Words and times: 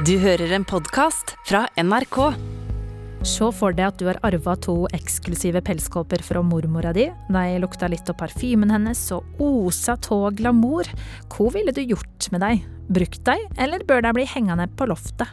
Du 0.00 0.14
hører 0.16 0.48
en 0.56 0.64
podkast 0.64 1.34
fra 1.44 1.66
NRK. 1.76 2.16
Se 3.28 3.48
for 3.52 3.76
deg 3.76 3.90
at 3.90 3.98
du 4.00 4.06
har 4.08 4.16
arva 4.24 4.54
to 4.56 4.86
eksklusive 4.96 5.60
pelskåper 5.66 6.24
fra 6.24 6.40
mormora 6.40 6.94
di. 6.96 7.04
De 7.28 7.42
lukta 7.60 7.90
litt 7.92 8.08
av 8.08 8.16
parfymen 8.22 8.72
hennes 8.72 9.02
og 9.12 9.42
osa 9.44 9.98
av 10.16 10.32
glamour. 10.38 10.88
Hva 11.28 11.50
ville 11.52 11.76
du 11.76 11.82
gjort 11.84 12.30
med 12.32 12.40
dem? 12.40 12.64
Brukt 12.88 13.20
dem, 13.28 13.44
eller 13.60 13.84
bør 13.84 14.00
de 14.08 14.16
bli 14.16 14.24
hengende 14.32 14.70
på 14.80 14.88
loftet? 14.88 15.28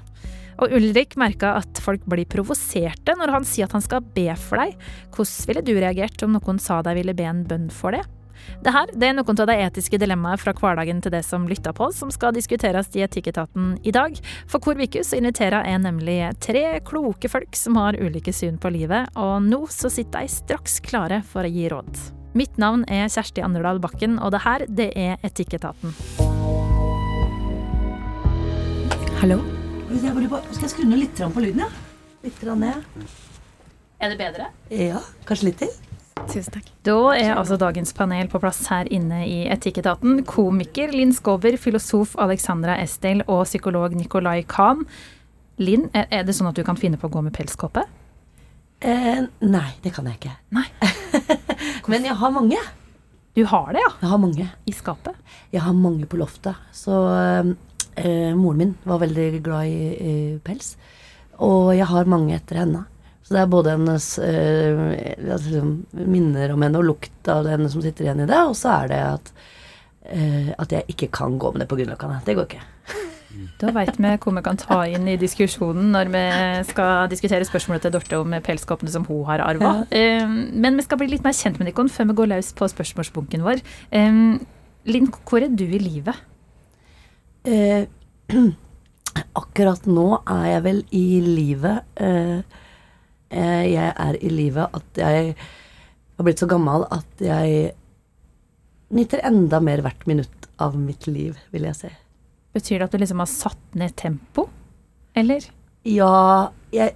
Og 0.60 0.76
Ulrik 0.76 1.16
merka 1.16 1.55
at 1.64 1.80
folk 1.80 2.04
blir 2.12 2.28
provoserte 2.28 3.16
når 3.16 3.38
han 3.38 3.48
sier 3.48 3.71
at 3.71 3.80
han 3.80 3.88
skal 3.88 4.04
be 4.04 4.28
for 4.36 4.60
deg. 4.60 4.76
Hvordan 5.16 5.48
ville 5.48 5.64
du 5.64 5.76
reagert 5.80 6.28
om 6.28 6.36
noen 6.36 6.60
sa 6.60 6.84
de 6.84 7.00
ville 7.00 7.16
be 7.16 7.32
en 7.32 7.46
bønn 7.48 7.71
for 7.71 7.96
det? 7.96 8.04
Det 8.64 8.74
her 8.76 8.92
det 8.94 9.10
er 9.10 9.16
noen 9.18 9.42
av 9.44 9.50
de 9.50 9.58
etiske 9.64 10.00
dilemmaene 10.02 10.39
fra 10.42 10.54
hverdagen 10.58 11.02
til 11.04 11.14
det 11.14 11.24
som 11.28 11.48
lytter 11.50 11.76
på, 11.76 11.89
som 11.96 12.12
skal 12.14 12.36
diskuteres 12.36 12.92
i 12.98 13.04
Etikketaten 13.06 13.78
i 13.88 13.94
dag. 13.96 14.18
For 14.50 14.64
hver 14.64 14.84
uke 14.84 15.04
så 15.06 15.20
inviterer 15.20 15.68
jeg 15.70 15.84
nemlig 15.86 16.20
tre 16.43 16.64
kloke 16.86 17.32
folk 17.32 17.56
som 17.57 17.79
har 17.79 18.00
ulike 18.00 18.34
syn 18.36 18.60
på 18.62 18.71
livet, 18.75 19.12
og 19.20 19.43
nå 19.48 19.65
så 19.74 19.92
sitter 19.92 20.25
de 20.25 20.34
straks 20.34 20.79
klare 20.86 21.21
for 21.25 21.48
å 21.48 21.54
gi 21.54 21.68
råd. 21.71 21.92
Mitt 22.38 22.60
navn 22.62 22.84
er 22.92 23.10
Kjersti 23.10 23.42
Anderdal 23.42 23.82
Bakken, 23.82 24.20
og 24.21 24.36
det 24.36 24.43
her 24.46 24.65
det 24.70 24.92
er 25.00 25.18
Etikketaten. 25.26 25.96
Hallo? 29.20 29.42
Jeg 29.90 30.14
bare, 30.29 30.43
skal 30.54 30.68
jeg 30.68 30.71
skru 30.76 30.86
ned 30.86 31.01
litt 31.01 31.18
på 31.20 31.42
lyden, 31.43 31.65
ja? 31.65 31.70
Litt 32.23 32.44
ned. 32.45 33.08
Er 34.00 34.14
det 34.14 34.20
bedre? 34.20 34.52
Ja, 34.72 35.02
kanskje 35.28 35.50
litt 35.50 35.64
til. 35.64 35.89
Tusen 36.28 36.53
takk. 36.53 36.67
Da 36.86 36.97
er 37.16 37.38
altså 37.38 37.58
dagens 37.59 37.94
panel 37.95 38.28
på 38.31 38.41
plass 38.44 38.59
her 38.72 38.89
inne 38.91 39.22
i 39.28 39.38
Etikketaten. 39.52 40.23
Komiker 40.28 40.92
Linn 40.94 41.14
Skåber, 41.16 41.55
filosof 41.61 42.16
Alexandra 42.19 42.75
Estel 42.83 43.23
og 43.28 43.45
psykolog 43.47 43.95
Nicolai 43.97 44.42
Kahn. 44.50 44.83
Linn, 45.59 45.88
er 45.94 46.23
det 46.28 46.36
sånn 46.36 46.52
at 46.52 46.59
du 46.59 46.64
kan 46.67 46.80
finne 46.80 47.00
på 47.00 47.09
å 47.09 47.14
gå 47.14 47.23
med 47.25 47.36
pelskåpe? 47.36 47.86
Eh, 48.80 49.23
nei, 49.44 49.70
det 49.84 49.92
kan 49.95 50.08
jeg 50.08 50.20
ikke. 50.20 50.36
Nei. 50.56 50.67
Men 51.92 52.08
jeg 52.08 52.16
har 52.20 52.36
mange. 52.36 52.59
Du 53.36 53.44
har 53.48 53.73
det, 53.76 53.81
ja? 53.83 53.92
Jeg 54.04 54.11
har 54.14 54.22
mange. 54.22 54.45
I 54.67 54.76
skapet? 54.76 55.17
Jeg 55.52 55.64
har 55.66 55.76
mange 55.76 56.08
på 56.09 56.20
loftet. 56.20 56.56
Så 56.76 56.95
eh, 58.00 58.31
moren 58.38 58.61
min 58.64 58.78
var 58.88 59.02
veldig 59.04 59.44
glad 59.44 59.67
i, 59.67 59.89
i 60.00 60.16
pels. 60.44 60.73
Og 61.44 61.73
jeg 61.76 61.88
har 61.92 62.09
mange 62.11 62.36
etter 62.38 62.64
henne. 62.64 62.86
Så 63.30 63.36
det 63.36 63.42
er 63.44 63.50
både 63.54 63.76
hennes 63.76 64.06
eh, 64.26 64.80
altså, 65.30 65.62
minner 65.94 66.50
om 66.56 66.64
henne 66.66 66.80
og 66.82 66.88
lukt 66.88 67.30
av 67.30 67.46
henne 67.46 67.70
som 67.70 67.84
sitter 67.84 68.08
igjen 68.08 68.24
i 68.24 68.26
det, 68.26 68.40
og 68.42 68.56
så 68.58 68.72
er 68.74 68.88
det 68.90 69.02
at, 69.06 69.28
eh, 70.10 70.48
at 70.58 70.72
jeg 70.74 70.96
ikke 70.96 71.12
kan 71.14 71.36
gå 71.38 71.52
med 71.54 71.62
det 71.62 71.68
på 71.70 71.78
Grünerløkka. 71.78 72.24
Det 72.26 72.34
går 72.40 72.48
ikke. 72.48 72.64
Da 73.62 73.70
veit 73.76 74.00
vi 74.02 74.12
hvor 74.24 74.34
vi 74.34 74.42
kan 74.48 74.58
ta 74.58 74.80
inn 74.90 75.06
i 75.12 75.14
diskusjonen 75.22 75.92
når 75.94 76.10
vi 76.16 76.24
skal 76.72 77.12
diskutere 77.12 77.46
spørsmålet 77.46 77.86
til 77.86 77.94
Dorte 77.94 78.18
om 78.18 78.34
pelskåpene 78.42 78.94
som 78.96 79.06
hun 79.06 79.22
har 79.28 79.44
arva. 79.46 79.76
Ja. 79.94 80.24
Um, 80.26 80.40
men 80.66 80.80
vi 80.80 80.88
skal 80.88 80.98
bli 80.98 81.12
litt 81.12 81.28
mer 81.28 81.38
kjent 81.38 81.60
med 81.62 81.70
Nikon 81.70 81.92
før 81.94 82.10
vi 82.10 82.16
går 82.18 82.32
løs 82.32 82.50
på 82.58 82.72
spørsmålsbunken 82.74 83.46
vår. 83.46 83.62
Um, 83.94 84.40
Linn, 84.90 85.12
hvor 85.30 85.46
er 85.46 85.54
du 85.54 85.68
i 85.68 85.84
livet? 85.84 86.18
Uh, 87.46 87.86
akkurat 89.44 89.86
nå 89.86 90.08
er 90.24 90.50
jeg 90.56 90.66
vel 90.66 90.82
i 90.98 91.06
livet 91.26 91.86
Eh, 92.00 92.42
jeg 93.30 93.94
er 93.94 94.18
i 94.20 94.30
livet 94.34 94.74
at 94.76 95.00
jeg 95.00 95.34
har 95.38 96.28
blitt 96.28 96.42
så 96.42 96.50
gammel 96.50 96.86
at 96.92 97.22
jeg 97.24 97.74
nyter 98.96 99.22
enda 99.28 99.60
mer 99.64 99.84
hvert 99.86 100.08
minutt 100.10 100.48
av 100.60 100.76
mitt 100.80 101.08
liv, 101.08 101.38
vil 101.54 101.68
jeg 101.70 101.78
si. 101.78 101.92
Betyr 102.56 102.80
det 102.80 102.88
at 102.90 102.96
du 102.96 103.04
liksom 103.04 103.22
har 103.22 103.30
satt 103.32 103.78
ned 103.78 103.94
tempo, 104.00 104.48
eller? 105.18 105.46
Ja, 105.88 106.50
jeg, 106.74 106.96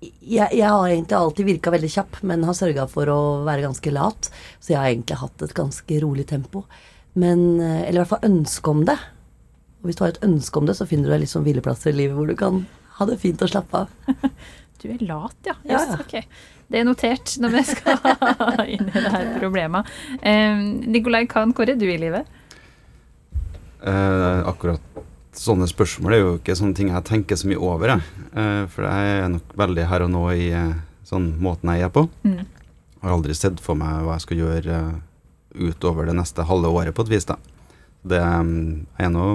jeg, 0.00 0.48
jeg 0.56 0.64
har 0.64 0.88
egentlig 0.88 1.18
alltid 1.18 1.48
virka 1.48 1.72
veldig 1.74 1.90
kjapp, 1.92 2.18
men 2.26 2.46
har 2.48 2.56
sørga 2.56 2.88
for 2.90 3.10
å 3.12 3.20
være 3.46 3.66
ganske 3.66 3.92
lat. 3.94 4.30
Så 4.58 4.72
jeg 4.72 4.80
har 4.80 4.90
egentlig 4.90 5.20
hatt 5.20 5.44
et 5.44 5.54
ganske 5.56 6.00
rolig 6.04 6.26
tempo. 6.30 6.64
Men, 7.18 7.60
eh, 7.60 7.84
eller 7.86 8.00
i 8.00 8.02
hvert 8.02 8.14
fall 8.14 8.30
ønske 8.30 8.74
om 8.74 8.84
det. 8.88 8.98
Og 9.78 9.88
hvis 9.88 9.98
du 9.98 10.04
har 10.04 10.14
et 10.14 10.24
ønske 10.26 10.60
om 10.60 10.66
det, 10.68 10.76
så 10.78 10.86
finner 10.88 11.08
du 11.08 11.14
deg 11.14 11.22
litt 11.24 11.32
sånn 11.32 11.46
hvileplasser 11.46 11.94
i 11.94 12.00
livet 12.00 12.18
hvor 12.18 12.30
du 12.30 12.36
kan 12.38 12.64
ha 12.98 13.06
det 13.06 13.20
fint 13.22 13.42
og 13.44 13.52
slappe 13.52 13.84
av. 13.84 13.92
Du 14.78 14.88
er 14.92 15.00
lat, 15.02 15.36
ja. 15.46 15.56
Yes, 15.64 15.72
ja, 15.72 15.84
ja. 15.90 15.98
Okay. 16.04 16.22
Det 16.68 16.80
er 16.80 16.84
notert 16.86 17.34
når 17.42 17.54
vi 17.56 17.62
skal 17.66 17.96
inn 18.74 18.86
i 18.86 18.94
det 18.94 19.10
her 19.10 19.30
problemet. 19.40 19.88
Eh, 20.22 20.60
Nikolai 20.86 21.24
Kahn, 21.30 21.54
hvor 21.56 21.70
er 21.70 21.78
du 21.80 21.86
i 21.88 21.98
livet? 21.98 22.28
Eh, 23.82 24.40
akkurat 24.46 24.82
sånne 25.38 25.68
spørsmål 25.70 26.14
er 26.14 26.22
jo 26.22 26.30
ikke 26.38 26.56
sånne 26.58 26.76
ting 26.78 26.92
jeg 26.92 27.06
tenker 27.08 27.38
så 27.38 27.50
mye 27.50 27.60
over. 27.62 27.94
Jeg. 27.94 28.24
Eh, 28.34 28.62
for 28.70 28.86
jeg 28.86 29.18
er 29.18 29.28
nok 29.34 29.58
veldig 29.64 29.88
her 29.90 30.06
og 30.06 30.14
nå 30.14 30.24
i 30.34 30.48
eh, 30.54 30.78
sånn 31.08 31.32
måten 31.42 31.74
jeg 31.74 31.88
er 31.88 31.92
på. 31.94 32.06
Mm. 32.26 32.40
Har 33.02 33.14
aldri 33.14 33.36
sett 33.38 33.62
for 33.62 33.78
meg 33.78 34.02
hva 34.04 34.16
jeg 34.16 34.26
skal 34.26 34.40
gjøre 34.42 34.78
uh, 34.90 34.96
utover 35.54 36.08
det 36.08 36.16
neste 36.18 36.42
halve 36.48 36.70
året, 36.74 36.94
på 36.94 37.04
et 37.06 37.12
vis. 37.12 37.28
da. 37.28 37.36
Det 38.02 38.18
er 38.18 39.12
nå 39.14 39.28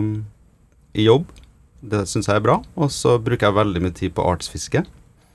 i 0.99 1.05
jobb. 1.07 1.31
Det 1.79 2.03
syns 2.11 2.27
jeg 2.27 2.41
er 2.41 2.43
bra. 2.43 2.57
Og 2.75 2.91
så 2.91 3.15
bruker 3.23 3.47
jeg 3.47 3.55
veldig 3.55 3.83
mye 3.85 3.95
tid 3.95 4.13
på 4.17 4.25
artsfiske. 4.27 4.83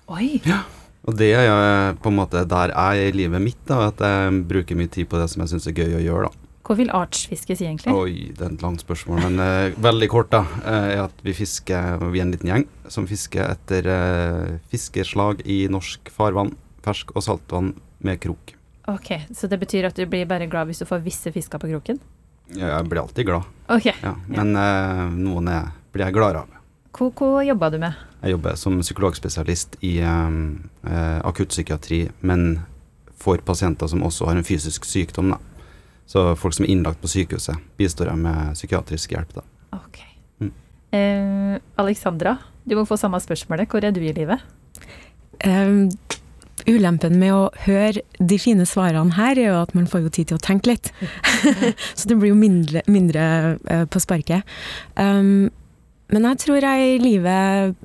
Oi. 0.08 0.38
Ja. 0.48 0.62
Og 1.08 1.16
det 1.16 1.30
er 1.36 1.46
jo 1.46 1.56
på 2.02 2.10
en 2.10 2.19
måte 2.19 2.42
der 2.48 2.72
jeg 2.72 3.06
er 3.06 3.12
i 3.12 3.16
livet 3.16 3.41
mitt, 3.41 3.60
da, 3.69 3.88
at 3.88 4.00
jeg 4.04 4.42
bruker 4.48 4.76
mye 4.76 4.91
tid 4.92 5.08
på 5.08 5.20
det 5.20 5.28
som 5.32 5.44
jeg 5.44 5.54
syns 5.54 5.69
er 5.70 5.76
gøy 5.76 5.96
å 6.00 6.04
gjøre. 6.04 6.28
da. 6.28 6.48
Hva 6.69 6.74
vil 6.76 6.91
artsfiske 6.92 7.54
si, 7.56 7.64
egentlig? 7.64 7.94
Oi, 7.96 8.28
det 8.36 8.44
er 8.44 8.52
et 8.52 8.64
langt 8.64 8.82
spørsmål. 8.84 9.22
Men 9.24 9.41
uh, 9.41 9.78
veldig 9.80 10.08
kort, 10.12 10.28
da. 10.34 10.42
Uh, 10.66 10.88
er 10.91 11.00
at 11.06 11.22
vi 11.24 11.32
fisker 11.32 11.96
Vi 12.12 12.20
er 12.20 12.26
en 12.26 12.34
liten 12.34 12.50
gjeng 12.50 12.66
som 12.92 13.08
fisker 13.08 13.46
etter 13.46 13.88
uh, 13.88 14.58
fiskeslag 14.69 15.41
i 15.48 15.62
norsk 15.72 16.12
farvann, 16.12 16.52
fersk 16.84 17.14
og 17.16 17.25
saltvann 17.25 17.72
med 18.04 18.20
krok. 18.20 18.52
Ok, 18.88 19.14
Så 19.32 19.48
det 19.48 19.60
betyr 19.60 19.88
at 19.88 19.96
du 19.96 20.04
blir 20.08 20.28
bare 20.28 20.48
glad 20.48 20.69
hvis 20.69 20.84
du 20.84 20.88
får 20.88 21.00
visse 21.04 21.32
fisker 21.32 21.60
på 21.60 21.72
kroken? 21.72 22.00
Ja, 22.52 22.75
jeg 22.76 22.88
blir 22.88 23.02
alltid 23.02 23.28
glad. 23.28 23.48
Ok. 23.69 23.88
Ja, 24.00 24.14
men 24.28 24.54
noen 25.20 25.50
er, 25.52 25.72
blir 25.92 26.08
jeg 26.08 26.16
gladere 26.16 26.46
av. 26.46 26.57
Hva, 26.98 27.12
hva 27.14 27.44
jobber 27.47 27.70
du 27.70 27.78
med? 27.78 27.98
Jeg 28.25 28.34
jobber 28.34 28.56
som 28.59 28.81
psykologspesialist 28.82 29.76
i 29.86 30.00
um, 30.03 30.41
uh, 30.82 31.20
akuttpsykiatri, 31.28 32.09
men 32.26 32.64
for 33.19 33.38
pasienter 33.47 33.91
som 33.91 34.03
også 34.06 34.26
har 34.26 34.38
en 34.38 34.47
fysisk 34.47 34.86
sykdom. 34.88 35.31
Da. 35.34 35.38
Så 36.08 36.25
folk 36.41 36.56
som 36.56 36.66
er 36.66 36.72
innlagt 36.72 37.03
på 37.03 37.10
sykehuset, 37.12 37.58
bistår 37.78 38.10
jeg 38.10 38.22
med 38.25 38.54
psykiatrisk 38.58 39.14
hjelp. 39.14 39.34
Da. 39.37 39.44
Ok. 39.76 40.00
Mm. 40.42 40.53
Eh, 40.97 41.58
Alexandra, 41.78 42.38
du 42.64 42.75
må 42.78 42.87
få 42.88 42.98
samme 42.98 43.20
spørsmålet. 43.22 43.69
Hvor 43.70 43.84
er 43.84 43.94
du 43.94 44.00
i 44.03 44.14
livet? 44.16 44.42
Um, 45.44 45.91
ulempen 46.66 47.19
med 47.20 47.34
å 47.34 47.42
høre 47.66 48.03
de 48.19 48.41
fine 48.41 48.66
svarene 48.66 49.14
her, 49.19 49.38
er 49.38 49.53
jo 49.53 49.60
at 49.60 49.76
man 49.76 49.87
får 49.91 50.06
jo 50.06 50.14
tid 50.16 50.32
til 50.32 50.41
å 50.41 50.47
tenke 50.48 50.72
litt. 50.72 50.91
Så 51.98 52.08
det 52.08 52.19
blir 52.19 52.32
jo 52.32 52.41
mindre, 52.41 52.82
mindre 52.91 53.28
uh, 53.69 53.84
på 53.87 54.03
sparket. 54.03 54.58
Um, 54.97 55.50
men 56.12 56.24
jeg 56.30 56.41
tror 56.44 56.64
jeg 56.64 56.84
er 56.84 56.94
i 56.94 57.02
livet 57.02 57.76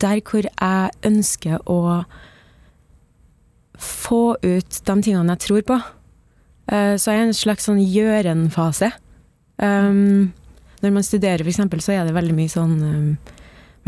der 0.00 0.20
hvor 0.24 0.44
jeg 0.44 0.90
ønsker 1.06 1.60
å 1.68 1.80
få 3.80 4.36
ut 4.36 4.80
de 4.86 4.96
tingene 5.00 5.36
jeg 5.36 5.44
tror 5.46 5.64
på. 5.68 5.78
Uh, 6.70 6.94
så 7.00 7.14
jeg 7.14 7.20
er 7.20 7.28
en 7.28 7.36
slags 7.36 7.66
sånn 7.68 7.80
gjøren-fase. 7.80 8.92
Um, 9.60 10.30
når 10.80 10.94
man 10.94 11.04
studerer, 11.04 11.44
f.eks., 11.44 11.84
så 11.84 11.96
er 11.96 12.08
det 12.08 12.16
veldig 12.16 12.36
mye 12.36 12.52
sånn 12.52 12.76
um, 12.80 13.10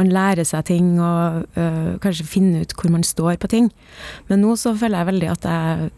Man 0.00 0.10
lærer 0.12 0.44
seg 0.48 0.64
ting 0.68 0.94
og 1.00 1.44
uh, 1.56 1.96
kanskje 2.00 2.24
finner 2.28 2.64
ut 2.64 2.72
hvor 2.76 2.92
man 2.92 3.04
står 3.04 3.36
på 3.40 3.50
ting. 3.52 3.68
Men 4.30 4.40
nå 4.44 4.54
så 4.60 4.72
føler 4.76 5.02
jeg 5.02 5.10
veldig 5.10 5.28
at 5.34 5.48
jeg 5.48 5.90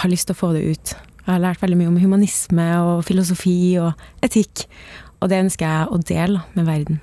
har 0.00 0.12
lyst 0.12 0.28
til 0.28 0.36
å 0.36 0.40
få 0.40 0.52
det 0.56 0.64
ut. 0.68 0.92
Jeg 1.24 1.30
har 1.32 1.40
lært 1.40 1.62
veldig 1.64 1.78
mye 1.80 1.92
om 1.92 2.00
humanisme 2.02 2.66
og 2.84 3.06
filosofi 3.08 3.78
og 3.80 3.96
etikk. 4.24 4.66
Og 5.20 5.32
det 5.32 5.40
ønsker 5.46 5.66
jeg 5.66 5.88
å 5.88 6.02
dele 6.04 6.44
med 6.52 6.68
verden. 6.68 7.00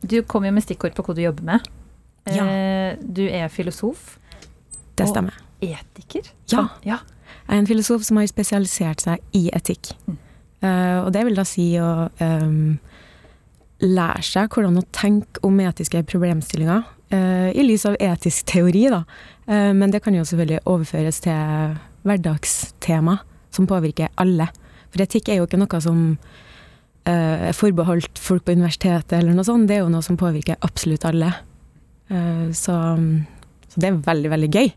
Du 0.00 0.20
kom 0.22 0.46
jo 0.46 0.54
med 0.54 0.64
stikkord 0.64 0.94
på 0.96 1.04
hva 1.06 1.16
du 1.16 1.22
jobber 1.22 1.46
med. 1.48 1.68
Ja. 2.28 2.44
Eh, 2.44 2.98
du 3.00 3.24
er 3.26 3.48
filosof. 3.52 4.18
Det 4.98 5.08
stemmer. 5.08 5.36
Og 5.58 5.68
etiker. 5.68 6.28
Ja. 6.52 6.68
ja. 6.86 7.00
Jeg 7.48 7.56
er 7.56 7.62
en 7.62 7.70
filosof 7.70 8.04
som 8.06 8.20
har 8.20 8.28
spesialisert 8.30 9.02
seg 9.04 9.22
i 9.36 9.48
etikk. 9.56 9.92
Mm. 10.06 10.18
Uh, 10.58 10.98
og 11.06 11.12
det 11.14 11.22
vil 11.22 11.38
da 11.38 11.44
si 11.46 11.68
å 11.78 12.08
um, 12.18 12.78
lære 13.84 14.24
seg 14.26 14.50
hvordan 14.50 14.80
å 14.80 14.86
tenke 14.94 15.38
om 15.46 15.60
etiske 15.62 16.02
problemstillinger 16.10 16.82
uh, 17.14 17.50
i 17.54 17.62
lys 17.62 17.86
av 17.86 17.94
etisk 18.02 18.48
teori, 18.50 18.88
da. 18.90 19.04
Uh, 19.46 19.70
men 19.78 19.94
det 19.94 20.02
kan 20.02 20.16
jo 20.18 20.26
selvfølgelig 20.26 20.64
overføres 20.66 21.22
til 21.24 21.78
hverdagstema 22.08 23.20
som 23.54 23.70
påvirker 23.70 24.10
alle. 24.18 24.48
For 24.90 25.04
etikk 25.04 25.30
er 25.30 25.40
jo 25.40 25.46
ikke 25.46 25.60
noe 25.62 25.80
som 25.84 26.02
er 27.08 27.56
forbeholdt 27.56 28.20
folk 28.20 28.44
på 28.46 28.54
universitetet 28.56 29.18
eller 29.20 29.36
noe 29.36 29.46
sånt. 29.46 29.68
Det 29.68 29.78
er 29.78 29.84
jo 29.84 29.92
noe 29.92 30.04
som 30.04 30.18
påvirker 30.20 30.58
absolutt 30.66 31.06
alle. 31.08 31.32
Eh, 32.12 32.48
så, 32.56 32.76
så, 33.68 33.76
det 33.76 33.90
er 33.90 34.00
veldig, 34.06 34.32
veldig 34.34 34.50
gøy. 34.52 34.72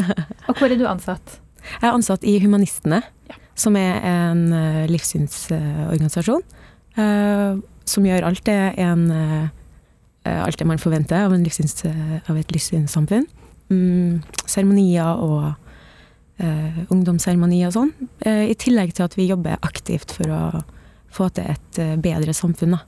og 0.48 0.56
hvor 0.56 0.70
er 0.70 0.78
du 0.78 0.86
ansatt? 0.90 1.38
Jeg 1.66 1.88
er 1.88 1.94
ansatt 1.94 2.24
i 2.26 2.36
Humanistene, 2.42 3.00
ja. 3.30 3.38
som 3.58 3.76
er 3.78 3.98
en 4.06 4.44
uh, 4.54 4.84
livssynsorganisasjon. 4.90 6.44
Som 7.86 8.06
gjør 8.06 8.24
alt 8.24 8.46
det 8.46 8.60
en 8.80 9.02
eh, 10.26 10.44
alt 10.44 10.58
det 10.58 10.66
man 10.68 10.80
forventer 10.82 11.26
av, 11.26 11.34
livssyns, 11.38 11.84
av 12.26 12.38
et 12.38 12.52
livssynssamfunn. 12.54 13.26
Mm, 13.70 14.22
seremonier 14.46 15.22
og 15.22 15.52
eh, 16.42 16.82
ungdomsseremonier 16.92 17.70
og 17.70 17.76
sånn. 17.76 17.92
Eh, 18.26 18.46
I 18.52 18.56
tillegg 18.58 18.94
til 18.96 19.06
at 19.06 19.16
vi 19.18 19.28
jobber 19.30 19.60
aktivt 19.66 20.14
for 20.16 20.32
å 20.32 20.42
få 21.12 21.30
til 21.34 21.48
et 21.54 21.80
eh, 21.82 21.96
bedre 22.02 22.34
samfunn. 22.36 22.76
da. 22.76 22.84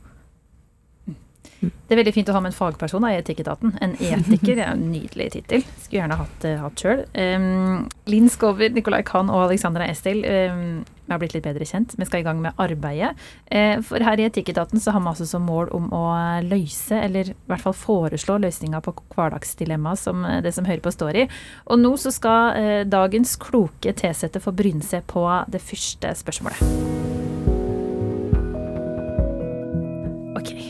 Det 1.59 1.95
er 1.95 1.99
veldig 1.99 2.15
fint 2.15 2.29
å 2.31 2.35
ha 2.37 2.43
med 2.43 2.53
en 2.53 2.57
fagperson 2.57 3.03
da, 3.03 3.11
i 3.11 3.19
Etikketaten. 3.19 3.73
En 3.83 3.97
etiker 3.97 4.61
er 4.61 4.69
en 4.71 4.85
nydelig 4.93 5.33
tittel. 5.35 5.65
Skulle 5.83 6.03
gjerne 6.05 6.19
hatt, 6.21 6.45
uh, 6.47 6.61
hatt 6.63 6.83
sjøl. 6.83 7.03
Um, 7.19 7.89
Linn 8.11 8.29
Skover, 8.31 8.71
Nicolai 8.75 9.01
Kahn 9.07 9.33
og 9.33 9.49
Alexandra 9.49 9.89
Estil 9.91 10.23
um, 10.23 10.85
har 11.09 11.19
blitt 11.19 11.35
litt 11.35 11.47
bedre 11.49 11.67
kjent. 11.67 11.97
Vi 11.99 12.07
skal 12.07 12.23
i 12.23 12.27
gang 12.27 12.43
med 12.45 12.59
arbeidet. 12.63 13.11
Uh, 13.51 13.81
for 13.87 14.05
her 14.07 14.21
i 14.21 14.29
Etikketaten 14.29 14.83
så 14.83 14.95
har 14.95 15.03
vi 15.03 15.11
altså 15.11 15.27
som 15.27 15.49
mål 15.49 15.73
om 15.75 15.89
å 15.97 16.05
løse, 16.47 17.01
eller 17.01 17.33
i 17.33 17.39
hvert 17.51 17.65
fall 17.65 17.77
foreslå 17.77 18.39
løsninger 18.45 18.85
på 18.85 18.95
hverdagsdilemmaet 19.17 19.99
som 20.05 20.23
eh, 20.29 20.43
det 20.45 20.55
som 20.55 20.69
hører 20.69 20.85
på 20.85 20.95
står 20.95 21.25
i. 21.25 21.29
Og 21.73 21.83
nå 21.83 21.97
så 21.99 22.15
skal 22.15 22.55
uh, 22.55 22.83
dagens 22.87 23.35
kloke 23.43 23.97
tilsette 23.99 24.43
få 24.45 24.55
bryne 24.55 24.85
seg 24.85 25.09
på 25.11 25.27
det 25.51 25.65
første 25.65 26.15
spørsmålet. 26.23 27.28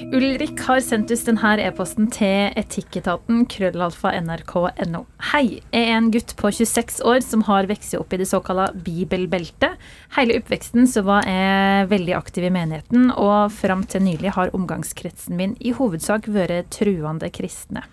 Ulrik 0.09 0.63
har 0.65 0.79
sendt 0.81 1.11
oss 1.13 1.27
denne 1.27 1.51
e-posten 1.61 2.07
til 2.09 2.55
etikketaten 2.57 3.43
krøllalfa 3.53 4.15
nrk.no. 4.23 5.03
Hei, 5.35 5.59
jeg 5.69 5.83
er 5.83 5.99
en 5.99 6.09
gutt 6.15 6.33
på 6.39 6.49
26 6.49 7.03
år 7.05 7.21
som 7.27 7.43
har 7.45 7.69
vokst 7.69 7.93
opp 7.99 8.17
i 8.17 8.21
det 8.23 8.31
såkalte 8.31 8.71
bibelbeltet. 8.87 9.77
Hele 10.17 10.39
oppveksten 10.41 10.89
så 10.89 11.05
var 11.05 11.29
jeg 11.29 11.91
veldig 11.93 12.17
aktiv 12.17 12.49
i 12.49 12.55
menigheten, 12.57 13.11
og 13.21 13.53
fram 13.53 13.85
til 13.85 14.07
nylig 14.07 14.33
har 14.39 14.55
omgangskretsen 14.57 15.37
min 15.37 15.59
i 15.61 15.75
hovedsak 15.77 16.31
vært 16.33 16.73
truende 16.79 17.29
kristne. 17.29 17.85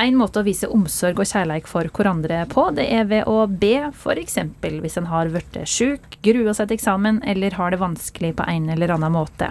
En 0.00 0.14
måte 0.16 0.40
å 0.40 0.46
vise 0.46 0.68
omsorg 0.72 1.18
og 1.20 1.28
kjærleik 1.28 1.66
for 1.68 1.84
hverandre 1.92 2.38
på, 2.48 2.64
det 2.72 2.86
er 2.96 3.04
ved 3.10 3.26
å 3.28 3.44
be, 3.44 3.90
f.eks. 3.90 4.38
hvis 4.64 4.96
en 4.96 5.08
har 5.10 5.28
blitt 5.28 5.58
sjuk, 5.68 6.16
gruer 6.24 6.56
seg 6.56 6.70
til 6.70 6.78
eksamen 6.78 7.20
eller 7.28 7.58
har 7.58 7.74
det 7.74 7.82
vanskelig 7.82 8.32
på 8.38 8.46
en 8.48 8.70
eller 8.72 8.94
annen 8.94 9.12
måte. 9.12 9.50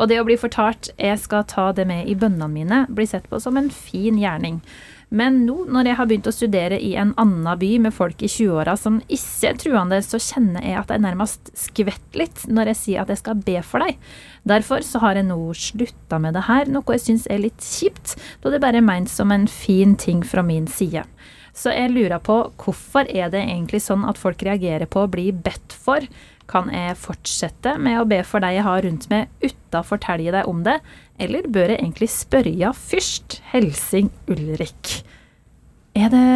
Og 0.00 0.08
det 0.08 0.22
å 0.22 0.24
bli 0.24 0.38
fortalt 0.40 0.88
'jeg 0.96 1.20
skal 1.20 1.44
ta 1.44 1.72
det 1.72 1.86
med 1.86 2.08
i 2.08 2.16
bønnene 2.16 2.48
mine', 2.48 2.86
blir 2.88 3.06
sett 3.06 3.28
på 3.28 3.40
som 3.40 3.56
en 3.56 3.68
fin 3.68 4.16
gjerning. 4.16 4.62
Men 5.12 5.42
nå 5.44 5.66
når 5.68 5.90
jeg 5.90 5.98
har 5.98 6.08
begynt 6.08 6.28
å 6.30 6.32
studere 6.32 6.78
i 6.80 6.94
en 6.96 7.12
annen 7.20 7.58
by 7.60 7.70
med 7.84 7.92
folk 7.92 8.22
i 8.24 8.30
20-åra 8.32 8.78
som 8.80 9.00
ikke 9.12 9.50
er 9.50 9.58
truende, 9.60 9.98
så 10.00 10.20
kjenner 10.22 10.64
jeg 10.64 10.78
at 10.80 10.94
jeg 10.94 11.04
nærmest 11.04 11.52
skvetter 11.58 12.22
litt 12.22 12.46
når 12.48 12.72
jeg 12.72 12.80
sier 12.80 13.02
at 13.02 13.12
jeg 13.12 13.20
skal 13.20 13.42
be 13.44 13.58
for 13.66 13.84
deg. 13.84 14.00
Derfor 14.48 14.86
så 14.86 15.02
har 15.04 15.20
jeg 15.20 15.28
nå 15.28 15.38
slutta 15.58 16.18
med 16.22 16.38
det 16.38 16.46
her, 16.48 16.72
noe 16.72 16.96
jeg 16.96 17.04
syns 17.04 17.28
er 17.28 17.44
litt 17.44 17.60
kjipt, 17.60 18.16
da 18.40 18.54
det 18.54 18.62
bare 18.64 18.80
er 18.80 18.88
ment 18.88 19.12
som 19.12 19.34
en 19.34 19.44
fin 19.50 19.94
ting 20.00 20.24
fra 20.24 20.44
min 20.46 20.66
side. 20.70 21.04
Så 21.52 21.72
jeg 21.74 21.92
lurer 21.92 22.16
på 22.24 22.38
hvorfor 22.62 23.08
er 23.12 23.28
det 23.32 23.42
egentlig 23.44 23.82
sånn 23.84 24.06
at 24.08 24.20
folk 24.20 24.40
reagerer 24.46 24.88
på 24.88 25.04
å 25.04 25.10
bli 25.12 25.28
bedt 25.36 25.76
for? 25.76 26.00
Kan 26.50 26.70
jeg 26.74 26.98
fortsette 27.00 27.76
med 27.80 28.00
å 28.00 28.06
be 28.08 28.20
for 28.26 28.42
deg 28.42 28.58
jeg 28.58 28.66
har 28.66 28.82
rundt 28.84 29.08
meg, 29.12 29.30
uten 29.42 29.78
å 29.78 29.84
fortelle 29.86 30.34
deg 30.34 30.48
om 30.50 30.62
det? 30.66 30.78
Eller 31.22 31.46
bør 31.46 31.72
jeg 31.72 31.80
egentlig 31.80 32.10
spørre 32.12 32.72
først? 32.76 33.40
Helsing 33.52 34.10
Ulrik. 34.30 35.02
Er 35.94 36.08
det, 36.12 36.26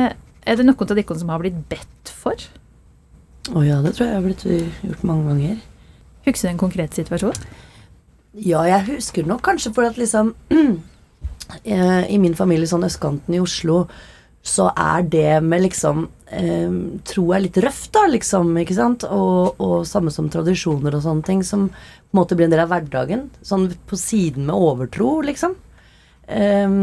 er 0.46 0.58
det 0.58 0.66
noen 0.66 0.90
av 0.90 0.96
dere 0.96 1.18
som 1.18 1.32
har 1.32 1.42
blitt 1.42 1.58
bedt 1.70 2.12
for? 2.12 2.48
Å 3.46 3.54
oh 3.58 3.64
ja, 3.66 3.78
det 3.82 3.94
tror 3.96 4.08
jeg 4.08 4.18
har 4.18 4.26
blitt 4.26 4.44
gjort 4.46 5.06
mange 5.06 5.30
ganger. 5.30 5.62
Husker 6.26 6.48
du 6.48 6.52
en 6.52 6.60
konkret 6.60 6.96
situasjon? 6.98 7.46
Ja, 8.36 8.64
jeg 8.68 8.84
husker 8.90 9.26
nok 9.26 9.44
kanskje 9.46 9.72
for 9.72 9.86
at 9.88 9.96
liksom 9.96 10.34
eh, 11.64 12.04
I 12.10 12.18
min 12.20 12.34
familie, 12.36 12.68
sånn 12.68 12.84
østkanten 12.86 13.36
i 13.36 13.40
Oslo, 13.40 13.84
så 14.46 14.68
er 14.78 15.02
det 15.10 15.40
med 15.42 15.64
liksom 15.64 16.04
eh, 16.30 16.74
tro 17.08 17.24
er 17.34 17.42
litt 17.42 17.58
røft, 17.64 17.90
da, 17.96 18.04
liksom. 18.12 18.52
ikke 18.62 18.76
sant? 18.76 19.06
Og, 19.10 19.58
og, 19.58 19.80
samme 19.88 20.12
som 20.14 20.30
tradisjoner 20.30 20.94
og 20.94 21.02
sånne 21.02 21.26
ting, 21.26 21.42
som 21.46 21.66
på 21.72 22.14
en 22.14 22.20
måte 22.20 22.38
blir 22.38 22.46
en 22.46 22.54
del 22.54 22.62
av 22.62 22.70
hverdagen. 22.70 23.26
Sånn 23.46 23.72
på 23.90 23.98
siden 23.98 24.46
med 24.46 24.54
overtro, 24.54 25.18
liksom. 25.26 25.58
Eh, 26.30 26.78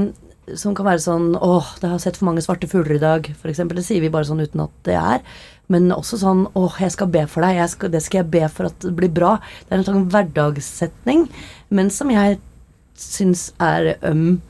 som 0.60 0.76
kan 0.76 0.90
være 0.90 1.00
sånn 1.00 1.34
åh, 1.40 1.70
det 1.80 1.88
har 1.88 2.00
sett 2.04 2.20
for 2.20 2.28
mange 2.28 2.44
svarte 2.44 2.68
fugler 2.68 2.98
i 2.98 3.04
dag, 3.04 3.32
f.eks. 3.32 3.64
Det 3.72 3.88
sier 3.88 4.04
vi 4.04 4.12
bare 4.12 4.28
sånn 4.28 4.44
uten 4.44 4.66
at 4.66 4.78
det 4.88 5.00
er. 5.00 5.24
Men 5.72 5.88
også 5.96 6.20
sånn 6.20 6.46
åh, 6.60 6.80
jeg 6.84 6.92
skal 6.98 7.12
be 7.14 7.24
for 7.32 7.48
deg. 7.48 7.64
Skal, 7.72 7.94
det 7.94 8.04
skal 8.04 8.26
jeg 8.26 8.34
be 8.34 8.48
for 8.52 8.68
at 8.68 8.84
det 8.84 8.96
blir 8.98 9.14
bra. 9.14 9.38
Det 9.64 9.72
er 9.72 9.80
en 9.80 9.88
sånn 9.88 10.10
hverdagssetning, 10.12 11.30
men 11.72 11.94
som 11.96 12.12
jeg 12.12 12.42
syns 13.00 13.54
er 13.64 13.96
øm. 14.02 14.26
Um, 14.34 14.42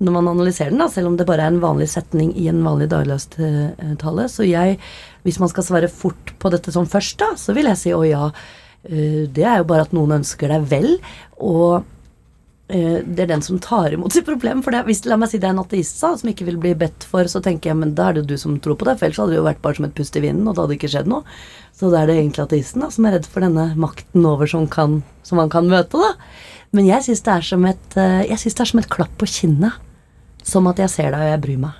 når 0.00 0.14
man 0.16 0.30
analyserer 0.32 0.72
den, 0.72 0.80
da, 0.80 0.88
selv 0.88 1.10
om 1.10 1.16
det 1.18 1.26
bare 1.28 1.44
er 1.44 1.52
en 1.52 1.60
vanlig 1.60 1.90
setning 1.92 2.32
i 2.40 2.46
en 2.48 2.62
vanlig 2.64 2.88
dagligtale. 2.92 4.26
Så 4.32 4.48
jeg, 4.48 4.78
hvis 5.26 5.38
man 5.42 5.52
skal 5.52 5.66
svare 5.66 5.92
fort 5.92 6.32
på 6.40 6.52
dette 6.52 6.72
som 6.72 6.88
først, 6.88 7.18
da, 7.20 7.34
så 7.36 7.54
vil 7.56 7.68
jeg 7.68 7.80
si 7.80 7.94
å 7.94 8.02
ja. 8.08 8.30
Eh, 8.88 9.26
det 9.28 9.44
er 9.44 9.60
jo 9.60 9.68
bare 9.68 9.84
at 9.84 9.92
noen 9.92 10.16
ønsker 10.22 10.48
deg 10.48 10.64
vel, 10.70 10.94
og 11.36 11.82
eh, 12.72 13.02
det 13.04 13.26
er 13.26 13.32
den 13.34 13.44
som 13.44 13.60
tar 13.60 13.92
imot 13.92 14.16
sitt 14.16 14.24
problem. 14.24 14.62
For 14.64 14.72
det, 14.72 14.86
hvis 14.88 15.04
la 15.04 15.18
meg 15.20 15.28
si 15.28 15.40
det 15.42 15.50
er 15.50 15.52
en 15.52 15.60
ateist 15.66 16.00
sa, 16.00 16.14
som 16.16 16.30
ikke 16.32 16.48
vil 16.48 16.56
bli 16.62 16.72
bedt 16.80 17.04
for, 17.10 17.28
så 17.28 17.42
tenker 17.44 17.74
jeg 17.74 17.80
men 17.82 17.92
da 17.98 18.08
er 18.08 18.16
det 18.16 18.22
jo 18.24 18.30
du 18.32 18.40
som 18.40 18.56
tror 18.56 18.80
på 18.80 18.88
det. 18.88 18.96
For 18.96 19.10
ellers 19.10 19.20
hadde 19.20 19.34
det 19.34 19.42
jo 19.42 19.48
vært 19.50 19.60
bare 19.66 19.76
som 19.82 19.90
et 19.90 19.96
pust 20.00 20.16
i 20.16 20.24
vinden, 20.24 20.48
og 20.48 20.56
det 20.56 20.64
hadde 20.64 20.78
ikke 20.78 20.92
skjedd 20.94 21.12
noe. 21.12 21.36
Så 21.76 21.92
da 21.92 22.00
er 22.00 22.08
det 22.08 22.16
egentlig 22.22 22.46
ateisten 22.46 22.86
da, 22.86 22.88
som 22.96 23.04
er 23.04 23.18
redd 23.18 23.28
for 23.28 23.44
denne 23.44 23.68
makten 23.76 24.24
over 24.32 24.48
som, 24.48 24.64
kan, 24.64 25.02
som 25.28 25.44
han 25.44 25.52
kan 25.52 25.68
møte. 25.68 26.00
da. 26.00 26.16
Men 26.76 26.88
jeg 26.88 27.04
syns 27.04 27.24
det, 27.26 27.36
eh, 27.36 28.24
det, 28.24 28.40
er 28.48 28.72
som 28.72 28.80
et 28.80 28.92
klapp 28.92 29.12
på 29.20 29.28
kinnet. 29.28 29.89
Som 30.46 30.68
at 30.70 30.80
jeg 30.82 30.92
ser 30.92 31.10
deg 31.14 31.20
og 31.20 31.32
jeg 31.32 31.42
bryr 31.44 31.62
meg. 31.66 31.78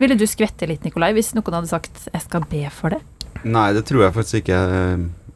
Ville 0.00 0.16
du 0.16 0.24
skvette 0.28 0.68
litt, 0.68 0.84
Nikolai, 0.86 1.12
hvis 1.16 1.34
noen 1.36 1.58
hadde 1.58 1.68
sagt 1.68 2.08
'jeg 2.08 2.22
skal 2.24 2.46
be 2.48 2.64
for 2.72 2.90
det'? 2.90 3.04
Nei, 3.44 3.72
det 3.72 3.84
tror 3.88 4.04
jeg 4.04 4.14
faktisk 4.16 4.40
ikke. 4.42 4.60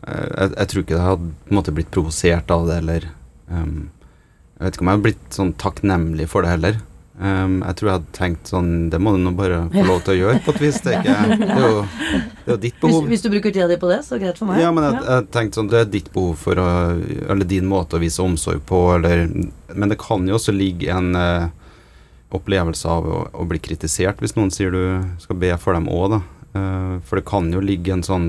Jeg, 0.04 0.48
jeg 0.56 0.68
tror 0.68 0.82
ikke 0.82 0.96
det 0.96 1.04
hadde 1.04 1.28
på 1.44 1.52
en 1.52 1.58
måte 1.58 1.72
blitt 1.72 1.90
provosert 1.92 2.50
av 2.50 2.66
det, 2.68 2.80
eller 2.82 3.06
um, 3.48 3.90
Jeg 4.58 4.64
vet 4.64 4.74
ikke 4.74 4.84
om 4.84 4.88
jeg 4.88 4.96
hadde 4.96 5.06
blitt 5.06 5.36
sånn 5.36 5.52
takknemlig 5.60 6.28
for 6.28 6.44
det 6.44 6.52
heller. 6.54 6.76
Um, 7.14 7.60
jeg 7.62 7.76
tror 7.78 7.88
jeg 7.88 7.94
hadde 7.94 8.16
tenkt 8.16 8.48
sånn 8.50 8.70
Det 8.90 8.98
må 8.98 9.12
du 9.14 9.20
nå 9.22 9.30
bare 9.38 9.60
få 9.70 9.84
lov 9.86 10.00
til 10.02 10.16
å 10.16 10.18
gjøre, 10.18 10.40
på 10.44 10.54
et 10.54 10.62
vis. 10.64 10.80
Det 10.82 10.94
er, 10.94 11.02
ikke, 11.04 11.36
det 11.44 11.50
er, 11.54 11.60
jo, 11.62 11.82
det 11.84 12.48
er 12.48 12.52
jo, 12.52 12.56
ditt 12.64 12.80
behov. 12.80 12.96
Hvis, 13.04 13.10
hvis, 13.12 13.22
du 13.22 13.28
bruker 13.36 13.54
tida 13.54 13.68
di 13.70 13.76
på 13.78 13.90
det, 13.92 14.00
så 14.06 14.18
greit 14.18 14.40
for 14.40 14.50
meg. 14.50 14.62
Ja, 14.64 14.72
men 14.74 14.88
jeg, 14.88 15.02
jeg 15.06 15.28
tenkte 15.36 15.60
sånn 15.60 15.70
Det 15.72 15.80
er 15.80 15.92
ditt 15.92 16.08
behov 16.14 16.40
for 16.40 16.58
å 16.58 16.68
Eller 17.30 17.48
din 17.48 17.68
måte 17.70 18.00
å 18.00 18.02
vise 18.02 18.24
omsorg 18.24 18.64
på, 18.66 18.80
eller 18.96 19.28
Men 19.28 19.92
det 19.92 20.00
kan 20.02 20.26
jo 20.28 20.40
også 20.40 20.56
ligge 20.56 20.90
en 20.90 21.14
uh, 21.14 21.52
opplevelse 22.34 22.88
av 22.90 23.06
å, 23.06 23.20
å, 23.32 23.46
bli 23.48 23.60
kritisert 23.62 24.20
hvis 24.22 24.34
noen 24.38 24.52
sier 24.54 24.74
du 24.74 24.82
skal 25.22 25.38
be 25.40 25.52
for 25.60 25.76
dem 25.76 25.88
òg, 25.92 26.16
da. 26.16 26.20
Uh, 26.54 26.96
for 27.06 27.18
det 27.18 27.26
kan 27.28 27.50
jo 27.52 27.62
ligge 27.62 27.94
en 27.94 28.04
sånn 28.06 28.28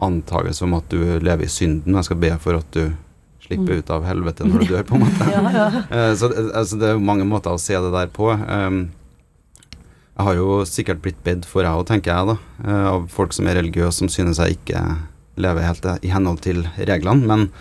antakelse 0.00 0.64
om 0.64 0.76
at 0.78 0.88
du 0.92 1.00
lever 1.20 1.46
i 1.46 1.52
synden, 1.52 1.94
og 1.94 2.00
jeg 2.00 2.10
skal 2.10 2.20
be 2.20 2.32
for 2.40 2.60
at 2.60 2.70
du 2.76 2.84
slipper 3.44 3.76
mm. 3.76 3.80
ut 3.80 3.92
av 3.92 4.06
helvete 4.08 4.46
når 4.46 4.62
du 4.62 4.72
dør, 4.74 4.86
på 4.88 4.96
en 4.96 5.04
måte. 5.04 5.28
ja, 5.34 5.42
ja. 5.56 5.66
Uh, 5.90 6.12
så 6.16 6.30
altså, 6.32 6.80
det 6.80 6.92
er 6.92 7.04
mange 7.10 7.28
måter 7.28 7.56
å 7.56 7.60
se 7.60 7.76
det 7.76 7.92
der 7.96 8.12
på. 8.14 8.30
Um, 8.36 8.86
jeg 10.20 10.26
har 10.26 10.36
jo 10.36 10.62
sikkert 10.68 11.04
blitt 11.04 11.20
bedt 11.24 11.48
for, 11.48 11.64
jeg 11.64 11.80
òg, 11.80 11.86
tenker 11.88 12.12
jeg, 12.12 12.34
da, 12.34 12.38
uh, 12.68 12.86
av 12.94 13.10
folk 13.12 13.36
som 13.36 13.48
er 13.48 13.60
religiøse, 13.60 14.02
som 14.02 14.12
synes 14.12 14.40
jeg 14.40 14.60
ikke 14.60 14.84
lever 15.40 15.64
helt 15.64 15.86
i 16.04 16.10
henhold 16.12 16.42
til 16.44 16.66
reglene. 16.76 17.28
Men 17.28 17.52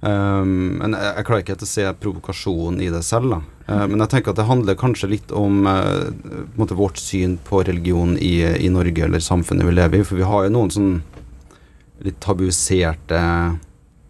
Um, 0.00 0.78
men 0.78 0.94
jeg, 0.94 1.24
klarer 1.26 1.42
ikke 1.42 1.56
helt 1.56 1.64
å 1.66 1.68
se 1.68 1.84
provokasjonen 2.02 2.82
i 2.84 2.90
det 2.94 3.02
selv. 3.06 3.32
Da. 3.34 3.40
Uh, 3.68 3.84
men 3.90 4.00
jeg 4.00 4.12
tenker 4.14 4.32
at 4.32 4.40
det 4.40 4.48
handler 4.48 4.78
kanskje 4.80 5.10
litt 5.12 5.32
om 5.36 5.66
måte, 6.56 6.76
vårt 6.78 7.00
syn 7.00 7.36
på 7.44 7.62
religion 7.68 8.16
i, 8.16 8.40
i, 8.56 8.70
Norge, 8.72 9.04
eller 9.04 9.22
samfunnet 9.24 9.68
vi 9.68 9.76
lever 9.76 10.00
i. 10.00 10.06
For 10.08 10.20
vi 10.20 10.28
har 10.28 10.46
jo 10.46 10.54
noen 10.54 10.72
sånn 10.72 10.92
litt 12.06 12.20
tabuiserte 12.22 13.22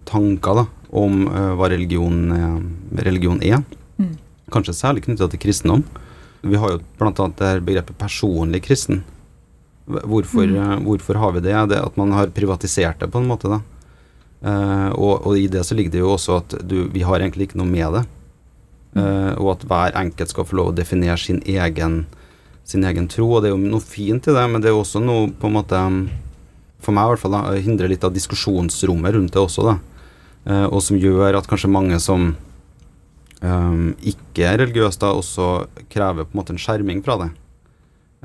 tanker 0.09 0.63
da, 0.63 0.67
om 0.97 1.25
uh, 1.29 1.55
hva 1.59 1.71
religion, 1.73 2.21
religion 2.97 3.41
er. 3.45 3.65
Mm. 3.99 4.15
Kanskje 4.55 4.77
særlig 4.79 5.07
knytta 5.09 5.29
til 5.33 5.43
kristendom. 5.43 5.87
Vi 6.41 6.59
har 6.61 6.77
jo 6.77 6.83
bl.a. 7.01 7.13
det 7.13 7.49
her 7.49 7.65
begrepet 7.65 7.99
personlig 7.99 8.63
kristen. 8.65 9.03
Hvorfor, 9.89 10.45
mm. 10.47 10.85
hvorfor 10.85 11.19
har 11.19 11.35
vi 11.35 11.43
det? 11.49 11.57
Det 11.73 11.81
at 11.81 11.97
man 11.99 12.13
har 12.15 12.31
privatisert 12.37 13.01
det 13.03 13.11
på 13.11 13.21
en 13.21 13.29
måte. 13.29 13.51
da 13.51 13.61
Uh, 14.39 14.91
og, 14.95 15.27
og, 15.27 15.33
i 15.35 15.49
det 15.51 15.65
så 15.67 15.75
ligger 15.75 15.97
det 15.97 16.03
jo 16.05 16.13
også 16.15 16.37
at 16.39 16.55
du, 16.63 16.85
vi 16.95 17.03
har 17.03 17.19
egentlig 17.19 17.49
ikke 17.49 17.59
noe 17.59 17.71
med 17.71 17.97
det. 17.97 18.05
Uh, 18.99 19.35
og 19.37 19.53
at 19.53 19.67
hver 19.69 19.97
enkelt 20.01 20.33
skal 20.33 20.47
få 20.49 20.57
lov 20.59 20.71
å 20.73 20.77
definere 20.77 21.19
sin 21.21 21.43
egen, 21.47 22.01
sin 22.67 22.87
egen 22.89 23.09
tro. 23.11 23.29
Og 23.31 23.45
det 23.45 23.51
er 23.51 23.55
jo 23.55 23.61
noe 23.61 23.85
fint 23.85 24.27
i 24.27 24.35
det, 24.35 24.47
men 24.51 24.65
det 24.65 24.71
er 24.71 24.77
jo 24.77 24.83
også 24.83 25.03
noe 25.05 25.29
på 25.31 25.51
en 25.51 25.59
måte 25.59 25.83
For 26.79 26.95
meg 26.95 27.09
i 27.09 27.11
hvert 27.13 27.23
fall 27.25 27.35
da, 27.35 27.43
hindrer 27.59 27.91
litt 27.91 28.05
av 28.07 28.15
diskusjonsrommet 28.15 29.17
rundt 29.17 29.35
det 29.35 29.43
også, 29.43 29.67
da. 29.67 29.79
Uh, 30.49 30.67
og 30.71 30.81
som 30.85 30.99
gjør 30.99 31.37
at 31.37 31.49
kanskje 31.51 31.71
mange 31.75 31.99
som 32.01 32.31
um, 33.43 33.89
ikke 33.99 34.47
er 34.47 34.63
religiøse, 34.63 35.01
da 35.03 35.11
også 35.13 35.49
krever 35.93 36.25
på 36.25 36.37
en 36.37 36.41
måte 36.41 36.55
en 36.55 36.63
skjerming 36.63 37.03
fra 37.05 37.19
det. 37.25 37.31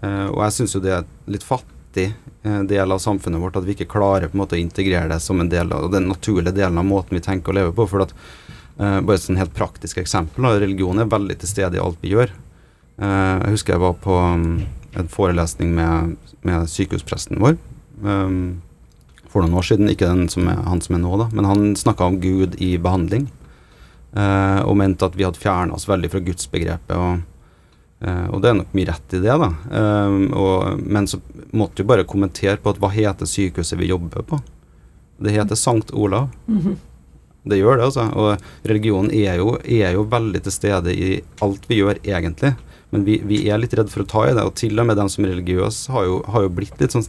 og 0.03 0.39
jeg 0.41 0.53
syns 0.55 0.73
jo 0.75 0.81
det 0.83 0.93
er 0.93 1.09
litt 1.31 1.43
fattig 1.45 2.05
eh, 2.43 2.61
del 2.69 2.91
av 2.91 2.99
samfunnet 2.99 3.41
vårt 3.41 3.57
at 3.57 3.65
vi 3.65 3.75
ikke 3.75 3.89
klarer 3.89 4.29
på 4.29 4.37
en 4.37 4.41
måte 4.41 4.57
å 4.57 4.61
integrere 4.61 5.09
det 5.11 5.19
som 5.21 5.39
en 5.39 5.49
del 5.49 5.71
av 5.73 5.89
den 5.93 6.09
naturlige 6.09 6.55
delen 6.55 6.77
av 6.77 6.85
måten 6.85 7.17
vi 7.17 7.23
tenker 7.23 7.53
å 7.53 7.57
leve 7.57 7.73
på. 7.73 7.87
For 7.89 8.05
at 8.05 8.13
Eh, 8.81 8.99
bare 9.05 9.19
et 9.19 9.25
sånn 9.25 9.37
helt 9.37 9.53
praktisk 9.53 9.99
eksempel. 10.01 10.47
Religion 10.61 11.01
er 11.01 11.11
veldig 11.11 11.37
til 11.41 11.51
stede 11.51 11.77
i 11.77 11.83
alt 11.83 11.99
vi 12.01 12.13
gjør. 12.15 12.33
Uh, 12.93 13.41
jeg 13.41 13.55
husker 13.55 13.73
jeg 13.73 13.81
var 13.81 13.95
på 14.03 14.13
um, 14.13 14.59
en 14.93 15.07
forelesning 15.09 15.71
med, 15.73 16.11
med 16.45 16.67
sykehuspresten 16.69 17.39
vår 17.41 17.55
um, 18.05 18.61
for 19.25 19.41
noen 19.41 19.57
år 19.57 19.65
siden. 19.65 19.89
Ikke 19.89 20.11
som 20.29 20.45
er, 20.49 20.61
han 20.67 20.81
som 20.81 20.97
er 20.97 21.01
nå, 21.01 21.15
da, 21.17 21.25
men 21.33 21.49
han 21.49 21.71
snakka 21.77 22.11
om 22.11 22.19
Gud 22.21 22.59
i 22.61 22.75
behandling. 22.77 23.27
Uh, 24.13 24.61
og 24.69 24.77
mente 24.77 25.09
at 25.09 25.17
vi 25.17 25.25
hadde 25.25 25.41
fjerna 25.41 25.73
oss 25.73 25.89
veldig 25.89 26.11
fra 26.13 26.21
gudsbegrepet. 26.21 26.93
Og, 26.93 27.23
og 28.03 28.41
det 28.43 28.51
er 28.51 28.57
nok 28.59 28.73
mye 28.77 28.89
rett 28.91 29.17
i 29.17 29.21
det, 29.23 29.35
da. 29.41 29.49
Um, 29.73 30.23
og, 30.37 30.81
men 30.85 31.09
så 31.09 31.17
måtte 31.49 31.81
jo 31.81 31.89
bare 31.89 32.05
kommentere 32.05 32.59
på 32.61 32.73
at 32.73 32.81
hva 32.81 32.93
heter 32.93 33.29
sykehuset 33.29 33.79
vi 33.81 33.89
jobber 33.89 34.25
på? 34.27 34.37
Det 35.23 35.33
heter 35.33 35.57
Sankt 35.57 35.93
Olav. 35.97 36.29
Det 37.43 37.59
gjør 37.59 37.79
det, 37.79 37.87
altså. 37.89 38.05
Og 38.15 38.69
religionen 38.69 39.11
er 39.15 39.41
jo, 39.41 39.57
er 39.63 39.97
jo 39.97 40.05
veldig 40.09 40.43
til 40.45 40.55
stede 40.55 40.93
i 40.95 41.17
alt 41.43 41.67
vi 41.67 41.81
gjør, 41.81 41.99
egentlig. 42.07 42.53
Men 42.93 43.03
vi, 43.07 43.17
vi 43.25 43.41
er 43.49 43.59
litt 43.59 43.73
redd 43.75 43.91
for 43.91 44.05
å 44.05 44.09
ta 44.09 44.27
i 44.29 44.33
det, 44.37 44.45
og 44.45 44.55
til 44.59 44.79
og 44.79 44.87
med 44.87 44.99
dem 44.99 45.09
som 45.11 45.25
er 45.25 45.33
religiøse, 45.33 45.91
har 45.91 46.07
jo, 46.07 46.21
har 46.29 46.45
jo 46.45 46.53
blitt 46.55 46.79
litt 46.81 46.95
sånn 46.95 47.07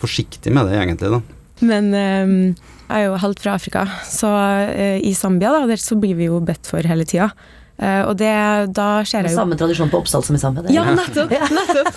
forsiktige 0.00 0.54
med 0.54 0.70
det, 0.70 0.78
egentlig. 0.80 1.12
da. 1.12 1.20
Men 1.60 1.90
um, 1.92 2.36
jeg 2.88 2.96
er 2.96 3.08
jo 3.08 3.18
halvt 3.20 3.42
fra 3.44 3.56
Afrika, 3.58 3.84
så 4.08 4.30
uh, 4.70 4.96
i 4.96 5.12
Zambia 5.16 5.52
da, 5.52 5.66
der 5.68 5.82
så 5.82 5.98
blir 6.00 6.16
vi 6.16 6.30
jo 6.30 6.40
bedt 6.44 6.70
for 6.70 6.86
hele 6.86 7.04
tida. 7.08 7.28
Eh, 7.80 8.02
og 8.04 8.16
det, 8.20 8.30
da 8.76 8.88
ser 9.08 9.24
jeg 9.24 9.32
jo 9.32 9.38
Samme 9.40 9.56
tradisjon 9.56 9.88
på 9.88 10.02
Oppsal 10.02 10.24
som 10.26 10.36
i 10.36 10.40
er 10.40 10.68
Ja, 10.74 10.84
nettopp! 10.92 11.30
nettopp. 11.32 11.94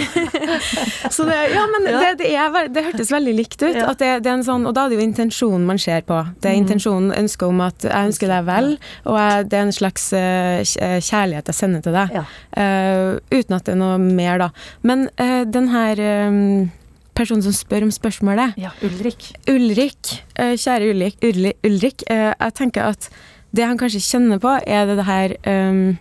så 1.14 1.26
det, 1.26 1.38
ja, 1.50 1.64
men 1.72 1.88
det, 1.88 2.12
det, 2.20 2.30
er, 2.38 2.68
det 2.70 2.84
hørtes 2.86 3.10
veldig 3.10 3.34
likt 3.34 3.58
ut. 3.64 3.74
At 3.82 3.98
det, 3.98 4.12
det 4.22 4.30
er 4.30 4.36
en 4.38 4.46
sånn, 4.46 4.68
og 4.70 4.76
da 4.76 4.86
er 4.86 4.92
det 4.92 5.00
jo 5.00 5.06
intensjonen 5.08 5.66
man 5.66 5.80
ser 5.82 6.06
på. 6.06 6.20
Det 6.38 6.52
er 6.52 6.58
Mm. 6.60 6.64
intensjonen 6.66 7.12
ønsker 7.16 7.46
om 7.48 7.60
at 7.64 7.84
jeg 7.86 8.10
ønsker 8.10 8.28
deg 8.30 8.44
vel, 8.46 8.72
og 9.08 9.14
jeg, 9.16 9.44
det 9.50 9.56
er 9.58 9.62
en 9.66 9.72
slags 9.72 10.08
eh, 10.12 10.60
kjærlighet 11.00 11.46
jeg 11.50 11.56
sender 11.56 11.80
til 11.84 11.94
deg. 11.96 12.14
Ja. 12.20 12.24
Uh, 12.54 13.18
uten 13.32 13.56
at 13.56 13.64
det 13.66 13.72
er 13.74 13.78
noe 13.80 13.96
mer, 14.02 14.38
da. 14.42 14.48
Men 14.86 15.06
uh, 15.20 15.42
den 15.48 15.68
her 15.72 16.02
um, 16.28 16.70
personen 17.16 17.42
som 17.46 17.54
spør 17.56 17.86
om 17.88 17.92
spørsmålet, 17.94 18.58
Ja, 18.60 18.70
Ulrik. 18.86 19.30
Ulrik, 19.50 20.14
uh, 20.38 20.54
kjære 20.58 20.90
Ulrik, 20.92 21.18
Ulrik 21.64 22.04
eh, 22.10 22.30
jeg 22.34 22.56
tenker 22.58 22.90
at 22.94 23.10
det 23.56 23.66
han 23.66 23.80
kanskje 23.80 24.02
kjenner 24.04 24.40
på, 24.42 24.54
er 24.66 24.94
det 24.94 25.06
her 25.08 25.34
um, 25.48 25.98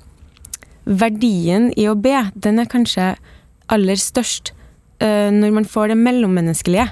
Verdien 0.89 1.69
i 1.77 1.85
å 1.89 1.97
be, 1.97 2.15
den 2.33 2.61
er 2.61 2.69
kanskje 2.69 3.11
aller 3.69 3.99
størst 3.99 4.53
uh, 5.03 5.29
når 5.33 5.53
man 5.57 5.67
får 5.69 5.91
det 5.91 5.99
mellommenneskelige. 5.99 6.87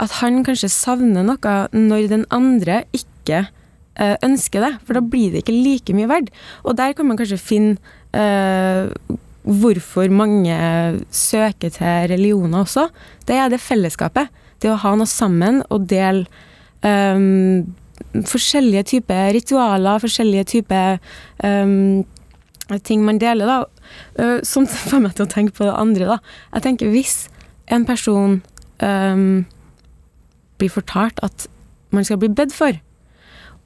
At 0.00 0.20
han 0.20 0.42
kanskje 0.44 0.70
savner 0.72 1.24
noe 1.26 1.56
når 1.72 2.08
den 2.12 2.24
andre 2.32 2.82
ikke 2.96 3.44
uh, 3.46 4.16
ønsker 4.24 4.64
det, 4.64 4.72
for 4.84 4.96
da 4.96 5.04
blir 5.04 5.32
det 5.32 5.44
ikke 5.44 5.56
like 5.56 5.96
mye 5.96 6.10
verdt. 6.10 6.32
Og 6.64 6.76
der 6.80 6.96
kan 6.96 7.08
man 7.08 7.20
kanskje 7.20 7.40
finne 7.40 7.76
uh, 8.16 8.88
hvorfor 9.42 10.12
mange 10.12 10.54
søker 11.10 11.72
til 11.74 12.08
religioner 12.12 12.62
også. 12.62 12.88
Det 13.26 13.36
er 13.36 13.50
det 13.50 13.60
fellesskapet. 13.60 14.30
Det 14.62 14.70
å 14.70 14.78
ha 14.78 14.94
noe 14.94 15.10
sammen 15.10 15.62
og 15.74 15.88
dele 15.90 16.28
ehm, 16.86 17.66
forskjellige 18.28 18.84
typer 18.94 19.32
ritualer, 19.36 20.02
forskjellige 20.02 20.48
typer 20.56 20.98
um, 21.44 22.04
ting 22.86 23.04
man 23.04 23.18
deler, 23.20 23.46
da. 23.46 23.88
eh, 24.18 24.38
som 24.46 24.66
får 24.90 25.02
meg 25.04 25.16
til 25.16 25.26
å 25.26 25.32
tenke 25.32 25.56
på 25.56 25.66
det 25.66 25.74
andre, 25.76 26.14
da. 26.14 26.18
Jeg 26.54 26.66
tenker 26.68 26.92
hvis 26.92 27.16
en 27.72 27.86
person 27.88 28.40
um, 28.82 29.44
blir 30.60 30.72
fortalt 30.72 31.20
at 31.24 31.48
man 31.92 32.06
skal 32.08 32.20
bli 32.22 32.30
bedt 32.32 32.54
for, 32.56 32.78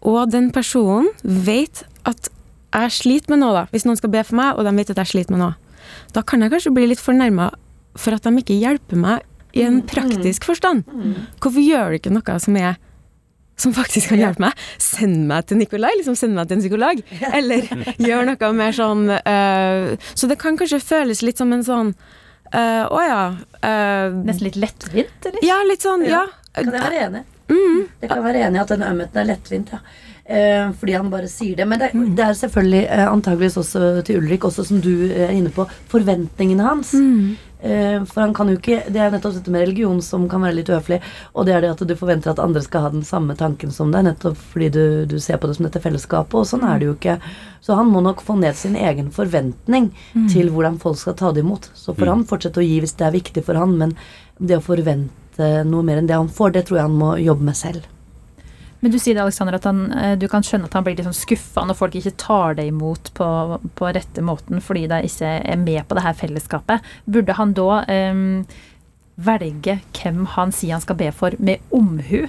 og 0.06 0.32
den 0.32 0.50
personen 0.54 1.08
vet 1.22 1.84
at 2.06 2.30
jeg 2.76 2.92
sliter 2.92 3.32
med 3.32 3.40
noe, 3.42 3.54
da. 3.54 3.64
Hvis 3.72 3.86
noen 3.86 3.98
skal 3.98 4.12
be 4.12 4.24
for 4.26 4.38
meg, 4.38 4.56
og 4.58 4.66
de 4.66 4.74
vet 4.76 4.90
at 4.92 5.00
jeg 5.04 5.14
sliter 5.14 5.36
med 5.36 5.44
noe, 5.44 5.54
da 6.14 6.22
kan 6.26 6.42
jeg 6.42 6.52
kanskje 6.52 6.74
bli 6.74 6.88
litt 6.90 7.02
fornærma 7.02 7.52
for 7.96 8.16
at 8.16 8.26
de 8.26 8.42
ikke 8.42 8.58
hjelper 8.58 8.98
meg 9.00 9.24
i 9.56 9.62
en 9.64 9.80
praktisk 9.88 10.44
forstand. 10.44 10.84
Hvorfor 11.40 11.62
gjør 11.62 11.94
du 11.94 11.98
ikke 12.00 12.12
noe 12.12 12.36
som 12.42 12.58
er 12.60 12.76
som 13.56 13.74
faktisk 13.76 14.12
kan 14.12 14.20
hjelpe 14.20 14.44
meg. 14.46 14.64
Send 14.82 15.26
meg 15.30 15.46
til 15.48 15.60
Nikolai, 15.60 15.92
liksom 15.98 16.16
send 16.18 16.36
meg 16.36 16.48
til 16.48 16.58
en 16.58 16.64
psykolog. 16.64 17.02
Eller 17.32 17.68
gjør 18.02 18.28
noe 18.30 18.52
mer 18.56 18.76
sånn 18.76 19.06
uh, 19.12 19.94
Så 20.12 20.28
det 20.30 20.38
kan 20.42 20.58
kanskje 20.60 20.82
føles 20.84 21.24
litt 21.24 21.40
som 21.40 21.52
en 21.54 21.64
sånn 21.66 21.94
eh, 22.52 22.84
Å 22.84 22.98
ja. 23.04 23.22
Uh, 23.62 24.18
Nesten 24.26 24.50
litt 24.50 24.58
lettvint, 24.60 25.16
eller? 25.30 25.40
ja, 25.44 25.60
litt 25.68 25.84
sånn, 25.84 26.04
ja. 26.06 26.26
Kan 26.56 26.72
jeg 26.72 26.84
være 26.84 27.06
enig? 27.08 27.24
Mm. 27.46 27.80
Det 28.00 28.10
kan 28.10 28.22
være 28.24 28.44
enig 28.46 28.58
i 28.58 28.62
at 28.64 28.74
den 28.74 28.84
ømheten 28.86 29.22
er 29.22 29.30
lettvint, 29.32 29.72
ja. 29.74 29.80
Fordi 30.26 30.94
han 30.96 31.10
bare 31.12 31.28
sier 31.30 31.54
det. 31.54 31.66
Men 31.70 31.78
det, 31.78 31.92
det 32.18 32.24
er 32.24 32.32
selvfølgelig 32.34 32.80
antageligvis 33.04 33.58
også 33.60 33.90
til 34.08 34.18
Ulrik, 34.18 34.48
også 34.48 34.64
som 34.66 34.80
du 34.82 35.06
er 35.12 35.30
inne 35.30 35.52
på, 35.54 35.68
forventningene 35.92 36.66
hans. 36.66 36.90
Eh, 36.98 37.36
for 37.60 38.20
han 38.20 38.34
kan 38.36 38.50
jo 38.50 38.58
ikke 38.58 38.82
Det 38.92 39.00
er 39.00 39.10
nettopp 39.10 39.32
dette 39.38 39.50
med 39.50 39.62
religion 39.64 40.02
som 40.04 40.26
kan 40.28 40.42
være 40.44 40.58
litt 40.58 40.68
uhøflig. 40.70 40.98
Og 41.34 41.46
det 41.48 41.54
er 41.56 41.64
det 41.64 41.72
at 41.72 41.82
du 41.88 41.94
forventer 41.96 42.34
at 42.34 42.42
andre 42.42 42.62
skal 42.62 42.84
ha 42.84 42.90
den 42.92 43.06
samme 43.06 43.36
tanken 43.38 43.72
som 43.72 43.90
deg, 43.94 44.04
nettopp 44.06 44.36
fordi 44.52 44.68
du, 44.74 44.84
du 45.08 45.16
ser 45.22 45.40
på 45.40 45.48
det 45.48 45.56
som 45.56 45.66
dette 45.66 45.80
fellesskapet, 45.80 46.36
og 46.36 46.46
sånn 46.46 46.66
er 46.68 46.78
det 46.78 46.90
jo 46.90 46.96
ikke. 46.98 47.16
Så 47.64 47.78
han 47.78 47.90
må 47.90 48.02
nok 48.04 48.20
få 48.22 48.36
ned 48.38 48.54
sin 48.60 48.76
egen 48.76 49.10
forventning 49.10 49.90
til 50.30 50.52
hvordan 50.52 50.78
folk 50.82 51.00
skal 51.00 51.16
ta 51.18 51.32
det 51.32 51.42
imot. 51.42 51.70
Så 51.74 51.96
får 51.96 52.12
han 52.12 52.28
fortsette 52.28 52.62
å 52.62 52.66
gi 52.66 52.78
hvis 52.84 52.94
det 53.00 53.08
er 53.08 53.16
viktig 53.16 53.42
for 53.48 53.58
han, 53.58 53.74
men 53.80 53.96
det 54.38 54.60
å 54.60 54.64
forvente 54.64 55.50
noe 55.66 55.82
mer 55.82 56.00
enn 56.00 56.08
det 56.08 56.16
han 56.16 56.32
får, 56.32 56.54
det 56.54 56.66
tror 56.68 56.78
jeg 56.80 56.88
han 56.90 57.00
må 57.00 57.16
jobbe 57.18 57.48
med 57.48 57.56
selv. 57.56 57.95
Men 58.86 58.92
du 58.94 59.00
sier 59.02 59.16
det, 59.16 59.22
Alexander, 59.24 59.56
at 59.58 59.64
han, 59.66 59.80
eh, 59.98 60.12
du 60.14 60.28
kan 60.30 60.44
skjønne 60.46 60.68
at 60.68 60.74
han 60.78 60.84
blir 60.86 60.94
litt 60.94 61.08
sånn 61.08 61.16
skuffa 61.16 61.64
når 61.66 61.74
folk 61.74 61.96
ikke 61.98 62.12
tar 62.22 62.52
det 62.54 62.68
imot 62.70 63.08
på, 63.18 63.26
på 63.74 63.88
rette 63.96 64.22
måten 64.22 64.62
fordi 64.62 64.84
de 64.92 65.00
ikke 65.08 65.30
er 65.42 65.58
med 65.58 65.80
på 65.88 65.96
det 65.98 66.04
her 66.04 66.14
fellesskapet. 66.14 66.86
Burde 67.10 67.34
han 67.34 67.56
da 67.58 67.80
um, 67.82 68.44
velge 69.26 69.80
hvem 69.90 70.20
han 70.36 70.54
sier 70.54 70.76
han 70.76 70.84
skal 70.84 71.00
be 71.00 71.08
for, 71.10 71.34
med 71.42 71.66
omhu? 71.74 72.28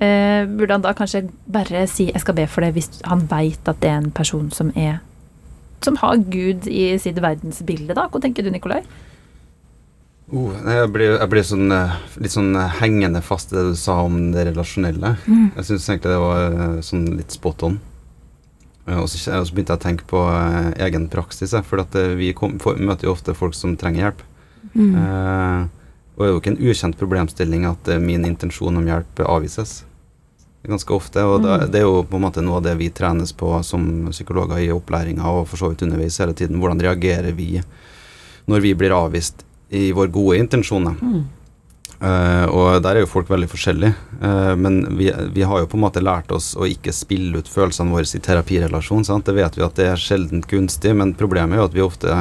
Uh, 0.00 0.48
burde 0.48 0.78
han 0.78 0.86
da 0.86 0.94
kanskje 0.96 1.26
bare 1.44 1.84
si 1.92 2.08
'jeg 2.08 2.24
skal 2.24 2.38
be 2.40 2.46
for 2.46 2.64
det' 2.64 2.72
hvis 2.72 3.02
han 3.04 3.28
veit 3.28 3.68
at 3.68 3.82
det 3.84 3.90
er 3.90 4.00
en 4.00 4.10
person 4.10 4.48
som 4.50 4.72
er 4.74 5.02
som 5.84 6.00
har 6.00 6.16
Gud 6.16 6.66
i 6.66 6.96
sitt 6.96 7.20
verdensbilde, 7.20 7.92
da? 7.92 8.08
Hva 8.08 8.18
tenker 8.18 8.42
du, 8.42 8.50
Nikolai? 8.50 8.80
Oh, 10.28 10.52
jeg 10.52 10.88
blir, 10.92 11.14
jeg 11.14 11.30
blir 11.32 11.44
sånn, 11.46 11.70
eh, 11.72 11.94
litt 12.20 12.34
sånn 12.34 12.52
eh, 12.52 12.74
hengende 12.82 13.22
fast 13.24 13.52
i 13.52 13.56
det 13.56 13.70
du 13.70 13.76
sa 13.80 14.02
om 14.04 14.18
det 14.34 14.44
relasjonelle. 14.50 15.14
Jeg 15.56 15.64
syns 15.64 15.86
egentlig 15.88 16.12
det 16.12 16.18
var 16.20 16.42
eh, 16.48 16.74
sånn 16.84 17.06
litt 17.16 17.32
spot 17.32 17.64
on. 17.64 17.78
Og 18.88 19.08
så, 19.08 19.20
og 19.36 19.46
så 19.48 19.56
begynte 19.56 19.74
jeg 19.74 19.80
å 19.80 19.84
tenke 19.84 20.04
på 20.08 20.20
egen 20.84 21.08
praksis, 21.12 21.52
for 21.68 21.84
vi 22.16 22.30
kom, 22.36 22.56
for, 22.60 22.76
møter 22.76 23.08
jo 23.08 23.14
ofte 23.16 23.36
folk 23.36 23.56
som 23.56 23.76
trenger 23.80 24.04
hjelp. 24.04 24.22
Mm. 24.74 24.92
Eh, 25.00 25.96
og 26.16 26.20
det 26.20 26.28
er 26.28 26.32
jo 26.34 26.42
ikke 26.42 26.52
en 26.54 26.62
ukjent 26.72 27.00
problemstilling 27.00 27.66
at 27.68 27.92
min 28.02 28.28
intensjon 28.28 28.76
om 28.76 28.88
hjelp 28.88 29.24
avvises. 29.24 29.82
Ganske 30.68 30.92
ofte. 30.92 31.24
Og 31.24 31.40
da, 31.44 31.62
det 31.64 31.80
er 31.80 31.88
jo 31.88 32.04
på 32.04 32.20
en 32.20 32.26
måte 32.26 32.44
noe 32.44 32.60
av 32.60 32.68
det 32.68 32.76
vi 32.80 32.92
trenes 32.92 33.32
på 33.32 33.54
som 33.64 34.10
psykologer 34.12 34.60
i 34.60 34.72
opplæringa, 34.74 35.24
og 35.24 35.46
for 35.48 35.60
så 35.60 35.72
vidt 35.72 35.88
underveis 35.88 36.20
hele 36.20 36.36
tiden. 36.36 36.60
Hvordan 36.60 36.84
reagerer 36.84 37.32
vi 37.32 37.54
når 38.48 38.64
vi 38.64 38.76
blir 38.76 38.96
avvist 38.96 39.44
i 39.68 39.90
våre 39.92 40.10
gode 40.12 40.38
intensjoner? 40.40 40.96
Eh, 41.98 42.44
og 42.46 42.78
der 42.84 42.94
er 42.94 43.02
jo 43.02 43.10
folk 43.10 43.30
veldig 43.30 43.48
forskjellige. 43.50 43.94
Uh, 44.22 44.54
men 44.58 44.80
vi, 44.98 45.08
vi 45.34 45.46
har 45.46 45.62
jo 45.62 45.70
på 45.70 45.78
en 45.78 45.82
måte 45.82 46.02
lært 46.04 46.30
oss 46.34 46.52
å 46.54 46.68
ikke 46.68 46.94
spille 46.94 47.40
ut 47.40 47.50
følelsene 47.50 47.94
våre 47.94 48.06
i 48.06 48.22
terapirelasjon. 48.22 49.06
Sant? 49.08 49.26
Det 49.26 49.34
vet 49.38 49.58
vi 49.58 49.66
at 49.66 49.78
det 49.78 49.90
er 49.92 50.02
sjelden 50.02 50.44
gunstig, 50.46 50.94
men 50.98 51.16
problemet 51.18 51.56
er 51.56 51.62
jo 51.62 51.68
at 51.70 51.76
vi 51.76 51.84
ofte 51.84 52.20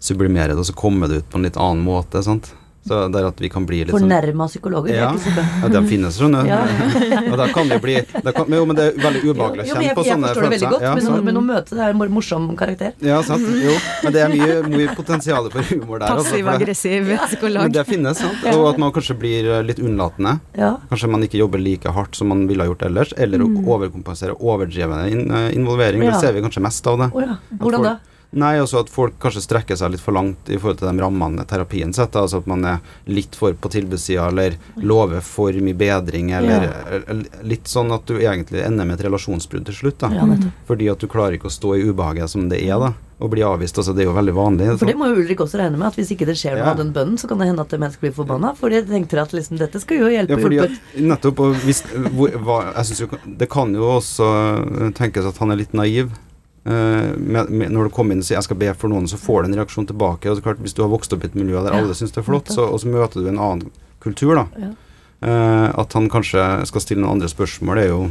sublimerer 0.00 0.54
det, 0.54 0.62
og 0.62 0.70
så 0.70 0.78
kommer 0.78 1.10
det 1.10 1.20
ut 1.20 1.30
på 1.32 1.40
en 1.40 1.48
litt 1.48 1.58
annen 1.60 1.82
måte. 1.84 2.22
Sant? 2.24 2.52
Så 2.90 2.96
det 3.14 3.20
er 3.20 3.26
at 3.30 3.38
vi 3.38 3.48
kan 3.52 3.66
bli 3.68 3.84
litt 3.84 3.94
sånn 3.94 4.46
psykologer. 4.50 4.90
er 4.90 4.98
ja, 5.04 5.10
ikke 5.14 5.44
ja, 5.62 5.68
de 5.70 5.82
finnes, 5.86 6.16
skjønner 6.18 6.42
du. 6.42 6.48
Ja. 6.50 7.20
og 7.30 7.36
da 7.38 7.46
kan 7.54 7.68
vi 7.70 7.78
bli 7.84 7.94
da 8.24 8.32
kan, 8.34 8.48
Jo, 8.50 8.64
men 8.66 8.74
det 8.78 8.86
er 8.88 8.96
veldig 9.04 9.20
ubehagelig 9.30 9.62
å 9.62 9.68
Jo, 9.70 9.74
på 9.76 9.78
sånne 9.78 9.94
på 9.94 10.04
jeg 10.04 10.16
forstår 10.16 10.40
det 10.40 10.50
veldig 10.50 10.70
godt, 10.72 10.82
Ja, 10.82 10.94
men, 10.96 11.04
sant. 11.04 11.20
å- 11.20 11.24
men 11.28 11.38
å 11.38 11.42
møte 11.46 11.70
det 11.78 11.84
er 11.86 11.94
en 11.94 12.14
morsom 12.16 12.48
karakter. 12.58 12.92
ja, 13.06 13.20
sant. 13.22 13.46
Jo, 13.46 13.76
men 14.02 14.12
det 14.16 14.22
er 14.24 14.28
mye, 14.34 14.56
mye 14.74 14.96
potensial 14.96 15.48
for 15.54 15.62
humor 15.70 15.98
der. 16.02 16.08
altså, 16.10 16.32
Passiv-aggressiv 16.34 17.06
Men 17.06 17.18
psykolog. 17.28 17.72
det 17.72 17.86
finnes, 17.86 18.18
sant. 18.18 18.44
Og 18.56 18.66
at 18.72 18.78
man 18.82 18.90
kanskje 18.92 19.16
blir 19.18 19.46
eh, 19.54 19.62
litt 19.62 19.78
unnlatende. 19.78 20.40
Ja. 20.58 20.72
Kanskje 20.90 21.08
man 21.14 21.22
ikke 21.22 21.38
jobber 21.38 21.58
like 21.62 21.86
hardt 21.94 22.16
som 22.16 22.28
man 22.28 22.46
ville 22.50 22.64
ha 22.64 22.68
gjort 22.72 22.82
ellers, 22.90 23.14
eller 23.16 23.38
å 23.38 23.48
overkompensere 23.64 24.34
overdrevne 24.40 25.06
eh, 25.06 25.54
involvering. 25.54 26.02
Ja. 26.02 26.10
Det 26.16 26.20
ser 26.26 26.32
vi 26.34 26.40
kanskje 26.42 26.62
mest 26.66 26.86
av 26.90 26.98
det. 26.98 27.10
Oh, 27.14 27.20
ja. 27.22 27.36
Hvordan 27.60 27.82
da? 27.86 27.96
Nei, 28.30 28.52
også 28.62 28.84
at 28.84 28.90
folk 28.92 29.16
kanskje 29.18 29.42
strekker 29.42 29.74
seg 29.78 29.90
litt 29.90 30.02
for 30.04 30.14
langt 30.14 30.46
i 30.46 30.54
forhold 30.54 30.78
til 30.78 30.86
de 30.92 31.02
rammene 31.02 31.42
terapien 31.50 31.90
setter. 31.96 32.22
Altså 32.22 32.38
at 32.38 32.46
man 32.50 32.62
er 32.62 32.78
litt 33.10 33.34
for 33.34 33.56
på 33.58 33.70
tilbudssida, 33.74 34.28
eller 34.30 34.54
lover 34.78 35.18
for 35.26 35.56
mye 35.58 35.74
bedring, 35.74 36.30
eller, 36.38 36.68
ja. 36.70 37.18
litt 37.42 37.66
sånn 37.66 37.90
at 37.96 38.06
du 38.06 38.20
egentlig 38.20 38.62
ender 38.62 38.86
med 38.86 39.00
et 39.00 39.08
relasjonsbrudd 39.08 39.66
til 39.66 39.74
slutt. 39.80 39.98
da. 40.04 40.12
Ja. 40.14 40.52
Fordi 40.68 40.86
at 40.92 41.02
du 41.02 41.08
klarer 41.10 41.34
ikke 41.40 41.50
å 41.50 41.56
stå 41.58 41.74
i 41.80 41.88
ubehaget 41.90 42.30
som 42.30 42.46
det 42.52 42.62
er, 42.62 42.78
da. 42.78 42.92
Og 43.20 43.28
bli 43.34 43.42
avvist. 43.44 43.76
Altså, 43.76 43.92
det 43.92 44.06
er 44.06 44.08
jo 44.08 44.14
veldig 44.16 44.32
vanlig. 44.38 44.70
For 44.80 44.88
det 44.88 44.96
må 44.96 45.10
jo 45.10 45.18
Ulrik 45.20 45.42
også 45.44 45.58
regne 45.60 45.76
med, 45.76 45.90
at 45.90 45.98
hvis 45.98 46.14
ikke 46.14 46.30
det 46.30 46.38
skjer 46.40 46.54
noe 46.54 46.62
Ja. 46.64 46.70
av 46.70 46.78
den 46.78 46.94
bønnen, 46.94 47.18
så 47.20 47.28
kan 47.28 47.42
det 47.42 47.50
hende 47.50 47.66
at 47.66 47.68
det 47.74 47.82
mennesket 47.82 48.06
blir 48.06 48.14
forbanna. 48.16 48.54
For 48.56 48.70
de 48.72 48.80
tenkte 48.86 49.20
at 49.20 49.34
liksom, 49.36 49.58
dette 49.60 49.82
skal 49.82 50.06
jo 50.06 50.08
hjelpe 50.08 50.38
Ja, 50.38 50.40
fordi 50.40 50.62
at 50.62 50.78
nettopp 50.96 51.42
og 51.44 51.58
hvis, 51.66 51.82
hvor, 52.14 52.30
hva, 52.46 52.62
jeg 52.78 52.92
synes 52.92 53.00
jo, 53.04 53.10
Det 53.42 53.50
kan 53.50 53.74
jo 53.74 53.90
også 53.98 54.30
øh, 54.30 54.92
tenkes 54.96 55.26
at 55.26 55.36
han 55.42 55.50
er 55.50 55.60
litt 55.66 55.74
naiv. 55.74 56.14
Med, 56.60 57.48
med, 57.48 57.70
når 57.72 57.88
du 57.88 57.92
kommer 57.94 58.12
inn 58.12 58.20
og 58.20 58.26
sier 58.28 58.36
'jeg 58.36 58.50
skal 58.50 58.58
be 58.60 58.68
for 58.76 58.92
noen', 58.92 59.08
så 59.08 59.16
får 59.16 59.42
du 59.42 59.48
en 59.48 59.58
reaksjon 59.62 59.86
tilbake. 59.88 60.28
Og 60.28 60.36
det 60.36 60.42
er 60.42 60.48
klart 60.48 60.60
Hvis 60.60 60.74
du 60.76 60.82
har 60.82 60.90
vokst 60.92 61.12
opp 61.12 61.24
i 61.24 61.26
et 61.26 61.34
miljø 61.34 61.56
der 61.56 61.72
Ja, 61.72 61.80
alle 61.80 61.94
syns 61.96 62.12
det 62.12 62.20
er 62.20 62.28
flott, 62.28 62.52
så, 62.52 62.68
og 62.68 62.80
så 62.80 62.88
møter 62.92 63.22
du 63.22 63.28
en 63.28 63.40
annen 63.40 63.70
kultur, 64.00 64.34
da. 64.34 64.46
Ja. 64.60 64.74
Eh, 65.20 65.68
at 65.78 65.92
han 65.92 66.08
kanskje 66.08 66.40
skal 66.68 66.84
stille 66.84 67.02
noen 67.02 67.18
andre 67.18 67.28
spørsmål, 67.28 67.76
det 67.76 67.84
er 67.84 67.92
jo 67.92 68.06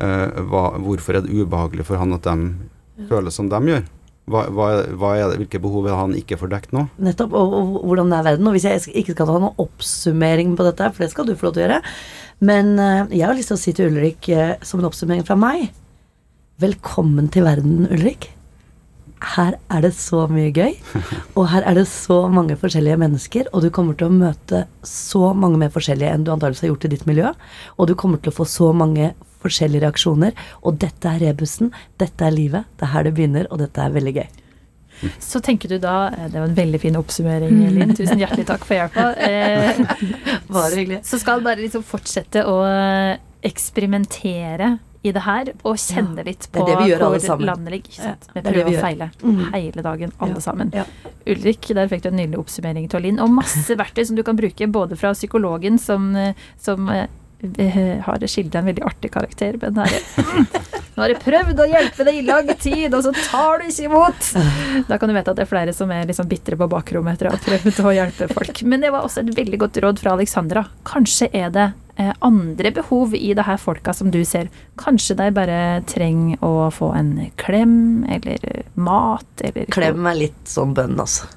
eh, 0.00 0.40
hva, 0.48 0.64
hvorfor 0.80 1.18
er 1.18 1.26
det 1.26 1.34
ubehagelig 1.36 1.84
for 1.84 2.00
han 2.00 2.16
at 2.16 2.24
de 2.24 3.08
føler 3.10 3.34
som 3.34 3.50
de 3.52 3.60
gjør? 3.68 3.84
Hva, 4.24 4.46
hva, 4.48 4.68
hva 4.96 5.10
er 5.18 5.26
det, 5.28 5.42
hvilke 5.42 5.60
behov 5.60 5.84
er 5.84 5.92
det 5.92 6.00
han 6.00 6.14
ikke 6.16 6.38
får 6.40 6.52
dekt 6.54 6.72
nå? 6.72 6.86
Nettopp, 7.04 7.36
og, 7.36 7.56
og 7.60 7.82
hvordan 7.90 8.08
det 8.08 8.16
er 8.16 8.28
verden. 8.30 8.48
Og 8.48 8.56
hvis 8.56 8.64
jeg 8.64 8.80
ikke 9.02 9.12
skal 9.12 9.28
ha 9.28 9.40
noen 9.42 9.60
oppsummering 9.60 10.54
på 10.56 10.64
dette, 10.64 10.88
for 10.94 11.04
det 11.04 11.10
skal 11.12 11.28
du 11.28 11.34
få 11.36 11.50
lov 11.50 11.56
til 11.56 11.66
å 11.66 11.66
gjøre 11.66 11.80
Men 12.48 12.72
jeg 13.12 13.26
har 13.26 13.36
lyst 13.36 13.52
til 13.52 13.58
å 13.58 13.60
si 13.60 13.74
til 13.76 13.92
Ulrik, 13.92 14.30
som 14.64 14.80
en 14.80 14.88
oppsummering 14.88 15.28
fra 15.28 15.36
meg 15.36 15.68
Velkommen 16.62 17.26
til 17.34 17.42
verden, 17.48 17.86
Ulrik. 17.90 18.28
Her 19.34 19.56
er 19.72 19.80
det 19.82 19.90
så 19.96 20.26
mye 20.30 20.52
gøy, 20.54 20.74
og 21.38 21.48
her 21.50 21.64
er 21.66 21.78
det 21.80 21.86
så 21.90 22.20
mange 22.30 22.54
forskjellige 22.60 22.98
mennesker, 23.00 23.48
og 23.56 23.64
du 23.64 23.70
kommer 23.74 23.96
til 23.98 24.06
å 24.10 24.14
møte 24.14 24.60
så 24.86 25.32
mange 25.34 25.58
mer 25.62 25.72
forskjellige 25.74 26.12
enn 26.14 26.26
du 26.26 26.30
antakeligvis 26.34 26.62
har 26.66 26.70
gjort 26.74 26.86
i 26.86 26.92
ditt 26.92 27.06
miljø, 27.10 27.32
og 27.78 27.90
du 27.90 27.94
kommer 27.98 28.22
til 28.22 28.30
å 28.30 28.36
få 28.36 28.46
så 28.46 28.68
mange 28.76 29.10
forskjellige 29.42 29.82
reaksjoner, 29.86 30.36
og 30.62 30.78
dette 30.84 31.10
er 31.10 31.24
rebusen, 31.24 31.72
dette 32.00 32.28
er 32.28 32.36
livet, 32.36 32.68
det 32.78 32.86
er 32.86 32.92
her 32.94 33.08
det 33.08 33.14
begynner, 33.18 33.48
og 33.50 33.64
dette 33.64 33.82
er 33.82 33.96
veldig 33.96 34.14
gøy. 34.20 34.28
Så 35.32 35.40
tenker 35.42 35.74
du 35.74 35.80
da 35.82 35.96
eh, 36.14 36.28
Det 36.30 36.38
var 36.38 36.46
en 36.46 36.54
veldig 36.54 36.78
fin 36.84 36.94
oppsummering, 37.00 37.56
Linn. 37.74 37.96
Tusen 37.98 38.20
hjertelig 38.22 38.46
takk 38.46 38.62
for 38.62 38.78
hjelpa. 38.78 39.08
Eh, 39.18 39.80
Bare 40.54 40.70
hyggelig. 40.78 41.00
så 41.08 41.18
skal 41.18 41.42
bare 41.42 41.64
liksom 41.64 41.82
fortsette 41.82 42.44
å 42.46 42.60
eh, 42.68 43.16
eksperimentere 43.50 44.76
i 45.04 45.12
det 45.12 45.22
her, 45.26 45.50
og 45.68 45.76
kjenne 45.80 46.24
litt 46.24 46.46
på 46.52 46.64
det 46.64 46.76
vi 46.80 46.94
hvor 46.96 47.42
landet 47.44 47.74
ligger. 47.74 47.96
Vi 48.32 48.40
det 48.40 48.40
er 48.40 48.46
det 48.46 48.52
prøver 48.54 48.70
vi 48.70 48.76
å 48.78 48.84
feile 48.84 49.10
Mm. 49.24 49.42
hele 49.52 49.82
dagen, 49.84 50.12
alle 50.18 50.40
sammen. 50.40 50.72
Ulrik, 51.26 51.68
der 51.76 51.88
fikk 51.88 52.02
du 52.04 52.08
en 52.08 52.16
nydelig 52.16 52.40
oppsummering 52.40 52.88
til 52.88 53.04
Linn, 53.04 53.20
og 53.20 53.30
masse 53.30 53.76
verktøy 53.82 54.06
som 54.08 54.16
du 54.16 54.22
kan 54.24 54.36
bruke, 54.36 54.66
både 54.66 54.96
fra 54.96 55.12
psykologen 55.12 55.78
som, 55.78 56.14
eh, 56.16 56.32
som 56.60 56.88
eh, 56.88 57.06
eh, 57.58 58.00
har 58.00 58.24
skildra 58.24 58.62
en 58.62 58.70
veldig 58.72 58.84
artig 58.88 59.12
karakter, 59.12 59.60
men 59.60 59.84
her 59.84 59.92
Nå 60.94 61.02
har 61.02 61.10
jeg 61.10 61.22
prøvd 61.24 61.58
å 61.58 61.64
hjelpe 61.66 62.04
deg 62.06 62.18
i 62.20 62.22
lang 62.22 62.50
tid, 62.54 62.92
og 62.94 63.02
så 63.02 63.10
tar 63.16 63.58
du 63.58 63.64
ikke 63.66 63.88
imot! 63.88 64.28
Da 64.86 64.94
kan 64.96 65.10
du 65.10 65.16
vite 65.16 65.32
at 65.32 65.40
det 65.40 65.42
er 65.42 65.50
flere 65.50 65.72
som 65.74 65.90
er 65.90 66.06
liksom 66.06 66.28
bitre 66.30 66.54
på 66.56 66.68
bakrommet 66.70 67.16
etter 67.16 67.28
å 67.28 67.34
ha 67.34 67.40
prøvd 67.42 67.80
å 67.82 67.94
hjelpe 67.96 68.28
folk. 68.30 68.62
Men 68.62 68.84
det 68.84 68.92
var 68.94 69.02
også 69.02 69.24
et 69.24 69.32
veldig 69.34 69.58
godt 69.64 69.80
råd 69.82 69.98
fra 69.98 70.14
Alexandra. 70.14 70.68
Kanskje 70.86 71.32
er 71.34 71.50
det 71.50 71.72
andre 72.20 72.70
behov 72.74 73.14
i 73.14 73.34
det 73.38 73.44
her 73.46 73.56
folka 73.60 73.92
som 73.94 74.10
du 74.10 74.20
ser. 74.26 74.48
Kanskje 74.80 75.14
de 75.20 75.28
bare 75.36 75.58
trenger 75.86 76.42
å 76.44 76.68
få 76.74 76.90
en 76.98 77.12
klem, 77.40 78.04
eller 78.10 78.64
mat, 78.74 79.26
eller 79.46 79.68
Klem 79.70 80.06
er 80.10 80.18
litt 80.18 80.42
sånn 80.50 80.74
bønn, 80.74 80.98
altså. 80.98 81.28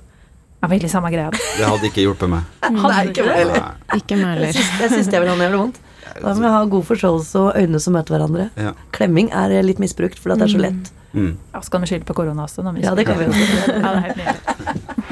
Ja, 0.58 0.68
veldig 0.72 0.90
samme 0.90 1.12
greia. 1.14 1.30
Det 1.30 1.68
hadde 1.68 1.86
ikke 1.92 2.02
hjulpet 2.08 2.32
meg. 2.34 2.48
Nei, 2.74 3.04
ikke 3.12 3.28
meg 3.28 3.44
heller. 3.44 3.68
Ikke 3.94 4.18
meg 4.18 4.26
Jeg 4.26 4.40
heller. 4.40 4.56
syns 4.58 4.82
jeg 4.82 4.94
syns 4.96 5.12
det 5.14 5.22
vil 5.22 5.30
ha 5.30 5.38
jævlig 5.46 5.60
vondt. 5.62 5.82
Da 6.18 6.34
må 6.34 6.40
vi 6.42 6.50
ha 6.56 6.62
god 6.72 6.86
forståelse 6.88 7.42
og 7.44 7.60
øyne 7.62 7.80
som 7.84 7.94
møter 7.94 8.16
hverandre. 8.16 8.48
Ja. 8.58 8.72
Klemming 8.96 9.30
er 9.36 9.54
litt 9.62 9.78
misbrukt, 9.84 10.18
for 10.18 10.34
det 10.34 10.48
er 10.48 10.54
så 10.56 10.62
lett. 10.64 10.90
Mm. 11.14 11.36
Ja, 11.54 11.62
så 11.62 11.72
kan 11.74 11.84
vi 11.86 11.92
skylde 11.92 12.08
på 12.10 12.16
korona 12.18 12.48
også. 12.48 12.66
Ja, 12.82 12.96
det 12.98 13.06
kan 13.06 13.20
vi 13.22 13.28
også. 13.30 13.46
Ja, 13.78 13.94
det 13.94 13.94
er 13.94 14.02
helt 14.08 14.18
nydelig. 14.18 15.07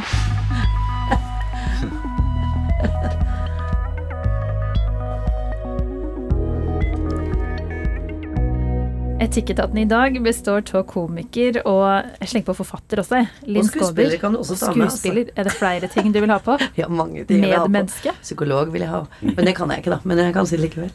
Etikketaten 9.19 9.77
i 9.77 9.85
dag 9.87 10.17
består 10.23 10.61
av 10.75 10.83
komiker 10.89 11.61
og 11.65 11.85
jeg 12.19 12.27
slenger 12.29 12.47
på 12.49 12.55
forfatter 12.59 12.99
også. 13.01 13.21
Linn 13.47 13.61
Og 13.63 13.69
skuespiller 13.69 14.11
Skåber. 14.11 14.21
kan 14.21 14.35
du 14.35 14.39
også 14.41 14.57
ta 14.59 14.73
med, 14.75 14.83
altså. 14.85 14.97
Skuespiller. 14.99 15.31
Er 15.39 15.47
det 15.47 15.53
flere 15.55 15.89
ting 15.93 16.11
du 16.11 16.19
vil 16.21 16.33
ha 16.33 16.37
på? 16.43 16.57
Ja, 16.81 16.89
mange 16.91 17.23
ting 17.25 17.39
jeg 17.39 17.47
vil 17.47 17.55
ha 17.55 17.63
på. 17.63 17.71
Medmenneske. 17.71 18.13
Psykolog 18.21 18.73
vil 18.75 18.83
jeg 18.83 18.91
ha. 18.91 18.99
Men 19.23 19.47
det 19.47 19.55
kan 19.55 19.71
jeg 19.71 19.83
ikke, 19.85 19.93
da. 19.95 19.99
Men 20.03 20.19
jeg 20.21 20.35
kan 20.35 20.49
si 20.51 20.59
det 20.59 20.65
likevel. 20.67 20.91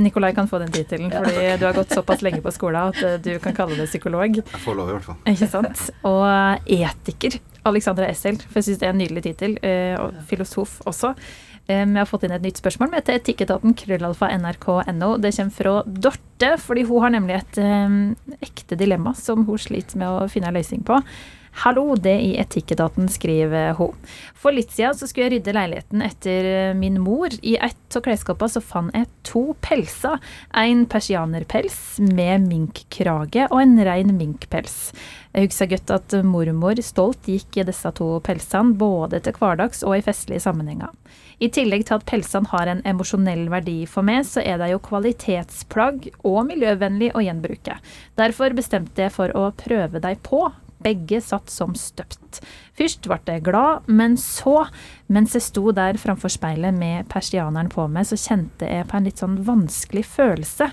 Nikolai 0.00 0.32
kan 0.34 0.48
få 0.50 0.58
den 0.64 0.72
tittelen, 0.74 1.10
Ja. 1.12 1.20
fordi 1.22 1.46
du 1.60 1.64
har 1.68 1.74
gått 1.78 1.92
såpass 1.94 2.22
lenge 2.24 2.40
på 2.42 2.50
skolen 2.56 2.88
at 2.90 3.02
eh, 3.04 3.16
du 3.20 3.34
kan 3.38 3.54
kalle 3.54 3.76
det 3.78 3.86
psykolog. 3.90 4.38
Jeg 4.40 4.60
får 4.64 4.78
lov, 4.78 4.88
i 4.90 4.96
hvert 4.96 5.08
fall. 5.10 5.18
Ikke 5.30 5.48
sant? 5.52 5.82
Og 6.08 6.70
etiker. 6.80 7.38
Alexandra 7.68 8.08
Essel, 8.10 8.36
for 8.42 8.58
jeg 8.62 8.70
syns 8.70 8.80
det 8.82 8.88
er 8.88 8.94
en 8.96 9.02
nydelig 9.04 9.22
tittel. 9.28 9.58
eh, 9.62 9.94
Og 10.00 10.16
filosof 10.28 10.80
også. 10.88 11.14
Eh, 11.68 11.84
Vi 11.86 11.98
har 11.98 12.08
fått 12.08 12.24
inn 12.26 12.34
et 12.36 12.44
nytt 12.44 12.60
spørsmål 12.60 12.90
med 12.92 13.06
til 13.06 13.16
etikketaten 13.18 13.76
krøllalfa 13.78 14.28
nrk.no. 14.36 15.14
Det 15.18 15.32
kommer 15.36 15.56
fra 15.56 15.76
Dorte, 15.86 16.50
fordi 16.60 16.84
hun 16.88 17.02
har 17.02 17.14
nemlig 17.14 17.38
et 17.38 17.62
eh, 17.62 18.36
ekte 18.44 18.76
dilemma 18.76 19.14
som 19.16 19.46
hun 19.48 19.58
sliter 19.58 20.00
med 20.00 20.08
å 20.08 20.28
finne 20.28 20.50
en 20.52 20.58
løsning 20.58 20.84
på. 20.84 21.00
Hallo, 21.62 21.94
det 21.94 22.16
i 22.20 22.32
Etikketaten, 22.42 23.06
skriver 23.08 23.76
hun. 23.78 23.94
For 24.34 24.52
litt 24.52 24.72
siden 24.74 24.96
så 24.98 25.06
skulle 25.06 25.28
jeg 25.28 25.36
rydde 25.36 25.54
leiligheten 25.54 26.02
etter 26.02 26.48
eh, 26.50 26.72
min 26.74 26.98
mor. 27.00 27.30
I 27.46 27.54
ett 27.62 27.96
av 27.96 28.02
klesskapene 28.02 28.50
så 28.50 28.60
fant 28.60 28.94
jeg 28.96 29.06
to 29.22 29.44
pelser. 29.62 30.18
En 30.50 30.82
persianerpels 30.90 32.00
med 32.02 32.48
minkkrage 32.48 33.46
og 33.46 33.60
en 33.62 33.78
rein 33.86 34.10
minkpels. 34.18 34.90
Jeg 35.34 35.48
husker 35.48 35.70
godt 35.70 35.94
at 35.94 36.16
mormor 36.26 36.82
stolt 36.82 37.30
gikk 37.30 37.60
i 37.62 37.66
disse 37.70 37.90
to 37.98 38.10
pelsene, 38.26 38.74
både 38.78 39.22
til 39.22 39.38
hverdags 39.38 39.86
og 39.86 39.96
i 39.98 40.04
festlige 40.04 40.42
sammenhenger. 40.42 40.90
I 41.42 41.48
tillegg 41.54 41.86
til 41.86 41.98
at 41.98 42.06
pelsene 42.06 42.50
har 42.50 42.70
en 42.70 42.82
emosjonell 42.86 43.46
verdi 43.50 43.80
for 43.90 44.06
meg, 44.06 44.26
så 44.26 44.42
er 44.42 44.58
det 44.60 44.72
jo 44.72 44.82
kvalitetsplagg 44.84 46.10
og 46.26 46.44
miljøvennlig 46.50 47.14
å 47.14 47.24
gjenbruke. 47.24 47.78
Derfor 48.18 48.54
bestemte 48.58 49.06
jeg 49.06 49.14
for 49.14 49.34
å 49.38 49.48
prøve 49.64 50.02
dem 50.02 50.20
på. 50.22 50.46
Begge 50.84 51.20
satt 51.24 51.52
som 51.52 51.74
støpt. 51.78 52.42
Først 52.76 53.06
ble 53.08 53.18
jeg 53.26 53.44
glad, 53.46 53.86
men 53.88 54.18
så, 54.20 54.66
mens 55.08 55.36
jeg 55.36 55.46
sto 55.46 55.72
der 55.76 55.98
framfor 56.00 56.32
speilet 56.32 56.76
med 56.76 57.08
persianeren 57.12 57.70
på 57.72 57.86
meg, 57.90 58.08
så 58.10 58.18
kjente 58.20 58.68
jeg 58.68 58.88
på 58.90 58.98
en 58.98 59.08
litt 59.08 59.22
sånn 59.22 59.38
vanskelig 59.46 60.04
følelse. 60.12 60.70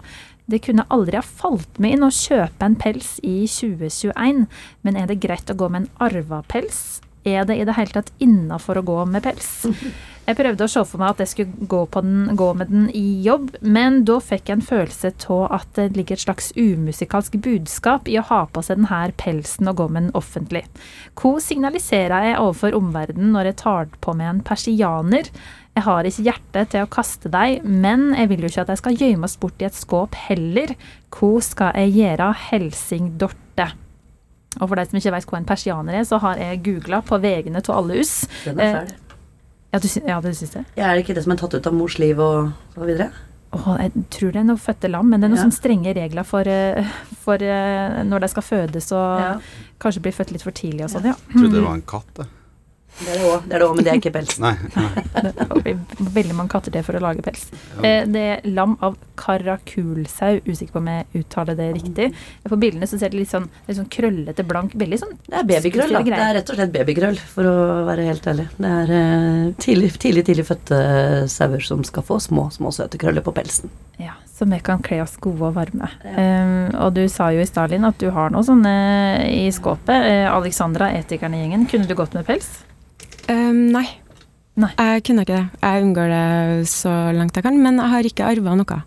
Det 0.52 0.64
kunne 0.66 0.88
aldri 0.92 1.20
ha 1.20 1.24
falt 1.24 1.80
meg 1.80 1.96
inn 1.96 2.08
å 2.08 2.12
kjøpe 2.12 2.68
en 2.68 2.76
pels 2.80 3.16
i 3.24 3.46
2021, 3.48 4.44
men 4.84 5.00
er 5.00 5.08
det 5.08 5.22
greit 5.24 5.54
å 5.54 5.58
gå 5.58 5.72
med 5.72 5.86
en 5.86 6.10
arva 6.10 6.42
pels? 6.52 7.00
Er 7.28 7.46
det 7.46 7.60
i 7.60 7.66
det 7.68 7.76
hele 7.78 7.94
tatt 7.94 8.10
innafor 8.24 8.80
å 8.82 8.86
gå 8.86 8.98
med 9.10 9.22
pels? 9.26 9.52
Jeg 10.22 10.38
prøvde 10.38 10.66
å 10.68 10.70
se 10.70 10.82
for 10.86 11.02
meg 11.02 11.16
at 11.16 11.22
jeg 11.24 11.30
skulle 11.32 11.68
gå, 11.70 11.80
den, 11.96 12.36
gå 12.38 12.48
med 12.56 12.70
den 12.70 12.84
i 12.96 13.22
jobb, 13.26 13.56
men 13.66 14.04
da 14.06 14.20
fikk 14.22 14.52
jeg 14.52 14.60
en 14.60 14.64
følelse 14.64 15.12
av 15.34 15.56
at 15.58 15.72
det 15.76 15.88
ligger 15.98 16.16
et 16.16 16.24
slags 16.24 16.52
umusikalsk 16.56 17.40
budskap 17.42 18.08
i 18.08 18.20
å 18.22 18.26
ha 18.30 18.44
på 18.54 18.62
seg 18.64 18.80
denne 18.80 19.02
pelsen 19.20 19.72
og 19.72 19.82
gå 19.82 19.90
med 19.90 20.08
den 20.08 20.16
offentlig. 20.18 20.64
Hva 21.18 21.34
signaliserer 21.42 22.30
jeg 22.30 22.40
overfor 22.40 22.78
omverdenen 22.78 23.34
når 23.36 23.52
jeg 23.52 23.60
tar 23.66 23.92
på 24.06 24.16
meg 24.18 24.30
en 24.30 24.46
persianer? 24.46 25.34
Jeg 25.72 25.88
har 25.88 26.08
ikke 26.08 26.28
hjerte 26.30 26.66
til 26.74 26.86
å 26.86 26.92
kaste 26.92 27.32
deg, 27.34 27.66
men 27.66 28.12
jeg 28.14 28.32
vil 28.32 28.46
jo 28.46 28.54
ikke 28.54 28.66
at 28.68 28.76
jeg 28.76 28.84
skal 28.86 29.04
gjemmes 29.04 29.38
bort 29.42 29.64
i 29.64 29.68
et 29.72 29.78
skåp 29.78 30.18
heller. 30.30 30.76
Hva 31.18 31.34
skal 31.44 31.78
jeg 31.82 31.96
gjøre? 31.98 32.34
Helsing 32.52 33.16
Dorte. 33.20 33.72
Og 34.60 34.68
for 34.68 34.76
deg 34.76 34.90
som 34.92 35.00
ikke 35.00 35.12
vet 35.16 35.26
hva 35.32 35.38
en 35.40 35.46
persianer 35.48 35.94
er, 36.02 36.04
så 36.04 36.20
har 36.20 36.36
jeg 36.38 36.62
googla 36.66 37.02
på 37.08 37.20
vegne 37.24 37.62
av 37.64 37.70
alle 37.78 38.02
hus. 38.02 38.28
Den 38.46 38.60
er 38.60 38.64
Eh, 38.64 38.74
fæl. 38.82 38.94
Ja, 39.72 39.80
du, 39.80 39.88
ja, 40.08 40.20
du 40.20 40.28
syns 40.36 40.52
det? 40.52 40.66
Ja, 40.76 40.90
er 40.92 40.96
det 40.98 41.06
ikke 41.06 41.16
det 41.16 41.24
som 41.24 41.32
er 41.32 41.38
tatt 41.40 41.54
ut 41.56 41.68
av 41.68 41.74
mors 41.74 41.98
liv 41.98 42.20
og 42.20 42.52
så 42.76 42.84
videre? 42.86 43.12
Åh, 43.54 43.70
jeg 43.80 43.92
tror 44.12 44.32
det 44.32 44.40
er 44.42 44.44
noe 44.48 44.60
fødte 44.60 44.90
lam, 44.92 45.10
men 45.10 45.20
det 45.22 45.26
er 45.28 45.32
noen 45.32 45.40
Ja. 45.40 45.44
sånne 45.48 45.60
strenge 45.60 45.94
regler 45.96 46.24
for, 46.28 46.42
eh, 46.48 46.84
for 47.24 47.36
eh, 47.36 48.04
når 48.04 48.20
de 48.22 48.28
skal 48.28 48.44
fødes 48.44 48.92
og 48.92 49.20
Ja. 49.22 49.40
kanskje 49.80 50.02
bli 50.02 50.12
født 50.12 50.32
litt 50.32 50.42
for 50.44 50.52
tidlig 50.52 50.84
og 50.84 50.90
sånn. 50.92 51.04
Ja. 51.06 51.16
Jeg 51.30 51.36
trodde 51.38 51.52
det 51.54 51.64
var 51.64 51.74
en 51.74 51.82
katt, 51.82 52.14
det. 52.16 52.28
Det 53.00 53.08
er 53.08 53.18
det 53.20 53.24
òg, 53.32 53.44
det 53.48 53.54
er 53.56 53.60
det 53.60 53.68
også, 53.68 53.76
men 53.76 53.84
det 53.86 53.92
er 53.94 54.00
ikke 54.02 54.14
pels. 54.14 54.40
Nei. 54.40 54.56
nei. 54.76 55.32
Det 55.64 55.64
blir 55.64 56.12
veldig 56.12 56.36
mange 56.36 56.50
katter 56.50 56.72
til 56.72 56.84
for 56.84 56.94
å 56.94 57.00
lage 57.02 57.22
pels. 57.24 57.46
Eh, 57.82 58.04
Det 58.06 58.44
er 58.44 58.50
lam 58.52 58.78
av 58.82 58.98
karakulsau. 59.22 60.40
Usikker 60.48 60.76
på 60.76 60.82
om 60.82 60.90
jeg 60.92 61.22
uttaler 61.22 61.58
det 61.60 61.70
riktig. 61.78 62.10
På 62.48 62.60
bildene 62.60 62.90
så 62.90 63.00
ser 63.00 63.14
det 63.14 63.22
litt 63.22 63.32
sånn, 63.32 63.48
litt 63.68 63.78
sånn 63.78 63.90
krøllete, 63.92 64.46
blank, 64.48 64.74
veldig 64.80 65.00
sånn 65.02 65.14
Det 65.28 65.38
er 65.40 65.48
babykrøll, 65.54 65.96
da. 65.96 66.04
Det 66.08 66.18
er 66.18 66.36
rett 66.40 66.52
og 66.54 66.60
slett 66.60 66.74
babykrøll, 66.76 67.22
for 67.36 67.52
å 67.52 67.56
være 67.88 68.08
helt 68.10 68.28
ærlig. 68.34 68.48
Det 68.58 68.74
er 68.82 68.96
eh, 68.98 69.46
tidlig, 69.62 69.94
tidlig, 70.02 70.26
tidlig 70.30 70.48
fødte 70.50 70.82
sauer 71.32 71.64
som 71.66 71.86
skal 71.88 72.06
få 72.08 72.20
små, 72.24 72.50
små 72.54 72.74
søte 72.76 73.00
krøller 73.02 73.26
på 73.26 73.34
pelsen. 73.36 73.72
Ja, 74.02 74.16
så 74.26 74.48
vi 74.50 74.60
kan 74.66 74.82
kle 74.82 75.02
oss 75.04 75.18
gode 75.22 75.52
og 75.52 75.58
varme. 75.60 75.92
Um, 76.02 76.72
og 76.82 76.96
du 76.98 77.04
sa 77.12 77.30
jo 77.36 77.44
i 77.44 77.48
Stalin 77.50 77.86
at 77.86 78.00
du 78.02 78.10
har 78.14 78.34
noe 78.34 78.46
sånne 78.46 78.74
i 79.30 79.46
skåpet. 79.54 79.94
Uh, 79.94 80.28
Alexandra, 80.34 80.90
etikeren 80.98 81.38
i 81.38 81.44
gjengen, 81.44 81.68
kunne 81.70 81.90
du 81.90 81.94
gått 81.98 82.16
med 82.18 82.26
pels? 82.26 82.50
Um, 83.30 83.70
nei. 83.76 83.86
Nei. 84.60 84.72
Jeg 84.76 85.06
kunne 85.08 85.24
ikke 85.24 85.38
det. 85.38 85.62
Jeg 85.62 85.86
unngår 85.86 86.10
det 86.12 86.70
så 86.72 86.94
langt 87.16 87.38
jeg 87.38 87.46
kan, 87.46 87.60
men 87.62 87.80
jeg 87.80 87.94
har 87.94 88.10
ikke 88.10 88.32
arva 88.34 88.56
noe. 88.60 88.82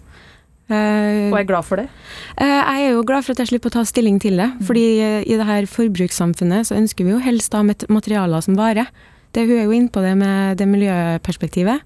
Uh, 0.65 1.29
og 1.29 1.37
er 1.37 1.45
glad 1.45 1.67
for 1.69 1.77
det? 1.77 1.91
Uh, 2.39 2.47
jeg 2.49 2.87
er 2.87 2.95
jo 2.95 3.03
glad 3.05 3.27
for 3.27 3.35
at 3.35 3.43
jeg 3.43 3.51
slipper 3.51 3.69
å 3.69 3.75
ta 3.75 3.83
stilling 3.85 4.17
til 4.23 4.39
det. 4.41 4.49
Mm. 4.55 4.63
fordi 4.65 4.85
uh, 5.05 5.21
i 5.21 5.37
det 5.37 5.49
her 5.49 5.67
forbrukssamfunnet 5.69 6.71
så 6.71 6.79
ønsker 6.79 7.05
vi 7.05 7.13
jo 7.13 7.21
helst 7.21 7.53
ha 7.53 7.61
materialer 7.65 8.45
som 8.45 8.57
varer. 8.57 8.89
Det, 9.35 9.45
hun 9.45 9.59
er 9.59 9.67
jo 9.67 9.77
inne 9.77 9.93
på 9.93 10.01
det 10.01 10.15
med 10.17 10.57
det 10.61 10.69
miljøperspektivet, 10.71 11.81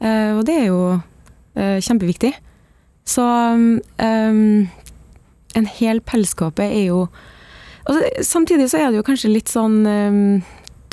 og 0.00 0.38
det 0.48 0.54
er 0.56 0.70
jo 0.70 0.78
kjempeviktig. 1.54 2.30
Så 3.04 3.24
um, 3.52 4.64
en 5.52 5.68
hel 5.76 6.00
pelskåpe 6.00 6.64
er 6.64 6.86
jo 6.86 7.02
og 7.84 8.00
Samtidig 8.24 8.70
så 8.72 8.80
er 8.80 8.88
det 8.88 9.02
jo 9.02 9.04
kanskje 9.04 9.34
litt 9.34 9.52
sånn 9.52 9.82
um, 9.84 10.40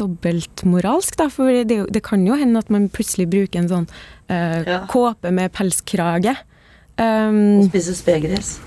dobbeltmoralsk, 0.04 1.16
da. 1.16 1.30
For 1.32 1.48
det, 1.48 1.80
det, 1.96 2.04
kan 2.04 2.28
jo 2.28 2.36
hende 2.36 2.60
at 2.60 2.68
man 2.68 2.92
plutselig 2.92 3.30
bruker 3.32 3.64
en 3.64 3.72
sånn 3.72 3.88
ja. 4.28 4.82
kåpe 4.92 5.32
med 5.32 5.56
pelskrage. 5.56 6.36
Um, 7.02 7.64
spise 7.66 7.96
spegris. 7.98 8.60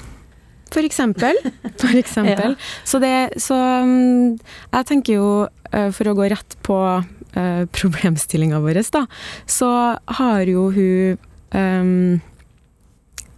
For 0.74 0.82
eksempel. 0.82 1.38
For 1.78 1.94
eksempel. 1.94 2.54
ja. 2.58 2.82
Så 2.84 2.98
det 3.02 3.40
Så 3.42 3.54
um, 3.54 4.34
jeg 4.72 4.86
tenker 4.90 5.20
jo, 5.20 5.28
uh, 5.70 5.90
for 5.94 6.10
å 6.10 6.16
gå 6.18 6.28
rett 6.32 6.56
på 6.66 6.78
uh, 6.98 7.64
problemstillinga 7.76 8.58
vår, 8.64 8.82
da, 8.94 9.04
så 9.46 9.70
har 10.18 10.50
jo 10.50 10.70
hun 10.74 11.18
um, 11.54 12.22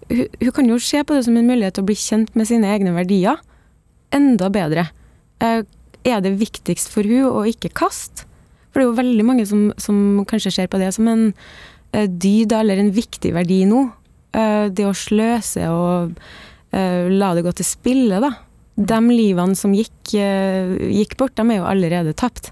hun, 0.06 0.26
hun 0.40 0.52
kan 0.54 0.70
jo 0.70 0.78
se 0.80 1.02
på 1.02 1.16
det 1.16 1.26
som 1.26 1.36
en 1.36 1.48
mulighet 1.48 1.76
til 1.76 1.84
å 1.84 1.90
bli 1.90 1.98
kjent 1.98 2.32
med 2.38 2.48
sine 2.48 2.70
egne 2.72 2.94
verdier 2.96 3.42
enda 4.14 4.48
bedre. 4.52 4.88
Uh, 5.42 5.60
er 6.06 6.22
det 6.22 6.38
viktigst 6.40 6.88
for 6.92 7.04
hun 7.04 7.26
å 7.26 7.44
ikke 7.50 7.74
kaste? 7.74 8.24
For 8.70 8.80
det 8.80 8.86
er 8.86 8.90
jo 8.90 8.98
veldig 9.00 9.24
mange 9.26 9.46
som, 9.48 9.70
som 9.80 10.22
kanskje 10.28 10.54
ser 10.54 10.70
på 10.70 10.80
det 10.80 10.92
som 10.94 11.08
en 11.10 11.28
uh, 11.32 12.06
dyd 12.06 12.54
eller 12.54 12.80
en 12.80 12.92
viktig 12.94 13.34
verdi 13.36 13.64
nå. 13.68 13.88
Uh, 14.36 14.68
det 14.68 14.84
å 14.84 14.96
sløse 14.96 15.64
og 15.72 16.18
uh, 16.76 17.06
la 17.08 17.32
det 17.36 17.46
gå 17.46 17.54
til 17.56 17.68
spille, 17.68 18.20
da. 18.20 18.34
De 18.76 19.00
livene 19.08 19.56
som 19.56 19.72
gikk, 19.72 20.12
gikk 20.12 21.14
bort, 21.16 21.32
de 21.38 21.48
er 21.48 21.62
jo 21.62 21.68
allerede 21.70 22.12
tapt. 22.12 22.50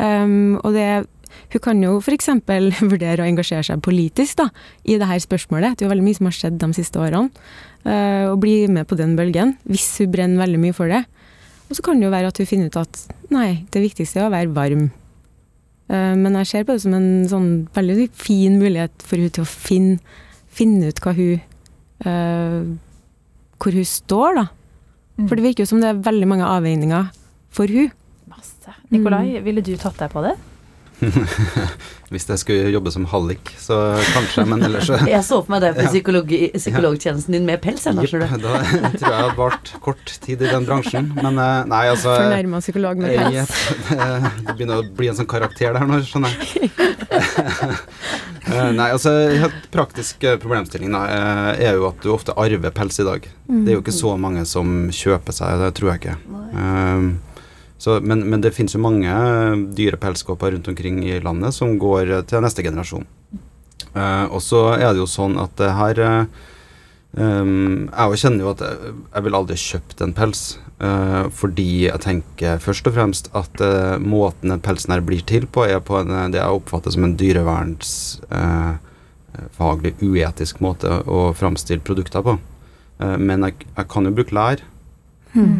Um, 0.00 0.56
og 0.62 0.72
det 0.72 0.88
hun 1.52 1.62
kan 1.64 1.80
jo 1.82 1.96
f.eks. 2.00 2.30
vurdere 2.92 3.24
å 3.24 3.28
engasjere 3.28 3.66
seg 3.66 3.82
politisk 3.84 4.40
da, 4.42 4.48
i 4.84 4.98
det 5.00 5.08
her 5.08 5.20
spørsmålet. 5.22 5.78
Det 5.78 5.84
er 5.84 5.88
jo 5.88 5.94
veldig 5.94 6.06
mye 6.06 6.18
som 6.18 6.28
har 6.28 6.36
skjedd 6.36 6.60
de 6.60 6.70
siste 6.76 7.00
årene. 7.00 7.30
Uh, 7.86 8.34
og 8.34 8.40
bli 8.42 8.66
med 8.72 8.88
på 8.90 8.98
den 8.98 9.14
bølgen, 9.16 9.54
hvis 9.68 9.86
hun 10.02 10.12
brenner 10.12 10.42
veldig 10.42 10.60
mye 10.60 10.76
for 10.76 10.92
det. 10.92 11.04
Og 11.68 11.76
så 11.76 11.84
kan 11.84 12.00
det 12.00 12.08
jo 12.08 12.14
være 12.14 12.32
at 12.32 12.40
hun 12.40 12.48
finner 12.48 12.72
ut 12.72 12.80
at 12.80 13.04
nei, 13.32 13.64
det 13.72 13.84
viktigste 13.84 14.22
er 14.22 14.28
å 14.28 14.34
være 14.34 14.52
varm. 14.56 14.88
Uh, 15.88 16.14
men 16.18 16.36
jeg 16.40 16.50
ser 16.52 16.66
på 16.68 16.76
det 16.76 16.84
som 16.84 16.96
en 16.98 17.12
sånn 17.30 17.50
veldig 17.76 18.10
fin 18.18 18.58
mulighet 18.60 19.04
for 19.04 19.20
hun 19.20 19.32
til 19.32 19.46
å 19.46 19.52
finne, 19.52 20.00
finne 20.58 20.90
ut 20.90 21.00
hva 21.04 21.14
hun 21.16 21.38
uh, 22.06 22.76
Hvor 23.58 23.74
hun 23.74 23.88
står, 23.88 24.38
da. 24.38 24.44
Mm. 25.18 25.26
For 25.26 25.34
det 25.34 25.46
virker 25.46 25.64
jo 25.64 25.70
som 25.72 25.82
det 25.82 25.90
er 25.90 26.04
veldig 26.06 26.28
mange 26.30 26.46
avveininger 26.46 27.08
for 27.54 27.70
hun. 27.70 27.90
Masse. 28.30 28.74
Nikolai, 28.94 29.38
mm. 29.38 29.44
ville 29.46 29.64
du 29.66 29.72
tatt 29.80 29.98
deg 29.98 30.12
på 30.12 30.22
det? 30.26 30.36
Hvis 32.12 32.24
jeg 32.24 32.40
skulle 32.40 32.70
jobbe 32.72 32.90
som 32.90 33.04
hallik, 33.10 33.50
så 33.60 33.76
kanskje, 34.14 34.44
men 34.48 34.64
ellers 34.64 34.88
så 34.88 34.96
Jeg 35.10 35.20
så 35.26 35.40
for 35.44 35.52
meg 35.52 35.64
det 35.66 35.72
på 35.76 35.84
psykologtjenesten 36.56 37.36
din 37.36 37.46
med 37.48 37.60
pels, 37.62 37.84
ennå, 37.90 38.06
skjønner 38.08 38.32
du. 38.32 38.46
da 38.46 38.62
tror 38.62 38.88
jeg 38.88 39.00
det 39.02 39.12
hadde 39.12 39.36
vart 39.38 39.72
kort 39.84 40.14
tid 40.24 40.42
i 40.42 40.48
den 40.48 40.66
bransjen, 40.68 41.12
men 41.20 41.38
eh, 41.42 41.60
nei, 41.70 41.84
altså 41.92 42.14
Fornærma 42.16 42.62
psykolog 42.64 43.02
med 43.02 43.14
pels. 43.18 43.54
Det, 43.88 43.98
det, 43.98 44.54
begynner 44.54 44.82
å 44.82 44.86
bli 44.98 45.08
en 45.10 45.16
sånn 45.18 45.28
karakter 45.28 45.74
der 45.76 45.86
nå, 45.88 46.00
skjønner 46.06 46.34
jeg. 46.34 46.70
Eh, 48.48 48.70
nei, 48.72 48.86
altså 48.94 49.10
helt 49.12 49.66
praktisk 49.74 50.22
problemstilling 50.40 50.94
da, 50.94 51.02
eh, 51.12 51.66
er 51.68 51.76
jo 51.76 51.88
at 51.90 51.98
du 52.00 52.08
ofte 52.14 52.32
arver 52.40 52.72
pels 52.72 52.96
i 53.02 53.04
dag. 53.04 53.26
Det 53.48 53.72
er 53.72 53.76
jo 53.76 53.82
ikke 53.82 53.92
så 53.92 54.14
mange 54.20 54.46
som 54.48 54.88
kjøper 54.94 55.36
seg, 55.36 55.60
det 55.60 55.74
tror 55.76 55.92
jeg 55.92 56.00
ikke. 56.00 56.14
Um, 56.56 57.10
så, 57.78 58.00
men, 58.02 58.24
men, 58.26 58.42
det 58.42 58.50
finnes 58.56 58.74
jo 58.74 58.82
mange 58.82 59.12
dyre 59.78 59.98
pelskåper 60.02 60.50
rundt 60.54 60.68
omkring 60.70 60.98
i 61.06 61.20
landet 61.22 61.54
som 61.54 61.78
går 61.78 62.10
til 62.26 62.42
neste 62.42 62.64
generasjon. 62.66 63.06
Uh, 63.94 64.26
og 64.34 64.42
så 64.44 64.74
er 64.76 64.92
det 64.92 65.00
jo 65.00 65.06
sånn 65.08 65.38
at 65.40 65.54
det 65.58 65.70
her 65.72 65.98
uh, 66.04 66.24
um, 67.16 67.88
Jeg 67.88 68.18
kjenner 68.20 68.44
jo 68.44 68.50
at 68.52 68.60
jeg, 68.62 68.74
jeg 69.14 69.22
vil 69.24 69.36
aldri 69.38 69.56
kjøpt 69.62 70.00
en 70.04 70.16
pels. 70.16 70.40
Uh, 70.78 71.24
fordi 71.34 71.88
jeg 71.88 72.00
tenker 72.04 72.62
først 72.62 72.86
og 72.90 72.94
fremst 72.98 73.24
at 73.38 73.54
måten 74.02 74.48
den 74.52 74.62
pelsen 74.62 74.92
her 74.94 75.02
blir 75.06 75.22
til 75.26 75.44
på, 75.50 75.60
er 75.66 75.80
på 75.82 75.94
en, 76.02 76.32
det 76.34 76.38
jeg 76.38 76.56
oppfatter 76.60 76.90
som 76.94 77.04
en 77.06 77.18
dyrevernsfaglig 77.18 79.92
uetisk 80.02 80.60
måte 80.62 80.88
å 81.06 81.32
framstille 81.38 81.86
produkter 81.86 82.22
på. 82.26 82.32
men 82.98 83.42
jeg, 83.46 83.54
jeg, 83.74 83.86
kan 83.90 84.04
jo 84.06 84.10
bruke 84.14 84.34
lær. 84.34 84.58
Mm. 85.38 85.58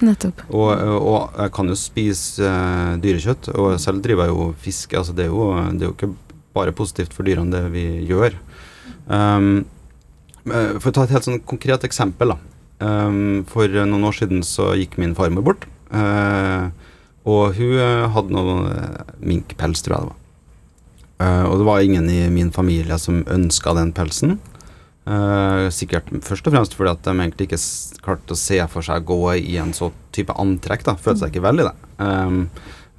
Nettopp. 0.00 0.44
Og, 0.48 0.70
og, 0.72 1.34
jeg 1.36 1.52
kan 1.56 1.68
jo 1.68 1.76
spise 1.76 2.46
uh, 2.48 2.94
dyrekjøtt, 3.02 3.50
og 3.58 3.74
selv 3.82 4.00
driver 4.04 4.28
jeg 4.28 4.34
jo 4.34 4.46
fiske. 4.64 4.96
Altså 4.96 5.16
det, 5.16 5.26
er 5.26 5.34
jo, 5.34 5.50
det 5.74 5.84
er 5.84 5.90
jo 5.90 5.96
ikke 5.96 6.12
bare 6.56 6.74
positivt 6.76 7.12
for 7.16 7.26
dyrene, 7.26 7.52
det 7.52 7.74
vi 7.74 7.84
gjør. 8.08 8.38
Um, 9.10 9.66
for 10.44 10.90
å 10.90 10.94
ta 10.94 11.04
et 11.04 11.14
helt 11.16 11.26
sånn 11.26 11.42
konkret 11.48 11.84
eksempel, 11.88 12.34
da. 12.34 12.40
Um, 12.84 13.44
for 13.48 13.70
noen 13.70 14.08
år 14.08 14.16
siden 14.16 14.42
så 14.46 14.72
gikk 14.78 14.98
min 15.00 15.16
farmor 15.18 15.44
bort. 15.46 15.68
Uh, 15.92 16.70
og 17.24 17.56
hun 17.56 17.78
hadde 18.12 18.34
noe 18.34 18.74
minkpels, 19.24 19.84
tror 19.84 19.96
jeg 19.96 20.04
det 20.04 20.12
var. 20.12 20.20
Uh, 21.14 21.44
og 21.48 21.60
det 21.60 21.68
var 21.68 21.84
ingen 21.84 22.08
i 22.10 22.26
min 22.32 22.50
familie 22.52 22.98
som 23.00 23.22
ønska 23.30 23.76
den 23.78 23.92
pelsen. 23.96 24.38
Uh, 25.04 25.68
sikkert 25.68 26.06
først 26.24 26.46
og 26.48 26.54
fremst 26.54 26.74
fordi 26.78 26.94
at 26.94 27.02
de 27.04 27.12
egentlig 27.12 27.44
ikke 27.50 27.58
klarte 28.06 28.32
å 28.32 28.38
se 28.40 28.56
for 28.72 28.86
seg 28.86 29.02
å 29.02 29.08
gå 29.10 29.34
i 29.36 29.58
en 29.60 29.74
så 29.76 29.90
type 30.16 30.32
antrekk. 30.40 30.86
da, 30.86 30.96
Følte 30.96 31.24
seg 31.24 31.34
ikke 31.34 31.44
veldig 31.44 31.66
det. 31.66 31.74
Um, 31.98 32.38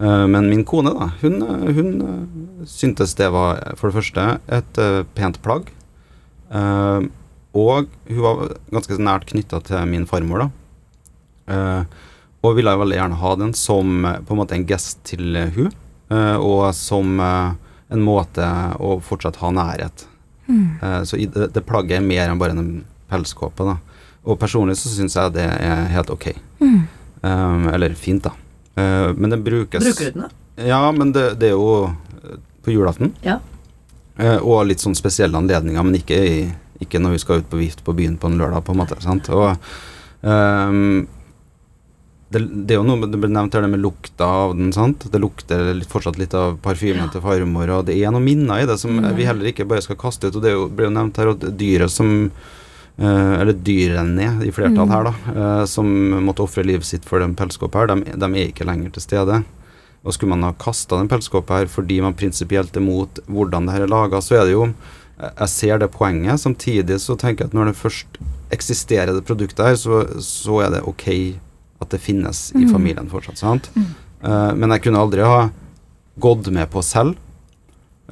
uh, 0.03 0.25
men 0.29 0.51
min 0.51 0.61
kone, 0.69 0.93
da, 0.93 1.09
hun, 1.23 1.41
hun 1.65 1.89
uh, 2.03 2.67
syntes 2.69 3.17
det 3.17 3.31
var 3.33 3.63
for 3.79 3.89
det 3.89 3.97
første 3.97 4.27
et 4.53 4.81
pent 5.17 5.41
plagg. 5.41 5.73
og 7.55 7.87
hun 8.07 8.21
var 8.21 8.41
ganske 8.71 8.97
nært 9.01 9.25
knytta 9.31 9.59
til 9.65 9.89
min 9.89 10.05
farmor, 10.05 10.45
da. 10.45 11.85
og 12.45 12.55
ville 12.55 12.73
veldig 12.79 12.97
gjerne 12.99 13.19
ha 13.21 13.31
den 13.41 13.53
som 13.57 14.05
på 14.05 14.33
en 14.33 14.39
måte 14.39 14.55
en 14.55 14.67
gest 14.69 15.01
til 15.09 15.37
hun, 15.55 15.71
og 16.09 16.69
som 16.77 17.17
en 17.19 18.05
måte 18.05 18.49
å 18.77 18.99
fortsatt 19.03 19.41
ha 19.41 19.51
nærhet 19.55 20.05
Uh, 20.51 21.01
så 21.07 21.17
det, 21.17 21.49
det, 21.55 21.65
plagget 21.65 21.99
er 21.99 22.05
mer 22.05 22.29
enn 22.29 22.41
bare 22.41 22.55
en 22.55 22.83
pelskåpe. 23.11 23.65
da. 23.65 23.77
Og 24.25 24.39
personlig 24.41 24.77
så 24.79 24.91
syns 24.91 25.17
jeg 25.17 25.35
det 25.35 25.45
er 25.45 25.85
helt 25.93 26.11
ok. 26.13 26.31
Mm. 26.61 26.79
Um, 27.25 27.67
eller 27.73 27.95
fint, 27.97 28.25
da. 28.25 28.33
Uh, 28.77 29.13
men 29.17 29.31
den 29.33 29.43
brukes 29.45 29.83
Bruker 29.83 30.11
du 30.11 30.19
den, 30.19 30.27
da? 30.27 30.65
Ja, 30.65 30.79
men 30.95 31.11
det, 31.15 31.39
det 31.41 31.51
er 31.51 31.57
jo 31.57 31.89
på 32.65 32.73
julaften. 32.73 33.13
Ja. 33.25 33.39
Uh, 34.19 34.39
og 34.39 34.65
litt 34.69 34.83
sånn 34.83 34.97
spesielle 34.97 35.37
anledninger, 35.37 35.85
men 35.85 35.99
ikke, 35.99 36.17
i, 36.17 36.37
ikke, 36.81 37.01
når 37.01 37.17
vi 37.17 37.23
skal 37.25 37.43
ut 37.43 37.51
på 37.51 37.59
vift 37.59 37.83
på 37.85 37.95
byen 37.97 38.17
på 38.21 38.31
en 38.31 38.39
lørdag, 38.39 38.65
på 38.65 38.73
en 38.75 38.81
måte. 38.81 38.97
sant? 39.03 39.29
Og 39.33 39.53
um, 40.21 41.05
det, 42.33 42.39
det, 42.39 42.73
er 42.73 42.79
jo 42.79 42.85
noe 42.87 43.05
det 43.05 43.19
ble 43.21 43.29
nevnt 43.29 43.53
her 43.53 43.61
det 43.61 43.69
med 43.69 43.83
lukta 43.83 44.25
av 44.25 44.55
den. 44.57 44.73
sant? 44.73 45.05
Det 45.11 45.21
lukter 45.21 45.69
litt, 45.77 45.89
fortsatt 45.91 46.17
litt 46.17 46.33
av 46.37 46.57
parfymen 46.63 47.05
ja. 47.05 47.11
til 47.13 47.23
farmor, 47.23 47.71
og 47.77 47.87
det 47.89 47.97
er 47.99 48.13
noen 48.13 48.25
minner 48.25 48.63
i 48.63 48.69
det 48.69 48.79
som 48.81 48.97
mm. 48.97 49.11
vi 49.17 49.27
heller 49.29 49.51
ikke 49.51 49.67
bare 49.69 49.85
skal 49.85 49.99
kaste 50.01 50.31
ut. 50.31 50.39
og 50.39 50.45
Det 50.45 50.55
jo, 50.55 50.67
ble 50.73 50.89
jo 50.89 50.95
nevnt 50.95 51.21
her 51.21 51.35
at 51.35 51.49
dyret 51.59 51.93
som 51.93 52.29
Uh, 52.95 53.41
eller 53.41 53.57
dyrene 53.59 54.29
i 54.47 54.53
flertall 54.55 54.87
her, 54.87 55.09
da, 55.09 55.31
uh, 55.35 55.63
som 55.67 55.89
måtte 56.23 56.45
ofre 56.45 56.63
livet 56.63 56.87
sitt 56.87 57.03
for 57.03 57.19
den 57.19 57.33
pelskåpa 57.35 57.81
her, 57.81 57.89
de, 57.91 58.13
de, 58.15 58.29
er 58.29 58.53
ikke 58.53 58.63
lenger 58.63 58.93
til 58.95 59.03
stede. 59.03 59.41
Og 60.07 60.15
skulle 60.15 60.31
man 60.31 60.45
ha 60.47 60.53
kasta 60.55 61.01
den 61.01 61.09
pelskåpa 61.11 61.57
her 61.59 61.67
fordi 61.67 61.97
man 62.05 62.15
prinsipielt 62.15 62.77
er 62.79 62.85
mot 62.85 63.19
hvordan 63.27 63.67
det 63.67 63.75
her 63.75 63.83
er 63.83 63.91
laga, 63.91 64.21
så 64.23 64.37
er 64.39 64.47
det 64.47 64.55
jo 64.55 64.69
Jeg 65.17 65.49
ser 65.51 65.83
det 65.83 65.91
poenget. 65.91 66.39
Samtidig 66.39 67.01
så 67.03 67.17
tenker 67.19 67.43
jeg 67.43 67.51
at 67.51 67.57
når 67.59 67.73
det 67.73 67.81
først 67.81 68.17
eksisterer 68.55 69.11
det 69.11 69.27
produktet 69.27 69.65
her, 69.65 69.75
så, 69.75 70.05
så 70.23 70.61
er 70.63 70.77
det 70.77 70.85
ok 70.87 71.05
at 71.83 71.91
det 71.91 72.01
finnes 72.03 72.49
i 72.55 72.63
mm. 72.63 72.71
familien 72.71 73.11
fortsatt. 73.11 73.39
sant? 73.41 73.69
Mm. 73.75 73.87
Uh, 74.25 74.51
men 74.55 74.75
jeg 74.75 74.87
kunne 74.87 75.03
aldri 75.03 75.25
ha 75.27 75.47
gått 76.21 76.47
med 76.55 76.69
på 76.71 76.83
selv 76.85 77.17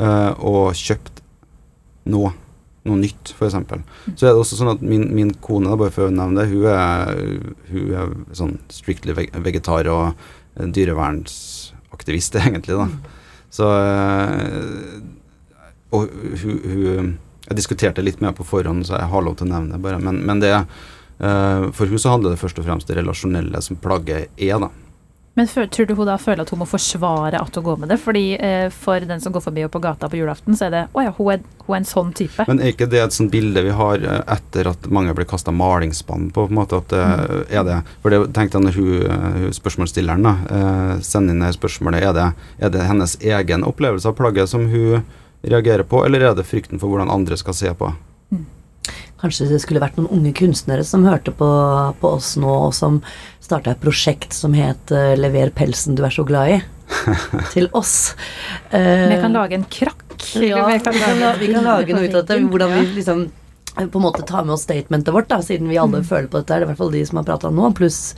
uh, 0.01 0.31
og 0.37 0.73
kjøpt 0.77 1.23
noe 2.11 2.33
noe 2.83 2.99
nytt, 2.99 3.31
f.eks. 3.31 3.55
Så 4.19 4.27
er 4.27 4.33
det 4.33 4.39
også 4.39 4.57
sånn 4.59 4.73
at 4.73 4.83
min, 4.83 5.05
min 5.15 5.31
kone, 5.43 5.69
da, 5.71 5.79
bare 5.79 5.93
for 5.95 6.09
å 6.09 6.13
nevne 6.13 6.43
det, 6.43 6.49
hun 6.51 6.65
er, 6.67 7.21
hun 7.69 7.93
er 7.99 8.15
sånn 8.35 8.57
strictly 8.73 9.15
vegetar 9.15 9.87
og 9.91 10.09
eh, 10.11 10.67
dyrevernsaktivist, 10.67 12.39
egentlig, 12.43 12.79
da. 12.79 12.89
Så 13.53 13.67
Og 15.93 16.09
hun, 16.09 16.55
hun 16.65 17.09
Jeg 17.43 17.57
diskuterte 17.59 18.01
litt 18.01 18.17
med 18.17 18.31
henne 18.31 18.37
på 18.39 18.47
forhånd, 18.47 18.87
så 18.87 18.95
jeg 18.97 19.11
har 19.11 19.23
lov 19.23 19.35
til 19.37 19.45
å 19.45 19.53
nevne 19.53 19.75
det, 19.75 19.81
bare. 19.83 19.99
Men, 20.01 20.21
men 20.27 20.43
det 20.43 20.51
eh, 20.57 20.67
For 21.23 21.87
hun 21.87 22.01
så 22.01 22.11
handler 22.11 22.33
det 22.33 22.41
først 22.41 22.57
og 22.59 22.65
fremst 22.67 22.89
det 22.89 22.97
relasjonelle 22.97 23.61
som 23.63 23.77
plagget 23.79 24.33
er, 24.35 24.57
da. 24.59 24.69
Men 25.33 25.47
tror 25.47 25.85
du 25.85 25.95
hun 25.97 26.05
da 26.05 26.15
føler 26.21 26.45
at 26.45 26.51
hun 26.53 26.59
må 26.61 26.65
forsvare 26.69 27.39
at 27.41 27.55
hun 27.57 27.65
går 27.65 27.79
med 27.81 27.89
det? 27.89 27.97
Fordi 28.01 28.35
eh, 28.37 28.67
for 28.69 29.01
den 29.01 29.21
som 29.21 29.33
går 29.33 29.41
forbi 29.41 29.63
henne 29.63 29.73
på 29.73 29.81
gata 29.81 30.09
på 30.09 30.19
julaften, 30.19 30.53
så 30.57 30.67
er 30.67 30.73
det 30.75 30.83
å 30.93 31.05
ja, 31.07 31.13
hun 31.17 31.31
er, 31.33 31.41
hun 31.65 31.73
er 31.73 31.79
en 31.81 31.89
sånn 31.89 32.11
type. 32.13 32.45
Men 32.49 32.61
er 32.61 32.75
ikke 32.75 32.89
det 32.91 33.01
et 33.01 33.17
sånt 33.17 33.33
bilde 33.33 33.63
vi 33.65 33.73
har 33.73 34.05
eh, 34.05 34.21
etter 34.35 34.69
at 34.69 34.85
mange 34.93 35.15
ble 35.17 35.25
kasta 35.29 35.53
malingsspann 35.55 36.29
på? 36.29 36.45
på 36.45 36.53
en 36.53 36.59
måte 36.59 36.77
at 36.83 36.93
mm. 36.93 37.49
er 37.49 37.65
det, 37.65 37.79
For 38.03 38.13
det 38.13 38.21
tenkte 38.37 38.59
jeg 38.59 38.67
når 38.67 38.77
hun, 38.77 38.93
eh, 39.09 39.27
hun 39.39 39.57
spørsmålsstilleren 39.57 40.29
da, 40.29 40.37
eh, 40.59 40.95
sender 41.01 41.33
inn 41.33 41.45
det 41.47 41.53
spørsmålet, 41.57 42.05
er 42.05 42.17
det, 42.19 42.29
er 42.61 42.77
det 42.77 42.87
hennes 42.91 43.17
egen 43.23 43.65
opplevelse 43.65 44.13
av 44.13 44.17
plagget 44.19 44.53
som 44.53 44.69
hun 44.69 45.01
reagerer 45.41 45.87
på, 45.87 46.05
eller 46.05 46.29
er 46.29 46.37
det 46.37 46.45
frykten 46.45 46.79
for 46.79 46.93
hvordan 46.93 47.11
andre 47.11 47.41
skal 47.41 47.57
se 47.57 47.73
på? 47.79 47.89
Kanskje 49.23 49.47
det 49.53 49.61
skulle 49.63 49.79
vært 49.79 49.95
noen 49.97 50.11
unge 50.19 50.33
kunstnere 50.35 50.83
som 50.83 51.05
hørte 51.07 51.31
på, 51.31 51.47
på 52.01 52.09
oss 52.17 52.33
nå, 52.39 52.49
og 52.67 52.73
som 52.75 52.97
starta 53.43 53.71
et 53.71 53.79
prosjekt 53.83 54.35
som 54.35 54.53
het 54.57 54.91
eh, 54.91 55.13
'Lever 55.15 55.53
pelsen 55.55 55.95
du 55.95 56.03
er 56.03 56.11
så 56.11 56.25
glad 56.27 56.57
i', 56.57 56.61
til 57.55 57.69
oss. 57.73 58.15
Eh, 58.71 59.07
Vi 59.15 59.21
kan 59.23 59.33
lage 59.33 59.55
en 59.55 59.63
krakk. 59.63 60.03
ja, 60.35 60.65
vi 60.67 60.79
kan, 60.83 60.93
lage, 61.21 61.39
vi 61.39 61.53
kan 61.53 61.63
lage 61.63 61.95
noe 61.95 62.03
ut 62.07 62.15
av 62.15 62.25
dette. 62.25 62.41
Hvordan 62.51 62.75
vi 62.75 62.85
liksom 62.99 63.23
eh, 63.79 63.87
på 63.87 63.97
en 63.99 64.05
måte 64.05 64.27
tar 64.27 64.43
med 64.43 64.53
oss 64.57 64.67
statementet 64.67 65.13
vårt, 65.15 65.29
da, 65.31 65.39
siden 65.41 65.71
vi 65.71 65.79
alle 65.79 66.03
føler 66.03 66.27
på 66.27 66.37
dette. 66.43 66.51
Det 66.51 66.59
er 66.59 66.67
i 66.67 66.69
hvert 66.73 66.77
fall 66.83 66.91
de 66.91 67.05
som 67.07 67.17
har 67.21 67.27
prata 67.31 67.49
nå, 67.51 67.71
pluss 67.79 68.13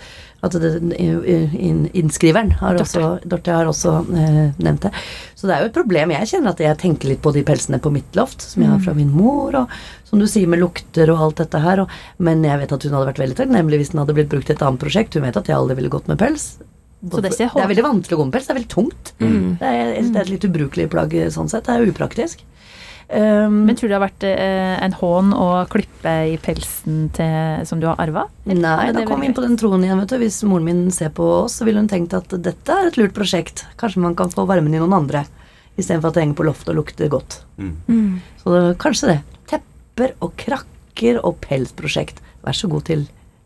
at 0.45 0.55
det, 0.61 0.71
in, 0.99 1.85
innskriveren 1.93 2.53
har 2.61 2.77
Dorte. 2.77 2.85
også, 2.85 3.29
Dorte 3.29 3.55
har 3.55 3.69
også 3.69 3.93
eh, 4.15 4.53
nevnt 4.61 4.87
det. 4.87 4.91
Så 5.35 5.49
det 5.49 5.55
er 5.55 5.63
jo 5.63 5.71
et 5.71 5.77
problem. 5.77 6.13
Jeg 6.15 6.29
kjenner 6.31 6.55
at 6.55 6.63
jeg 6.63 6.79
tenker 6.81 7.11
litt 7.11 7.23
på 7.25 7.33
de 7.35 7.43
pelsene 7.47 7.81
på 7.81 7.91
mitt 7.93 8.17
loft, 8.17 8.45
som 8.45 8.63
jeg 8.63 8.71
har 8.71 8.83
fra 8.85 8.95
min 8.97 9.11
mor, 9.13 9.57
og 9.63 9.75
som 10.07 10.21
du 10.21 10.27
sier 10.29 10.49
med 10.51 10.61
lukter 10.61 11.11
og 11.13 11.25
alt 11.27 11.43
dette 11.43 11.61
her. 11.65 11.83
Og, 11.83 11.99
men 12.23 12.45
jeg 12.45 12.61
vet 12.61 12.77
at 12.77 12.87
hun 12.87 12.95
hadde 12.97 13.11
vært 13.11 13.23
veldig 13.25 13.39
takknemlig 13.41 13.81
hvis 13.81 13.93
den 13.93 14.03
hadde 14.03 14.17
blitt 14.17 14.31
brukt 14.31 14.49
i 14.49 14.55
et 14.55 14.65
annet 14.65 14.81
prosjekt. 14.81 15.17
Hun 15.17 15.27
vet 15.27 15.41
at 15.41 15.51
jeg 15.51 15.57
aldri 15.57 15.79
ville 15.81 15.93
gått 15.93 16.09
med 16.11 16.21
pels. 16.21 16.47
Så 17.05 17.21
det 17.21 17.35
det 17.37 17.45
er 17.45 17.69
veldig 17.69 17.85
vanskelig 17.85 18.17
å 18.17 18.19
gå 18.21 18.27
med 18.29 18.37
pels. 18.37 18.47
Det 18.47 18.53
er 18.53 18.59
veldig 18.61 18.73
tungt. 18.73 19.13
Mm. 19.19 19.55
Det, 19.59 19.71
er, 19.71 19.95
det 19.99 20.19
er 20.19 20.23
et 20.23 20.33
litt 20.33 20.47
ubrukelig 20.49 20.89
plagg 20.93 21.15
sånn 21.33 21.51
sett. 21.51 21.67
Det 21.67 21.75
er 21.75 21.91
upraktisk. 21.91 22.45
Um, 23.05 23.65
Men 23.67 23.77
tror 23.77 23.85
du 23.85 23.93
det 23.93 23.97
har 23.99 24.03
vært 24.07 24.23
eh, 24.25 24.75
en 24.81 24.95
hån 24.97 25.33
å 25.37 25.47
klippe 25.69 26.13
i 26.31 26.37
pelsen 26.41 27.11
til, 27.13 27.65
som 27.69 27.81
du 27.81 27.85
har 27.85 27.99
arva? 28.01 28.25
Nei, 28.49 28.89
da 28.95 29.03
kom 29.05 29.21
vi 29.21 29.29
inn 29.29 29.35
på 29.37 29.43
den 29.45 29.57
troen 29.61 29.83
igjen. 29.85 30.01
vet 30.01 30.15
du. 30.15 30.17
Hvis 30.23 30.41
moren 30.47 30.65
min 30.65 30.83
ser 30.95 31.13
på 31.13 31.27
oss, 31.43 31.59
så 31.59 31.67
ville 31.67 31.83
hun 31.83 31.91
tenkt 31.91 32.15
at 32.17 32.33
dette 32.33 32.77
er 32.77 32.89
et 32.89 32.97
lurt 32.97 33.13
prosjekt. 33.17 33.67
Kanskje 33.81 34.01
man 34.01 34.17
kan 34.17 34.33
få 34.33 34.47
varmen 34.49 34.73
i 34.73 34.81
noen 34.81 34.95
andre, 34.97 35.25
istedenfor 35.77 36.09
at 36.09 36.17
det 36.17 36.25
henger 36.25 36.39
på 36.39 36.47
loftet 36.49 36.73
og 36.73 36.79
lukter 36.81 37.11
godt. 37.13 37.39
Mm. 37.61 37.75
Mm. 37.85 38.11
Så 38.41 38.55
det, 38.55 38.63
kanskje 38.81 39.11
det. 39.13 39.19
Tepper 39.53 40.15
og 40.25 40.33
krakker 40.41 41.21
og 41.21 41.37
pelsprosjekt. 41.45 42.23
Vær 42.45 42.57
så 42.57 42.71
god 42.71 42.89
til 42.89 43.05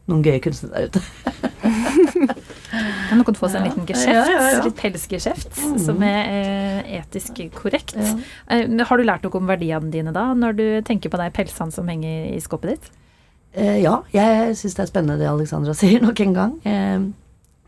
noen 0.10 0.24
gøye 0.26 0.40
kunstnere 0.44 0.88
der 0.88 0.90
ute. 0.90 2.38
Kan 2.70 3.22
noen 3.22 3.38
få 3.38 3.50
seg 3.50 3.62
en 3.62 3.70
liten 3.70 3.88
geskjeft? 3.90 4.66
Litt 4.66 4.78
pelsgeskjeft, 4.80 5.58
mm. 5.58 5.78
som 5.82 6.04
er 6.06 6.20
eh, 6.30 6.92
etisk 7.00 7.42
korrekt. 7.56 7.96
Eh, 7.98 8.66
har 8.66 9.00
du 9.00 9.06
lært 9.06 9.26
noe 9.26 9.40
om 9.40 9.50
verdiene 9.50 9.92
dine 9.94 10.14
da, 10.16 10.30
når 10.38 10.58
du 10.60 10.66
tenker 10.88 11.12
på 11.12 11.22
de 11.22 11.30
pelsene 11.36 11.74
som 11.74 11.90
henger 11.90 12.30
i 12.34 12.42
skåpet 12.44 12.76
ditt? 12.76 12.92
Eh, 13.58 13.80
ja, 13.82 14.00
jeg 14.14 14.54
syns 14.60 14.78
det 14.78 14.86
er 14.86 14.92
spennende 14.92 15.18
det 15.22 15.32
Alexandra 15.32 15.74
sier 15.82 16.04
nok 16.06 16.22
en 16.26 16.38
gang. 16.38 16.54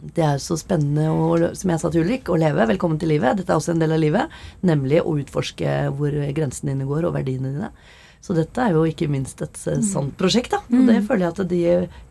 Det 0.01 0.25
er 0.25 0.39
så 0.41 0.57
spennende, 0.57 1.09
å, 1.13 1.53
som 1.57 1.73
jeg 1.73 1.81
sa 1.81 1.89
til 1.93 2.05
Ulrik, 2.05 2.29
å 2.29 2.37
leve. 2.41 2.69
Velkommen 2.73 3.01
til 3.01 3.13
livet. 3.13 3.37
Dette 3.37 3.53
er 3.53 3.61
også 3.61 3.75
en 3.75 3.81
del 3.81 3.93
av 3.93 4.01
livet. 4.01 4.37
Nemlig 4.65 5.01
å 5.03 5.17
utforske 5.21 5.75
hvor 5.97 6.15
grensene 6.37 6.73
dine 6.73 6.89
går, 6.89 7.09
og 7.09 7.17
verdiene 7.17 7.53
dine. 7.53 7.73
Så 8.21 8.35
dette 8.37 8.61
er 8.61 8.75
jo 8.77 8.85
ikke 8.85 9.09
minst 9.09 9.41
et 9.41 9.57
eh, 9.69 9.81
sånt 9.85 10.13
prosjekt, 10.17 10.53
da. 10.53 10.61
Og 10.69 10.89
det 10.89 10.99
føler 11.07 11.25
jeg 11.25 11.33
at 11.33 11.49
de 11.49 11.61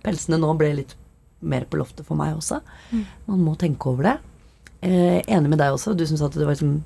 pelsene 0.02 0.40
nå 0.42 0.50
ble 0.58 0.72
litt 0.80 0.96
mer 1.42 1.64
på 1.70 1.78
loftet 1.80 2.04
for 2.06 2.16
meg 2.16 2.34
også. 2.36 2.60
Man 3.26 3.40
må 3.44 3.56
tenke 3.58 3.86
over 3.92 4.02
det. 4.02 4.16
Eh, 4.82 5.20
enig 5.28 5.48
med 5.48 5.58
deg 5.58 5.72
også, 5.72 5.96
du 5.96 6.06
som 6.06 6.16
sa 6.16 6.26
at 6.26 6.32
det 6.38 6.46
var 6.46 6.54
liksom 6.56 6.82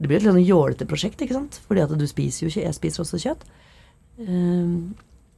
Det 0.00 0.08
blir 0.08 0.16
et 0.16 0.22
litt 0.24 0.32
sånn 0.32 0.44
jålete 0.46 0.86
prosjekt, 0.88 1.20
ikke 1.22 1.34
sant? 1.36 1.60
Fordi 1.68 1.80
at 1.84 1.92
du 1.96 2.06
spiser 2.06 2.44
jo 2.46 2.50
ikke 2.50 2.64
Jeg 2.66 2.74
spiser 2.74 3.02
også 3.04 3.20
kjøtt. 3.22 3.44
Eh, 4.18 4.78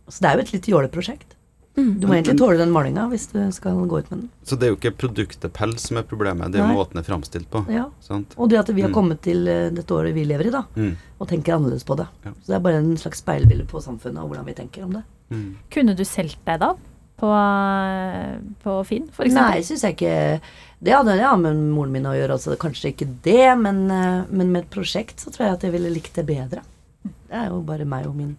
så 0.09 0.21
det 0.23 0.29
er 0.31 0.37
jo 0.39 0.45
et 0.47 0.53
litt 0.55 0.69
jåleprosjekt. 0.71 1.33
Mm. 1.77 1.91
Du 2.01 2.07
må 2.09 2.15
egentlig 2.17 2.39
tåle 2.41 2.57
den 2.57 2.71
malinga 2.73 3.03
hvis 3.11 3.27
du 3.35 3.41
skal 3.53 3.77
gå 3.85 3.99
ut 4.01 4.07
med 4.11 4.21
den. 4.23 4.29
Så 4.49 4.57
det 4.57 4.65
er 4.65 4.71
jo 4.73 4.79
ikke 4.79 4.95
produktet 4.97 5.53
pels 5.53 5.83
som 5.91 5.99
er 6.01 6.07
problemet, 6.09 6.49
det 6.55 6.63
er 6.63 6.65
Nei. 6.71 6.73
måten 6.79 6.97
det 6.97 7.03
er 7.05 7.09
framstilt 7.11 7.51
på. 7.53 7.61
Ja. 7.69 7.91
Sant? 8.01 8.33
Og 8.39 8.49
det 8.49 8.59
at 8.63 8.71
vi 8.73 8.81
har 8.81 8.89
Mm. 8.89 8.95
kommet 8.95 9.21
til 9.21 9.47
eh, 9.47 9.69
dette 9.71 9.93
året 9.93 10.15
vi 10.15 10.25
lever 10.25 10.47
i, 10.47 10.51
da, 10.51 10.63
Mm. 10.75 10.97
og 11.21 11.29
tenker 11.29 11.53
annerledes 11.55 11.85
på 11.85 11.97
det. 11.99 12.07
Ja. 12.25 12.31
Så 12.41 12.47
det 12.47 12.55
er 12.57 12.61
bare 12.61 12.79
en 12.81 12.97
slags 12.97 13.19
speilbilde 13.21 13.67
på 13.67 13.83
samfunnet 13.83 14.23
og 14.23 14.31
hvordan 14.31 14.47
vi 14.47 14.55
tenker 14.55 14.85
om 14.85 14.93
det. 14.93 15.03
Mm. 15.31 15.57
Kunne 15.71 15.95
du 15.95 16.03
solgt 16.05 16.39
deg 16.47 16.61
da? 16.61 16.75
På, 17.17 17.31
eh, 17.33 18.37
på 18.61 18.73
Finn, 18.85 19.07
for 19.13 19.25
Nei, 19.25 19.33
eksempel? 19.33 19.65
syns 19.65 19.85
jeg 19.87 19.95
ikke 19.97 20.41
Det 20.85 20.93
hadde 20.93 21.15
ja, 21.17 21.31
med 21.41 21.57
moren 21.73 21.95
min 21.95 22.09
å 22.11 22.13
gjøre, 22.13 22.37
altså 22.37 22.57
kanskje 22.61 22.91
ikke 22.93 23.09
det, 23.25 23.47
men, 23.57 23.87
eh, 23.91 24.27
men 24.29 24.51
med 24.53 24.65
et 24.67 24.75
prosjekt 24.75 25.25
så 25.25 25.33
tror 25.33 25.47
jeg 25.47 25.57
at 25.57 25.65
jeg 25.65 25.73
ville 25.73 25.93
likt 25.95 26.19
det 26.19 26.27
bedre. 26.29 26.61
Det 27.07 27.39
er 27.41 27.49
jo 27.49 27.63
bare 27.65 27.87
meg 27.89 28.05
og 28.11 28.19
min 28.19 28.35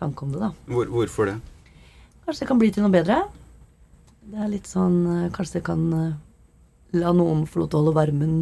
tanke 0.00 0.24
om 0.24 0.32
det, 0.32 0.40
da. 0.40 0.50
Hvor, 0.70 0.88
hvorfor 0.88 1.28
det? 1.28 1.36
Kanskje 2.24 2.46
det 2.46 2.48
kan 2.48 2.62
bli 2.62 2.70
til 2.72 2.86
noe 2.86 2.94
bedre. 2.94 3.20
Det 4.30 4.40
er 4.40 4.48
litt 4.48 4.68
sånn 4.70 4.98
eh, 5.26 5.30
Kanskje 5.34 5.58
det 5.60 5.66
kan 5.68 5.84
la 6.96 7.12
noen 7.14 7.44
få 7.46 7.60
lov 7.60 7.68
til 7.70 7.78
å 7.78 7.82
holde 7.84 7.98
varmen 8.00 8.34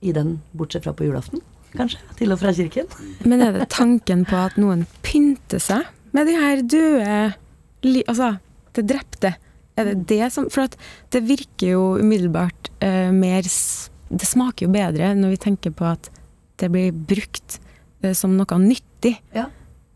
i 0.00 0.12
den, 0.16 0.38
bortsett 0.56 0.86
fra 0.86 0.94
på 0.96 1.04
julaften. 1.06 1.42
Kanskje. 1.76 2.00
Til 2.16 2.32
og 2.32 2.40
fra 2.40 2.52
kirken. 2.56 2.88
Men 3.28 3.44
er 3.44 3.52
det 3.52 3.68
tanken 3.74 4.24
på 4.28 4.38
at 4.38 4.56
noen 4.60 4.86
pynter 5.04 5.60
seg 5.62 5.84
med 6.16 6.30
de 6.30 6.38
her 6.38 6.62
døde 6.64 7.18
Altså, 8.08 8.32
det 8.78 8.86
drepte. 8.90 9.34
Er 9.76 9.90
det 9.90 10.06
det 10.08 10.30
som 10.32 10.48
For 10.52 10.64
at 10.64 10.76
det 11.12 11.26
virker 11.28 11.74
jo 11.74 11.82
umiddelbart 12.00 12.70
eh, 12.80 13.10
mer 13.12 13.44
Det 13.44 14.28
smaker 14.28 14.66
jo 14.66 14.72
bedre 14.72 15.12
når 15.18 15.34
vi 15.34 15.42
tenker 15.48 15.74
på 15.76 15.88
at 15.90 16.08
det 16.56 16.70
blir 16.72 16.94
brukt 16.96 17.58
eh, 18.00 18.14
som 18.16 18.36
noe 18.38 18.60
nyttig. 18.62 19.18
Ja. 19.36 19.50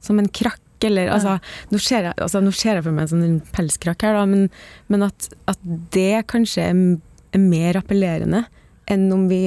Som 0.04 0.20
en 0.20 0.28
krakk, 0.28 0.60
eller 0.84 1.08
altså 1.12 1.38
Nå 1.72 1.80
ser 1.80 2.10
jeg, 2.10 2.16
altså, 2.16 2.42
nå 2.44 2.52
ser 2.56 2.76
jeg 2.76 2.84
for 2.84 2.96
meg 2.96 3.06
en 3.06 3.12
sånn 3.14 3.40
pelskrakk 3.56 4.04
her, 4.04 4.18
da, 4.18 4.26
men, 4.28 4.50
men 4.92 5.06
at, 5.08 5.30
at 5.48 5.64
det 5.96 6.26
kanskje 6.28 6.68
er, 6.68 6.84
er 7.32 7.42
mer 7.44 7.80
appellerende 7.80 8.44
enn 8.90 9.08
om 9.14 9.26
vi 9.30 9.46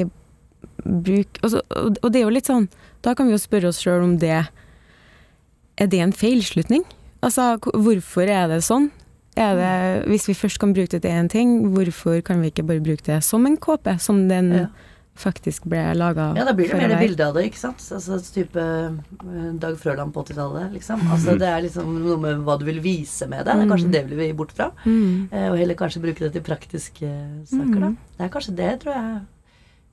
bruker 0.84 1.46
og, 1.46 1.60
og, 1.76 2.00
og 2.02 2.12
det 2.12 2.22
er 2.22 2.26
jo 2.26 2.34
litt 2.34 2.50
sånn 2.50 2.68
Da 3.04 3.14
kan 3.16 3.28
vi 3.28 3.36
jo 3.36 3.42
spørre 3.42 3.70
oss 3.70 3.82
sjøl 3.84 4.04
om 4.06 4.18
det 4.22 4.36
Er 4.42 5.90
det 5.90 6.02
en 6.04 6.16
feilslutning? 6.16 6.84
Altså, 7.24 7.56
hvorfor 7.62 8.28
er 8.28 8.50
det 8.52 8.64
sånn? 8.66 8.90
Er 9.36 9.56
det, 9.58 10.08
hvis 10.12 10.28
vi 10.30 10.34
først 10.38 10.60
kan 10.62 10.74
bruke 10.76 10.92
det 10.94 11.02
til 11.02 11.12
én 11.12 11.30
ting, 11.30 11.54
hvorfor 11.74 12.22
kan 12.26 12.42
vi 12.44 12.52
ikke 12.52 12.66
bare 12.68 12.84
bruke 12.86 13.02
det 13.08 13.24
som 13.26 13.46
en 13.50 13.58
kåpe? 13.58 13.96
Som 14.00 14.28
den 14.30 14.52
Ja. 14.54 14.68
faktisk 15.16 15.66
ble 15.70 15.94
laga 15.94 16.36
Ja, 16.36 16.44
da 16.46 16.54
blir 16.54 16.68
det 16.70 16.78
mer 16.78 16.88
det 16.90 17.00
bildet 17.00 17.20
av 17.28 17.34
det, 17.36 17.44
ikke 17.52 17.58
sant. 17.62 17.78
Altså 17.94 18.18
type 18.34 18.58
eh, 18.58 19.52
Dag 19.62 19.76
Frøland 19.78 20.14
på 20.14 20.24
80-tallet, 20.26 20.72
liksom. 20.74 21.02
Altså 21.12 21.36
det 21.38 21.48
er 21.50 21.62
liksom 21.62 21.92
noe 22.04 22.18
med 22.18 22.42
hva 22.46 22.58
du 22.60 22.66
vil 22.66 22.80
vise 22.82 23.28
med 23.30 23.46
det. 23.46 23.54
Det 23.54 23.66
er 23.66 23.70
kanskje 23.74 23.92
det 23.92 24.02
det 24.10 24.18
vi 24.18 24.22
vil 24.28 24.34
bort 24.36 24.52
fra. 24.58 24.72
Mm. 24.86 25.30
Eh, 25.32 25.50
Og 25.52 25.58
heller 25.58 25.76
kanskje 25.76 26.02
bruke 26.02 26.20
det 26.26 26.34
til 26.34 26.42
praktiske 26.42 27.12
saker, 27.46 27.80
da. 27.80 27.90
Mm. 27.94 27.98
Det 28.18 28.26
er 28.26 28.34
kanskje 28.34 28.56
det, 28.56 28.72
tror 28.82 28.94
jeg. 28.94 29.22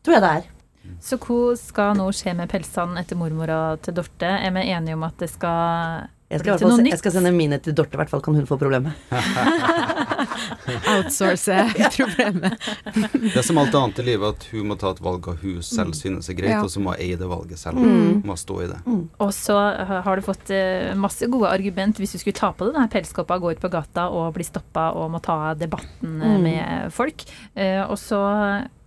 Tror 0.04 0.14
jeg 0.14 0.22
det 0.22 0.32
er. 0.38 0.48
Så 1.04 1.18
hva 1.20 1.56
skal 1.60 1.94
nå 1.96 2.06
skje 2.16 2.32
med 2.36 2.48
pelsene 2.48 2.98
etter 3.00 3.16
mormora 3.20 3.76
til 3.84 3.94
Dorte? 3.94 4.24
Er 4.40 4.50
vi 4.56 4.60
enige 4.72 4.94
om 4.96 5.02
at 5.04 5.18
det 5.20 5.28
skal 5.30 6.08
Jeg 6.30 6.40
skal, 6.44 6.58
fall 6.62 6.76
se- 6.78 6.84
jeg 6.92 6.98
skal 7.00 7.12
sende 7.16 7.32
mine 7.34 7.56
til 7.58 7.74
Dorte, 7.74 7.96
i 7.96 7.98
hvert 7.98 8.10
fall 8.12 8.20
kan 8.22 8.36
hun 8.38 8.46
få 8.46 8.54
problemet. 8.60 8.92
Outsource 10.92 11.56
problemet. 11.96 12.54
Det 12.94 13.36
er 13.40 13.46
som 13.46 13.58
alt 13.60 13.74
annet 13.74 13.98
i 14.02 14.04
livet, 14.06 14.36
at 14.36 14.46
hun 14.52 14.68
må 14.70 14.76
ta 14.78 14.92
et 14.94 15.02
valg 15.02 15.26
av 15.32 15.40
hun 15.42 15.58
selv 15.66 15.96
synes 15.98 16.30
er 16.30 16.38
greit, 16.38 16.52
Ja. 16.54 16.60
og 16.62 16.70
så 16.72 16.82
må 16.82 16.94
hun 16.94 17.02
eie 17.02 17.18
det 17.18 17.28
valget 17.30 17.58
selv. 17.60 17.80
Mm. 17.82 18.22
Må 18.26 18.36
stå 18.38 18.60
i 18.64 18.68
det. 18.70 18.78
Og 19.22 19.32
så 19.36 19.56
uh, 19.80 19.96
har 20.06 20.16
du 20.20 20.26
fått 20.26 20.52
uh, 20.54 20.92
masse 20.98 21.26
gode 21.30 21.50
argument 21.50 21.98
hvis 22.00 22.14
du 22.16 22.20
skulle 22.22 22.38
ta 22.38 22.52
på 22.54 22.68
det. 22.68 22.76
Denne 22.78 22.90
pelskåpa, 22.92 23.38
gå 23.42 23.54
ut 23.56 23.62
på 23.62 23.70
gata 23.72 24.06
og 24.14 24.30
bli 24.36 24.46
stoppa 24.46 24.90
og 24.98 25.10
må 25.16 25.22
ta 25.24 25.54
debatten 25.58 26.18
Mm. 26.20 26.42
med 26.44 26.92
folk. 26.94 27.22
Og 27.88 27.96
så 28.00 28.18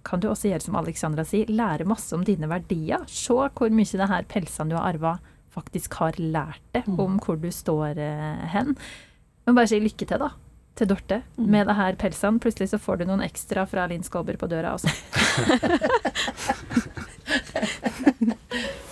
kan 0.05 0.19
du 0.19 0.27
også 0.29 0.49
gjøre 0.49 0.63
som 0.65 0.75
Alexandra 0.79 1.23
sier, 1.27 1.47
lære 1.51 1.85
masse 1.87 2.13
om 2.15 2.23
dine 2.27 2.47
verdier. 2.51 3.03
Se 3.07 3.33
hvor 3.33 3.71
mye 3.71 3.99
det 3.99 4.07
her 4.09 4.25
pelsene 4.29 4.71
du 4.73 4.75
har 4.77 4.89
arva, 4.93 5.13
faktisk 5.53 5.93
har 6.01 6.11
lært 6.19 6.61
deg 6.73 6.83
Mm. 6.87 6.99
om 6.99 7.19
hvor 7.23 7.35
du 7.41 7.49
står 7.53 7.97
uh, 7.97 8.47
hen. 8.53 8.75
Men 9.45 9.55
bare 9.55 9.67
si 9.69 9.79
lykke 9.79 10.05
til, 10.07 10.17
da. 10.19 10.29
Til 10.75 10.87
Dorte 10.89 11.21
Mm. 11.37 11.49
med 11.53 11.67
det 11.67 11.75
her 11.77 11.93
pelsene. 11.95 12.39
Plutselig 12.41 12.69
så 12.73 12.79
får 12.81 12.97
du 12.97 13.05
noen 13.05 13.21
ekstra 13.21 13.65
fra 13.69 13.85
Linn 13.87 14.03
Skåber 14.03 14.37
på 14.41 14.47
døra 14.49 14.73
også. 14.73 14.89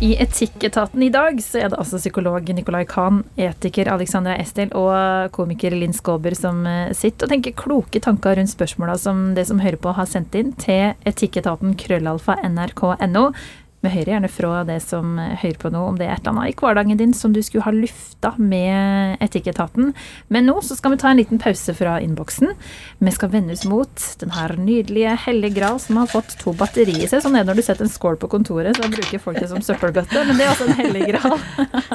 I 0.00 0.14
Etikketaten 0.16 1.02
i 1.04 1.10
dag 1.12 1.42
så 1.44 1.58
er 1.60 1.68
det 1.68 1.76
altså 1.76 1.98
psykolog 2.00 2.46
Nicolai 2.56 2.86
Kahn, 2.88 3.18
etiker 3.36 3.90
Alexandra 3.92 4.32
Estel 4.40 4.70
og 4.72 5.28
komiker 5.36 5.74
Linn 5.76 5.92
Skåber 5.92 6.32
som 6.38 6.62
eh, 6.64 6.94
sitter 6.96 7.28
og 7.28 7.34
tenker 7.34 7.52
kloke 7.52 8.00
tanker 8.00 8.38
rundt 8.38 8.48
spørsmåla 8.48 8.94
som 8.96 9.34
det 9.36 9.44
som 9.50 9.60
hører 9.60 9.76
på 9.76 9.92
har 9.98 10.08
sendt 10.08 10.38
inn 10.40 10.54
til 10.56 10.94
etikketaten 11.04 11.76
krøllalfa 11.76 12.38
nrk.no. 12.48 13.26
Vi 13.80 13.88
hører 13.88 14.10
gjerne 14.12 14.28
fra 14.28 14.58
det 14.68 14.76
som 14.84 15.14
hører 15.16 15.56
på 15.56 15.70
nå, 15.72 15.80
om 15.88 15.96
det 15.96 16.04
er 16.04 16.12
et 16.12 16.20
eller 16.20 16.34
annet 16.34 16.52
i 16.52 16.56
hverdagen 16.60 16.98
din 17.00 17.14
som 17.16 17.32
du 17.32 17.40
skulle 17.40 17.64
ha 17.64 17.72
lufta 17.72 18.34
med 18.36 19.16
Etikketaten. 19.24 19.94
Men 20.28 20.46
nå 20.50 20.58
så 20.64 20.76
skal 20.76 20.92
vi 20.92 20.98
ta 21.00 21.08
en 21.08 21.20
liten 21.20 21.40
pause 21.40 21.72
fra 21.78 21.94
innboksen. 22.04 22.52
Vi 23.00 23.14
skal 23.16 23.32
vende 23.32 23.56
oss 23.56 23.64
mot 23.68 24.04
den 24.20 24.34
her 24.36 24.52
nydelige 24.60 25.16
hellige 25.24 25.56
gral 25.56 25.80
som 25.80 25.96
har 25.96 26.12
fått 26.12 26.36
to 26.42 26.52
batterier 26.60 27.06
i 27.06 27.08
seg. 27.08 27.24
Sånn 27.24 27.40
er 27.40 27.46
det 27.46 27.54
når 27.54 27.62
du 27.62 27.66
setter 27.70 27.88
en 27.88 27.94
skål 27.96 28.20
på 28.20 28.28
kontoret, 28.36 28.76
så 28.76 28.92
bruker 28.92 29.24
folk 29.24 29.40
det 29.40 29.48
som 29.48 29.64
søppelbøtte. 29.64 30.28
Men 30.28 30.36
det 30.36 30.44
er 30.44 30.52
altså 30.52 30.68
en 30.68 30.80
hellig 30.82 31.08
gral. 31.14 31.40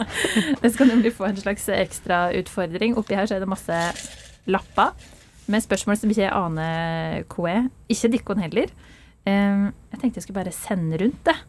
det 0.65 0.73
skal 0.73 0.89
nemlig 0.89 1.13
få 1.13 1.29
en 1.29 1.41
slags 1.45 1.69
ekstra 1.77 2.27
utfordring. 2.41 2.97
Oppi 2.97 3.19
her 3.21 3.29
så 3.29 3.37
er 3.37 3.45
det 3.45 3.53
masse 3.53 3.81
lapper 4.49 4.95
med 5.53 5.61
spørsmål 5.61 6.01
som 6.01 6.09
ikke 6.09 6.25
jeg 6.25 6.33
aner 6.33 7.25
hva 7.29 7.51
er. 7.59 7.73
Ikke 7.93 8.15
Dikkon 8.17 8.41
heller. 8.41 8.73
Eh, 9.29 9.67
jeg 9.69 9.99
tenkte 10.01 10.17
jeg 10.17 10.25
skulle 10.25 10.41
bare 10.41 10.63
sende 10.65 11.05
rundt 11.05 11.27
det. 11.29 11.43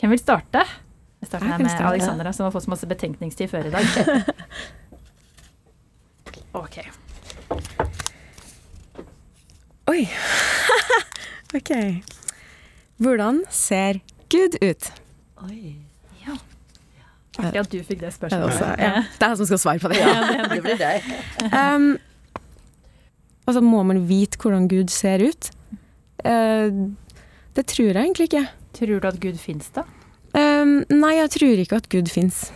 Hvem 0.00 0.12
vil 0.12 0.20
starte? 0.20 0.64
Jeg 1.20 1.30
starter 1.30 1.46
her 1.46 1.58
med 1.62 1.70
starte. 1.70 1.92
Alexandra, 1.94 2.32
som 2.32 2.44
har 2.44 2.52
fått 2.54 2.66
så 2.66 2.72
masse 2.74 2.88
betenkningstid 2.90 3.50
før 3.52 3.70
i 3.70 3.74
dag. 3.76 3.84
Ok. 6.56 6.78
Oi. 9.92 10.06
ok. 11.58 11.72
Hvordan 12.96 13.42
ser 13.52 14.00
Gud 14.32 14.56
ut? 14.64 14.88
Oi. 15.44 15.76
Artig 17.36 17.60
at 17.60 17.72
du 17.72 17.80
fikk 17.84 18.00
det 18.00 18.12
spørsmålet. 18.14 18.46
det, 18.46 18.54
også, 18.54 18.68
ja. 18.80 19.02
det 19.04 19.26
er 19.26 19.32
jeg 19.32 19.40
som 19.40 19.48
skal 19.50 19.60
svare 19.60 19.82
på 19.82 19.90
det. 19.92 19.98
Ja, 20.00 20.44
Det 20.54 20.62
blir 20.64 20.78
deg. 20.80 21.08
Um, 21.52 21.88
altså, 23.44 23.60
må 23.60 23.82
man 23.84 24.06
vite 24.08 24.40
hvordan 24.40 24.68
Gud 24.72 24.92
ser 24.92 25.24
ut? 25.26 25.50
Uh, 26.24 26.88
det 27.56 27.66
tror 27.72 27.92
jeg 27.92 28.00
egentlig 28.06 28.30
ikke. 28.30 28.46
Tror 28.76 29.00
du 29.00 29.08
at 29.08 29.20
Gud 29.22 29.38
fins, 29.40 29.70
da? 29.74 29.86
Um, 30.36 30.82
nei, 30.92 31.16
jeg 31.16 31.32
tror 31.36 31.62
ikke 31.62 31.80
at 31.80 31.88
Gud 31.92 32.10
fins. 32.12 32.46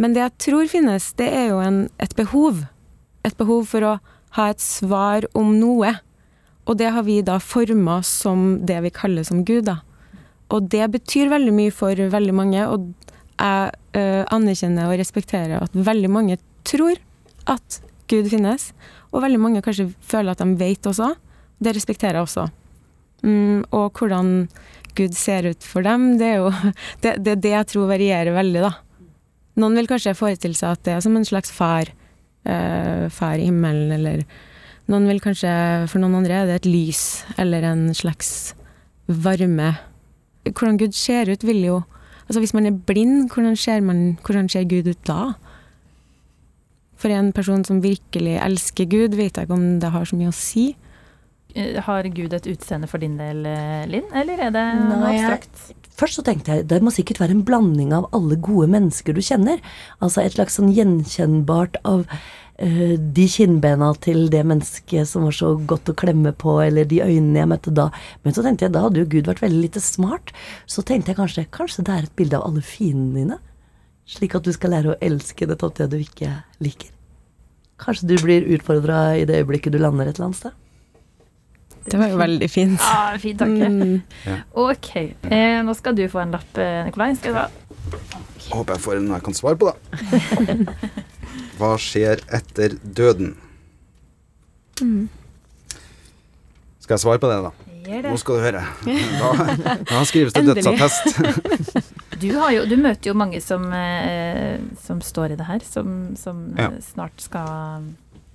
Men 0.00 0.14
det 0.16 0.22
jeg 0.22 0.34
tror 0.48 0.68
finnes, 0.70 1.10
det 1.20 1.28
er 1.28 1.50
jo 1.52 1.60
en, 1.60 1.86
et 2.00 2.14
behov. 2.16 2.64
Et 3.26 3.36
behov 3.36 3.66
for 3.68 3.84
å 3.84 3.96
ha 4.36 4.48
et 4.52 4.62
svar 4.62 5.26
om 5.36 5.54
noe. 5.60 5.92
Og 6.66 6.78
det 6.80 6.90
har 6.92 7.04
vi 7.06 7.20
da 7.24 7.38
forma 7.42 8.00
som 8.06 8.62
det 8.66 8.78
vi 8.86 8.94
kaller 8.94 9.26
som 9.26 9.44
Gud, 9.46 9.68
da. 9.68 9.80
Og 10.52 10.68
det 10.70 10.84
betyr 10.94 11.30
veldig 11.32 11.54
mye 11.54 11.74
for 11.74 11.98
veldig 11.98 12.34
mange, 12.36 12.66
og 12.70 12.92
jeg 13.36 13.72
uh, 13.98 14.22
anerkjenner 14.32 14.88
og 14.88 15.00
respekterer 15.00 15.58
at 15.60 15.74
veldig 15.74 16.10
mange 16.12 16.38
tror 16.66 16.96
at 17.50 17.80
Gud 18.10 18.30
finnes, 18.30 18.70
og 19.12 19.24
veldig 19.24 19.40
mange 19.42 19.62
kanskje 19.64 19.90
føler 20.00 20.32
at 20.32 20.42
de 20.42 20.56
vet 20.58 20.86
også. 20.86 21.12
Det 21.58 21.74
respekterer 21.74 22.20
jeg 22.20 22.28
også. 22.28 22.46
Mm, 23.26 23.64
og 23.74 23.98
hvordan 23.98 24.46
Gud 24.96 25.16
ser 25.16 25.48
ut 25.52 25.66
for 25.66 25.86
dem, 25.86 26.16
det 26.20 26.32
er 26.32 26.42
jo 26.42 26.50
det, 27.04 27.16
det, 27.24 27.38
det 27.44 27.54
jeg 27.54 27.70
tror 27.72 27.92
varierer 27.92 28.36
veldig, 28.36 28.66
da. 28.66 28.74
Noen 29.56 29.78
vil 29.80 29.88
kanskje 29.88 30.16
forestille 30.16 30.56
seg 30.58 30.76
at 30.76 30.84
det 30.84 30.96
er 30.96 31.02
som 31.04 31.16
en 31.16 31.24
slags 31.24 31.52
far, 31.54 31.88
eh, 32.44 33.06
far 33.12 33.40
i 33.40 33.48
himmelen, 33.48 33.92
eller 33.96 34.24
noen 34.92 35.08
vil 35.08 35.22
kanskje, 35.24 35.50
for 35.90 36.02
noen 36.02 36.20
andre 36.20 36.42
er 36.42 36.50
det 36.50 36.60
et 36.60 36.68
lys, 36.70 37.02
eller 37.40 37.64
en 37.66 37.88
slags 37.96 38.54
varme. 39.08 39.72
Hvordan 40.46 40.78
Gud 40.78 40.94
ser 40.94 41.32
ut, 41.32 41.44
vil 41.46 41.64
jo 41.64 41.82
Altså 42.26 42.40
hvis 42.42 42.54
man 42.56 42.66
er 42.66 42.74
blind, 42.74 43.28
hvordan 43.30 43.54
ser, 43.54 43.80
man, 43.86 44.18
hvordan 44.26 44.48
ser 44.50 44.64
Gud 44.66 44.88
ut 44.90 45.02
da? 45.06 45.36
For 46.98 47.12
en 47.14 47.28
person 47.32 47.62
som 47.62 47.84
virkelig 47.84 48.40
elsker 48.42 48.88
Gud, 48.90 49.14
vet 49.14 49.36
jeg 49.36 49.46
ikke 49.46 49.54
om 49.54 49.78
det 49.78 49.92
har 49.94 50.08
så 50.10 50.18
mye 50.18 50.32
å 50.32 50.34
si. 50.34 50.72
Eh, 51.56 51.80
Har 51.82 52.04
Gud 52.12 52.34
et 52.36 52.46
utseende 52.52 52.88
for 52.90 53.00
din 53.00 53.16
del, 53.16 53.44
eh, 53.46 53.86
Linn, 53.88 54.08
eller 54.12 54.40
er 54.46 54.50
det 54.52 54.64
Nei, 54.76 55.16
abstrakt? 55.16 55.74
Først 55.96 56.18
så 56.18 56.24
tenkte 56.24 56.52
jeg 56.52 56.68
det 56.68 56.82
må 56.84 56.92
sikkert 56.92 57.22
være 57.22 57.32
en 57.32 57.44
blanding 57.44 57.94
av 57.96 58.10
alle 58.12 58.36
gode 58.36 58.68
mennesker 58.68 59.16
du 59.16 59.22
kjenner. 59.24 59.62
Altså 60.04 60.20
et 60.20 60.36
slags 60.36 60.58
sånn 60.58 60.74
gjenkjennbart 60.76 61.78
av 61.88 62.04
uh, 62.04 62.96
de 62.96 63.24
kinnbena 63.32 63.94
til 64.04 64.28
det 64.28 64.42
mennesket 64.44 65.08
som 65.08 65.24
var 65.24 65.32
så 65.32 65.54
godt 65.56 65.88
å 65.88 65.96
klemme 65.96 66.34
på, 66.36 66.58
eller 66.60 66.84
de 66.84 67.00
øynene 67.00 67.40
jeg 67.40 67.48
møtte 67.48 67.72
da. 67.72 67.88
Men 68.24 68.36
så 68.36 68.44
tenkte 68.44 68.66
jeg 68.66 68.74
da 68.76 68.84
hadde 68.84 69.00
jo 69.00 69.08
Gud 69.08 69.32
vært 69.32 69.40
veldig 69.40 69.62
lite 69.62 69.80
smart. 69.80 70.34
Så 70.68 70.84
tenkte 70.84 71.14
jeg 71.14 71.20
kanskje 71.22 71.46
kanskje 71.48 71.86
det 71.88 71.96
er 71.96 72.10
et 72.10 72.16
bilde 72.20 72.36
av 72.36 72.44
alle 72.50 72.60
fiendene 72.60 73.16
dine. 73.16 73.40
Slik 74.04 74.36
at 74.36 74.44
du 74.44 74.52
skal 74.52 74.76
lære 74.76 74.92
å 74.92 75.00
elske 75.00 75.48
det 75.48 75.56
det 75.80 75.88
du 75.88 75.96
ikke 75.96 76.42
liker. 76.60 76.92
Kanskje 77.80 78.12
du 78.12 78.16
blir 78.20 78.44
utfordra 78.52 79.16
i 79.16 79.24
det 79.24 79.40
øyeblikket 79.40 79.72
du 79.72 79.80
lander 79.80 80.12
et 80.12 80.20
eller 80.20 80.28
annet 80.28 80.44
sted. 80.44 80.62
Det 81.86 81.98
var 82.00 82.08
jo 82.10 82.18
veldig 82.20 82.48
fint. 82.50 82.80
Ah, 82.82 83.16
fint 83.22 83.38
takk. 83.38 83.52
Mm. 83.56 84.40
Ok, 84.58 84.90
eh, 85.30 85.58
nå 85.66 85.74
skal 85.78 85.94
du 85.98 86.04
få 86.10 86.22
en 86.24 86.34
lapp, 86.34 86.58
eh, 86.58 86.84
Nikolai. 86.88 87.12
Skal 87.18 87.32
du 87.34 87.38
ha? 87.38 87.46
Håper 88.50 88.74
jeg 88.76 88.82
får 88.84 88.96
en 89.00 89.08
jeg 89.14 89.22
kan 89.26 89.34
svare 89.38 89.58
på, 89.60 89.70
da. 89.70 89.74
Hva 91.58 91.72
skjer 91.80 92.20
etter 92.36 92.74
døden? 92.82 93.36
Skal 96.80 96.94
jeg 96.96 97.02
svare 97.02 97.18
på 97.22 97.30
det, 97.30 97.38
da? 97.46 97.52
Det. 97.86 98.00
Nå 98.10 98.16
skal 98.18 98.38
du 98.38 98.42
høre. 98.42 98.62
Da, 99.20 99.76
da 99.86 100.00
skrives 100.08 100.34
det 100.34 100.42
dødsattest. 100.48 101.92
Du, 102.16 102.30
har 102.32 102.48
jo, 102.54 102.62
du 102.64 102.78
møter 102.80 103.10
jo 103.10 103.12
mange 103.18 103.42
som, 103.44 103.66
eh, 103.76 104.56
som 104.80 105.02
står 105.04 105.34
i 105.34 105.36
det 105.36 105.44
her, 105.50 105.60
som, 105.68 106.14
som, 106.16 106.38
eh, 106.56 106.62
Ja. 106.64 106.70
snart 106.80 107.20
skal, 107.20 107.90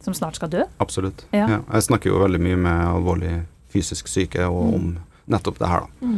som 0.06 0.16
snart 0.18 0.38
skal 0.40 0.52
dø. 0.52 0.66
Absolutt. 0.84 1.26
Ja. 1.32 1.48
Ja. 1.48 1.60
Jeg 1.74 1.88
snakker 1.90 2.12
jo 2.14 2.22
veldig 2.24 2.42
mye 2.42 2.60
med 2.60 2.86
alvorlig 2.92 3.36
fysisk 3.72 4.10
syke 4.12 4.48
og 4.50 4.74
om 4.76 4.88
nettopp 5.32 5.60
det 5.62 5.70
her, 5.72 5.86
da. 5.86 6.10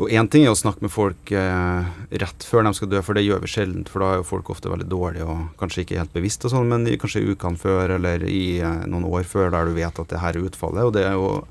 Og 0.00 0.08
én 0.16 0.28
ting 0.32 0.46
er 0.46 0.54
å 0.54 0.56
snakke 0.56 0.80
med 0.80 0.92
folk 0.92 1.30
eh, 1.36 1.88
rett 2.22 2.44
før 2.48 2.64
de 2.64 2.70
skal 2.72 2.88
dø, 2.88 3.00
for 3.04 3.18
det 3.18 3.24
gjør 3.26 3.42
vi 3.42 3.50
sjelden. 3.52 3.82
For 3.90 4.00
da 4.00 4.14
er 4.14 4.20
jo 4.22 4.28
folk 4.30 4.48
ofte 4.52 4.70
veldig 4.72 4.86
dårlige 4.88 5.26
og 5.28 5.50
kanskje 5.60 5.82
ikke 5.84 5.98
helt 6.00 6.14
bevisst 6.14 6.46
og 6.48 6.54
sånn, 6.54 6.70
men 6.70 6.86
kanskje 7.00 7.20
i 7.20 7.34
ukene 7.34 7.60
før 7.60 7.96
eller 7.98 8.24
i 8.24 8.62
eh, 8.64 8.86
noen 8.88 9.04
år 9.10 9.28
før 9.28 9.52
der 9.52 9.68
du 9.68 9.74
vet 9.76 10.00
at 10.00 10.12
det 10.14 10.22
her 10.22 10.38
er 10.38 10.46
utfallet. 10.48 10.86
Og 10.88 10.94
det 10.96 11.04
er 11.04 11.18
jo 11.18 11.42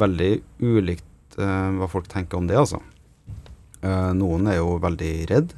veldig 0.00 0.30
ulikt 0.64 1.36
eh, 1.36 1.68
hva 1.76 1.90
folk 1.90 2.08
tenker 2.08 2.40
om 2.40 2.48
det, 2.48 2.56
altså. 2.56 2.80
Eh, 3.82 4.08
noen 4.16 4.48
er 4.48 4.62
jo 4.62 4.78
veldig 4.82 5.12
redd, 5.34 5.52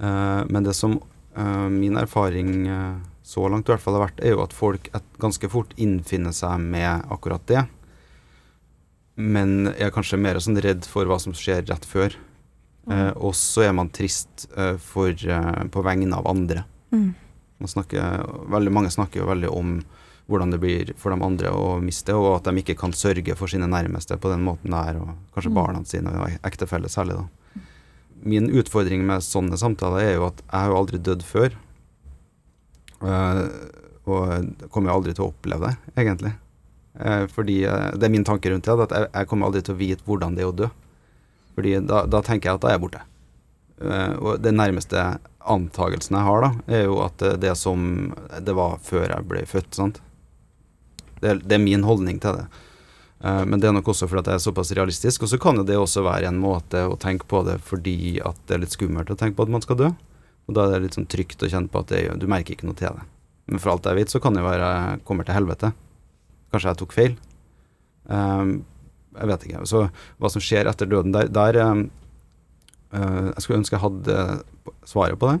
eh, 0.00 0.40
men 0.48 0.64
det 0.64 0.72
som 0.78 0.96
eh, 1.36 1.68
min 1.76 2.00
erfaring 2.00 2.54
eh, 2.72 2.96
så 3.26 3.48
langt 3.50 3.66
i 3.66 3.74
hvert 3.74 3.82
fall 3.82 3.96
har 3.98 4.06
vært, 4.06 4.20
er 4.22 4.36
jo 4.36 4.44
at 4.44 4.54
folk 4.54 4.90
et, 4.94 5.06
ganske 5.22 5.50
fort 5.50 5.72
innfinner 5.80 6.34
seg 6.36 6.62
med 6.62 7.08
akkurat 7.10 7.42
det 7.50 7.64
men 9.16 9.72
er 9.72 9.92
kanskje 9.94 10.20
mer 10.20 10.38
sånn 10.44 10.60
redd 10.60 10.84
for 10.88 11.08
hva 11.08 11.16
som 11.20 11.34
skjer 11.36 11.64
rett 11.70 11.84
før. 11.88 12.14
Eh, 12.92 13.12
og 13.16 13.32
så 13.34 13.64
er 13.66 13.72
man 13.74 13.88
trist 13.90 14.46
eh, 14.54 14.76
for, 14.78 15.10
eh, 15.10 15.62
på 15.72 15.84
vegne 15.84 16.14
av 16.14 16.28
andre. 16.28 16.66
Mm. 16.92 17.14
Man 17.64 17.72
snakker, 17.72 18.26
veldig 18.52 18.72
mange 18.76 18.92
snakker 18.92 19.22
jo 19.22 19.30
veldig 19.30 19.50
om 19.50 19.78
hvordan 20.26 20.52
det 20.52 20.60
blir 20.60 20.92
for 21.00 21.14
de 21.14 21.22
andre 21.22 21.52
å 21.54 21.78
miste, 21.80 22.12
og 22.12 22.34
at 22.34 22.50
de 22.50 22.60
ikke 22.60 22.76
kan 22.78 22.92
sørge 22.92 23.36
for 23.38 23.48
sine 23.48 23.68
nærmeste 23.70 24.18
på 24.20 24.30
den 24.32 24.44
måten 24.44 24.74
der, 24.74 24.98
og 25.00 25.14
kanskje 25.34 25.54
barna 25.54 25.82
sine 25.86 26.12
og 26.12 26.34
ektefelle 26.46 26.90
særlig, 26.92 27.16
da. 27.22 27.62
Min 28.26 28.50
utfordring 28.50 29.04
med 29.06 29.22
sånne 29.22 29.56
samtaler 29.60 30.02
er 30.02 30.14
jo 30.16 30.26
at 30.28 30.42
jeg 30.42 30.58
har 30.58 30.72
jo 30.72 30.78
aldri 30.80 31.00
dødd 31.08 31.24
før. 31.24 31.56
Eh, 33.02 33.42
og 34.06 34.70
kommer 34.70 34.94
aldri 34.94 35.14
til 35.16 35.26
å 35.26 35.30
oppleve 35.32 35.72
det, 35.72 35.92
egentlig. 35.98 36.32
Eh, 36.96 37.24
fordi 37.32 37.60
eh, 37.66 37.92
det 37.96 38.08
er 38.08 38.14
min 38.14 38.26
tanke 38.26 38.52
rundt 38.52 38.68
det, 38.68 38.86
at 38.86 38.96
jeg, 39.10 39.28
kommer 39.28 39.48
aldri 39.48 39.64
til 39.66 39.76
å 39.76 39.80
vite 39.80 40.06
hvordan 40.06 40.36
det 40.36 40.44
er 40.44 40.52
å 40.52 40.56
dø. 40.56 40.70
Fordi 41.56 41.78
da, 41.88 42.04
da 42.08 42.22
tenker 42.24 42.50
jeg 42.50 42.58
at 42.58 42.64
da 42.64 42.70
er 42.70 42.76
jeg 42.76 42.84
borte. 42.84 43.04
Og 43.76 44.38
den 44.40 44.56
nærmeste 44.56 45.02
antagelsen 45.52 46.16
jeg 46.16 46.24
har, 46.24 46.44
da, 46.44 46.76
er 46.78 46.86
jo 46.86 47.00
at 47.04 47.16
det, 47.20 47.32
det 47.42 47.50
er 47.52 47.58
som 47.60 47.80
det 48.44 48.54
var 48.56 48.78
før 48.84 49.04
jeg 49.08 49.26
ble 49.28 49.42
født. 49.48 49.76
sant? 49.76 50.00
Det, 51.20 51.38
det 51.44 51.56
er 51.56 51.64
min 51.64 51.84
holdning 51.84 52.20
til 52.20 52.38
det. 52.38 52.46
Men 53.20 53.60
det 53.60 53.68
er 53.68 53.74
nok 53.76 53.88
også 53.88 54.08
fordi 54.08 54.32
jeg 54.32 54.40
er 54.40 54.44
såpass 54.44 54.72
realistisk. 54.76 55.24
Og 55.24 55.32
så 55.32 55.40
kan 55.40 55.60
det 55.64 55.76
også 55.80 56.04
være 56.04 56.28
en 56.28 56.40
måte 56.40 56.84
å 56.88 56.96
tenke 57.00 57.28
på 57.28 57.40
det 57.48 57.56
fordi 57.64 58.16
at 58.20 58.36
det 58.48 58.56
er 58.56 58.62
litt 58.64 58.76
skummelt 58.76 59.12
å 59.12 59.16
tenke 59.16 59.40
på 59.40 59.48
at 59.48 59.52
man 59.56 59.64
skal 59.64 59.80
dø. 59.80 59.90
Og 60.46 60.54
da 60.54 60.66
er 60.66 60.76
det 60.76 60.86
litt 60.86 60.98
sånn 60.98 61.08
trygt 61.10 61.42
å 61.42 61.50
kjenne 61.50 61.70
på 61.70 61.82
at 61.82 61.90
det, 61.90 62.02
du 62.22 62.28
merker 62.30 62.54
ikke 62.54 62.68
noe 62.68 62.78
til 62.78 62.94
det. 62.94 63.06
Men 63.50 63.62
for 63.62 63.74
alt 63.74 63.86
jeg 63.86 63.98
vet, 63.98 64.12
så 64.12 64.20
kan 64.22 64.34
det 64.34 64.42
jo 64.42 64.48
være 64.48 64.70
jeg 64.70 65.02
kommer 65.06 65.26
til 65.26 65.36
helvete. 65.36 65.72
Kanskje 66.54 66.72
jeg 66.72 66.80
tok 66.82 66.94
feil. 66.94 67.16
Um, 68.06 68.56
jeg 69.16 69.30
vet 69.30 69.46
ikke. 69.46 69.64
Så 69.70 69.86
hva 70.22 70.30
som 70.30 70.42
skjer 70.42 70.70
etter 70.70 70.90
døden 70.90 71.14
der, 71.14 71.30
der 71.32 71.58
eh, 71.62 71.78
Jeg 72.92 73.42
skulle 73.42 73.60
ønske 73.62 73.74
jeg 73.78 73.82
hadde 73.82 74.18
svaret 74.86 75.18
på 75.18 75.30
det. 75.32 75.38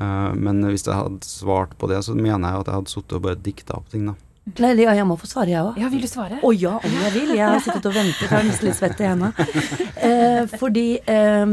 Uh, 0.00 0.32
men 0.36 0.64
hvis 0.66 0.86
jeg 0.88 0.96
hadde 0.96 1.28
svart 1.28 1.76
på 1.78 1.88
det, 1.92 2.00
så 2.04 2.16
mener 2.16 2.48
jeg 2.48 2.64
at 2.64 2.70
jeg 2.70 2.80
hadde 2.80 2.92
sittet 2.92 3.16
og 3.18 3.24
bare 3.28 3.44
dikta 3.48 3.76
opp 3.78 3.92
ting. 3.92 4.08
da. 4.08 4.16
Eller, 4.50 4.80
ja, 4.82 4.92
jeg 4.98 5.06
må 5.06 5.14
få 5.20 5.28
svare, 5.30 5.52
jeg 5.52 5.62
òg. 5.62 5.76
Ja, 5.78 5.88
vil 5.92 6.02
du 6.02 6.08
svare? 6.10 6.40
Å 6.42 6.50
ja, 6.56 6.74
om 6.82 6.94
jeg 7.04 7.12
vil. 7.14 7.30
Jeg 7.38 7.46
har 7.46 7.60
sittet 7.62 7.86
og 7.86 7.94
ventet. 7.94 8.24
Jeg 8.24 8.32
har 8.32 8.46
nesten 8.46 8.68
litt 8.68 8.78
svett 8.80 9.02
i 9.02 9.06
hendene. 9.06 9.48
Eh, 10.02 10.48
fordi 10.58 10.86
eh, 10.98 11.52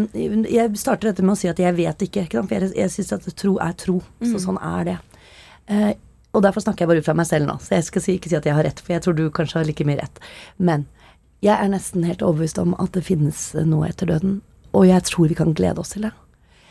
Jeg 0.50 0.80
starter 0.82 1.12
dette 1.12 1.22
med 1.22 1.36
å 1.36 1.38
si 1.38 1.46
at 1.52 1.60
jeg 1.62 1.76
vet 1.78 2.02
ikke. 2.08 2.24
ikke? 2.26 2.42
For 2.50 2.56
jeg, 2.58 2.72
jeg 2.80 2.94
syns 2.96 3.14
at 3.14 3.28
tro 3.38 3.60
er 3.62 3.76
tro. 3.78 4.00
Så 4.26 4.42
sånn 4.42 4.58
er 4.58 4.88
det. 4.88 4.96
Eh, 5.70 5.92
og 6.34 6.44
derfor 6.46 6.66
snakker 6.66 6.84
jeg 6.84 6.92
bare 6.92 7.04
ut 7.04 7.08
fra 7.08 7.18
meg 7.18 7.30
selv 7.30 7.50
nå. 7.50 7.60
Så 7.62 7.78
jeg 7.78 7.86
skal 7.88 8.06
si, 8.06 8.16
ikke 8.18 8.32
si 8.32 8.38
at 8.38 8.48
jeg 8.50 8.58
har 8.58 8.66
rett, 8.66 8.82
for 8.82 8.96
jeg 8.96 9.06
tror 9.06 9.18
du 9.18 9.28
kanskje 9.34 9.62
har 9.62 9.70
like 9.70 9.86
mye 9.86 10.00
rett. 10.02 10.22
Men 10.58 10.88
jeg 11.46 11.56
er 11.56 11.72
nesten 11.72 12.06
helt 12.10 12.26
overbevist 12.26 12.60
om 12.62 12.76
at 12.82 12.94
det 12.98 13.06
finnes 13.08 13.52
noe 13.70 13.90
etter 13.90 14.10
døden. 14.10 14.40
Og 14.74 14.90
jeg 14.90 15.06
tror 15.10 15.30
vi 15.32 15.38
kan 15.40 15.56
glede 15.58 15.82
oss 15.82 15.96
til 15.96 16.06
det. 16.10 16.14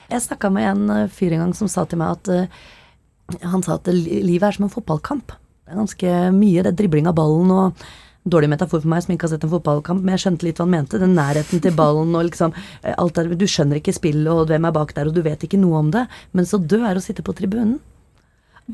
Jeg 0.08 0.24
snakka 0.24 0.50
med 0.54 0.66
en 0.66 0.94
eh, 0.94 1.10
fyr 1.12 1.34
en 1.36 1.46
gang 1.46 1.54
som 1.56 1.70
sa 1.70 1.84
til 1.88 2.00
meg 2.00 2.16
at 2.16 2.30
uh, 2.32 3.44
Han 3.52 3.60
sa 3.60 3.74
at 3.76 3.88
livet 3.92 4.46
er 4.46 4.56
som 4.56 4.64
en 4.64 4.72
fotballkamp. 4.72 5.34
Ganske 5.68 6.18
mye. 6.34 6.62
Det 6.64 6.72
er 6.72 6.78
dribling 6.82 7.08
av 7.10 7.16
ballen 7.18 7.54
og 7.54 7.88
Dårlig 8.28 8.50
metafor 8.50 8.82
for 8.82 8.90
meg 8.90 9.00
som 9.04 9.14
ikke 9.14 9.24
har 9.24 9.30
sett 9.32 9.44
en 9.46 9.52
fotballkamp, 9.54 10.02
men 10.04 10.12
jeg 10.12 10.24
skjønte 10.24 10.44
litt 10.44 10.58
hva 10.58 10.66
han 10.66 10.72
mente. 10.74 10.98
Den 11.00 11.14
nærheten 11.16 11.62
til 11.64 11.72
ballen 11.72 12.10
og 12.18 12.26
liksom 12.26 12.52
eh, 12.82 12.92
alt 12.92 13.16
der. 13.16 13.30
Du 13.38 13.46
skjønner 13.48 13.78
ikke 13.80 13.94
spillet 13.96 14.28
og 14.28 14.50
hvem 14.50 14.66
er 14.68 14.74
bak 14.74 14.92
der, 14.96 15.08
og 15.08 15.16
du 15.16 15.22
vet 15.24 15.46
ikke 15.46 15.60
noe 15.60 15.78
om 15.80 15.92
det. 15.94 16.04
Men 16.36 16.48
så 16.48 16.60
død 16.60 16.84
er 16.90 16.98
å 16.98 17.04
sitte 17.04 17.24
på 17.24 17.32
tribunen 17.38 17.78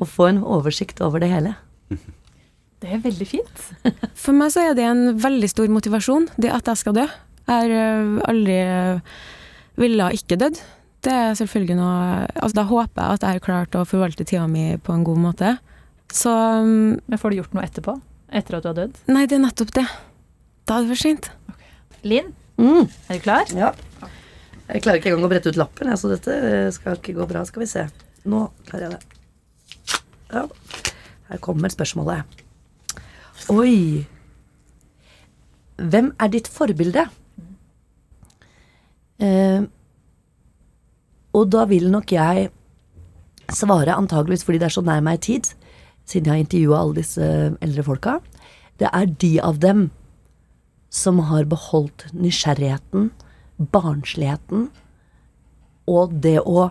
og 0.01 0.09
få 0.11 0.27
en 0.33 0.41
oversikt 0.43 0.99
over 1.07 1.23
det 1.23 1.31
hele. 1.31 1.55
Det 2.83 2.91
er 2.97 3.05
veldig 3.05 3.29
fint. 3.29 3.61
For 4.25 4.35
meg 4.35 4.51
så 4.53 4.65
er 4.65 4.75
det 4.75 4.89
en 4.89 5.21
veldig 5.23 5.51
stor 5.53 5.71
motivasjon, 5.71 6.27
det 6.41 6.51
at 6.51 6.73
jeg 6.73 6.83
skal 6.83 6.97
dø. 6.99 7.05
Jeg 7.45 7.53
har 7.53 7.77
øh, 7.79 8.17
aldri 8.27 8.59
øh, 8.65 9.15
ville 9.79 10.09
ikke 10.19 10.41
dødd. 10.41 10.59
Det 11.05 11.13
er 11.13 11.37
selvfølgelig 11.37 11.77
noe 11.77 11.95
Altså, 12.41 12.57
da 12.57 12.67
håper 12.67 13.03
jeg 13.03 13.19
at 13.21 13.25
jeg 13.29 13.39
har 13.39 13.45
klart 13.45 13.79
å 13.79 13.87
forvalte 13.87 14.27
tida 14.27 14.49
mi 14.51 14.73
på 14.83 14.97
en 14.97 15.07
god 15.07 15.23
måte. 15.29 15.55
Så 16.13 16.31
um, 16.31 17.01
Men 17.07 17.19
får 17.19 17.31
du 17.31 17.37
gjort 17.41 17.55
noe 17.57 17.65
etterpå? 17.65 17.95
Etter 18.35 18.57
at 18.59 18.63
du 18.65 18.69
har 18.73 18.77
dødd? 18.79 18.97
Nei, 19.15 19.25
det 19.31 19.37
er 19.39 19.43
nettopp 19.45 19.71
det. 19.77 19.85
Da 20.67 20.79
er 20.79 20.85
det 20.87 20.95
for 20.95 21.03
seint. 21.07 21.31
Linn, 22.05 22.33
Mm, 22.57 22.87
er 23.11 23.17
du 23.19 23.23
klar? 23.25 23.49
ja. 23.51 23.73
Jeg 24.69 24.81
klarer 24.85 24.97
ikke 25.01 25.11
engang 25.11 25.25
å 25.27 25.29
brette 25.29 25.51
ut 25.51 25.57
lappen, 25.59 25.91
så 25.99 26.09
dette 26.09 26.31
eh, 26.33 26.69
skal 26.73 26.95
ikke 26.97 27.13
gå 27.19 27.25
bra. 27.29 27.43
Skal 27.45 27.65
vi 27.65 27.67
se. 27.69 27.83
Nå 28.31 28.45
klarer 28.69 28.87
jeg 28.87 28.95
det. 28.95 29.99
Ja. 30.33 30.45
Her 31.29 31.41
kommer 31.45 31.69
spørsmålet. 31.69 32.23
Oi. 33.53 34.07
Hvem 35.77 36.13
er 36.23 36.31
ditt 36.33 36.49
forbilde? 36.49 37.05
Eh, 39.21 39.67
og 41.35 41.51
da 41.53 41.65
vil 41.71 41.91
nok 41.93 42.15
jeg 42.15 42.49
svare 43.53 43.99
antageligvis 43.99 44.47
fordi 44.47 44.63
det 44.63 44.71
er 44.71 44.77
så 44.79 44.83
nær 44.87 45.03
meg 45.05 45.19
i 45.21 45.25
tid, 45.29 45.51
siden 46.09 46.29
jeg 46.29 46.35
har 46.35 46.45
intervjua 46.45 46.81
alle 46.81 46.99
disse 47.01 47.27
eldre 47.65 47.85
folka. 47.87 48.17
Det 48.81 48.91
er 48.91 49.13
de 49.23 49.35
av 49.41 49.61
dem 49.63 49.89
som 50.95 51.19
har 51.29 51.49
beholdt 51.51 52.07
nysgjerrigheten, 52.15 53.11
barnsligheten 53.59 54.69
og 55.91 56.15
det 56.25 56.39
å 56.41 56.71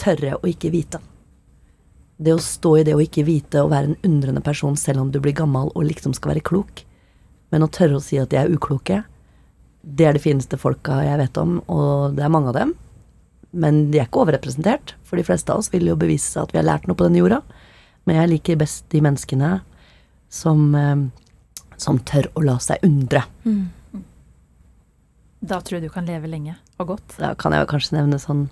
tørre 0.00 0.38
å 0.40 0.48
ikke 0.48 0.72
vite. 0.72 1.00
Det 2.22 2.34
å 2.34 2.42
stå 2.42 2.76
i 2.78 2.84
det 2.86 2.94
å 2.96 3.02
ikke 3.02 3.24
vite 3.26 3.62
og 3.62 3.72
være 3.72 3.92
en 3.92 4.00
undrende 4.06 4.42
person 4.44 4.76
selv 4.78 5.02
om 5.02 5.10
du 5.12 5.20
blir 5.22 5.36
gammel 5.36 5.70
og 5.74 5.86
liksom 5.88 6.14
skal 6.16 6.34
være 6.34 6.46
klok. 6.46 6.84
Men 7.52 7.64
å 7.66 7.70
tørre 7.72 7.98
å 7.98 8.04
si 8.04 8.18
at 8.20 8.30
de 8.32 8.38
er 8.40 8.52
ukloke, 8.52 9.02
det 9.82 10.06
er 10.06 10.16
de 10.16 10.22
fineste 10.22 10.58
folka 10.60 11.00
jeg 11.02 11.18
vet 11.18 11.38
om, 11.40 11.58
og 11.66 12.14
det 12.16 12.24
er 12.24 12.32
mange 12.32 12.52
av 12.52 12.58
dem. 12.58 12.74
Men 13.52 13.88
de 13.92 13.98
er 14.00 14.06
ikke 14.06 14.22
overrepresentert, 14.22 14.94
for 15.04 15.18
de 15.18 15.26
fleste 15.26 15.52
av 15.52 15.60
oss 15.60 15.72
vil 15.72 15.90
jo 15.90 15.98
bevise 15.98 16.40
at 16.40 16.54
vi 16.54 16.60
har 16.60 16.68
lært 16.68 16.86
noe 16.88 16.96
på 16.96 17.08
denne 17.08 17.20
jorda. 17.20 17.42
Men 18.06 18.18
jeg 18.18 18.32
liker 18.32 18.58
best 18.60 18.88
de 18.90 19.00
menneskene 19.04 19.60
som, 20.32 20.74
eh, 20.74 21.04
som 21.76 21.98
tør 22.08 22.30
å 22.34 22.44
la 22.44 22.56
seg 22.62 22.82
undre. 22.86 23.24
Da 25.42 25.58
tror 25.60 25.78
jeg 25.80 25.88
du 25.88 25.92
kan 25.92 26.06
leve 26.06 26.30
lenge 26.30 26.56
og 26.78 26.94
godt. 26.94 27.16
Da 27.18 27.34
kan 27.34 27.52
jeg 27.54 27.64
jo 27.64 27.70
kanskje 27.74 27.96
nevne 27.98 28.18
sånn 28.22 28.48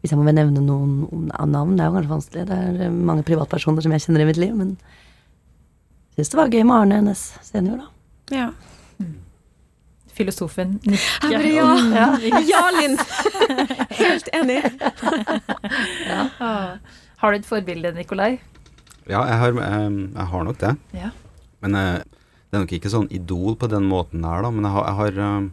Hvis 0.00 0.14
jeg 0.14 0.16
må 0.16 0.32
nevne 0.32 0.62
noen 0.64 1.26
av 1.36 1.48
navn, 1.50 1.74
det 1.76 1.84
er 1.84 1.90
jo 1.90 1.96
kanskje 1.98 2.12
vanskelig. 2.14 2.44
Det 2.48 2.56
er 2.56 2.84
eh, 2.86 2.94
mange 3.10 3.24
privatpersoner 3.28 3.84
som 3.84 3.92
jeg 3.92 4.00
kjenner 4.06 4.22
i 4.24 4.28
mitt 4.30 4.38
liv, 4.40 4.54
men 4.56 4.70
jeg 6.16 6.24
syns 6.24 6.30
det 6.32 6.38
var 6.40 6.54
gøy 6.54 6.62
med 6.64 6.76
Arne 6.78 7.00
Næss 7.04 7.24
senior, 7.44 7.82
da. 7.82 7.90
Ja. 8.32 8.46
Filosofen 10.16 10.78
nikker. 10.88 11.36
Bare, 11.36 11.52
ja. 11.52 11.68
Ja. 11.92 12.40
ja, 12.48 12.62
Linn! 12.78 12.96
Helt 14.00 14.32
enig. 14.40 14.62
Ja. 16.08 16.24
Har 17.20 17.32
du 17.32 17.36
et 17.38 17.46
forbilde, 17.46 17.92
Nikolai? 17.92 18.38
Ja, 19.08 19.22
jeg 19.26 19.38
har, 19.40 19.56
jeg, 19.56 19.94
jeg 20.14 20.26
har 20.32 20.44
nok 20.46 20.58
det. 20.60 20.74
Ja. 20.96 21.10
Men 21.64 21.76
jeg, 21.78 22.02
det 22.50 22.58
er 22.58 22.64
nok 22.64 22.74
ikke 22.76 22.92
sånn 22.92 23.08
idol 23.14 23.56
på 23.60 23.70
den 23.70 23.88
måten 23.88 24.24
der, 24.26 24.44
da. 24.44 24.50
Men 24.52 24.66
jeg 24.66 24.74
har, 24.74 24.86
jeg 24.90 24.98
har, 25.00 25.48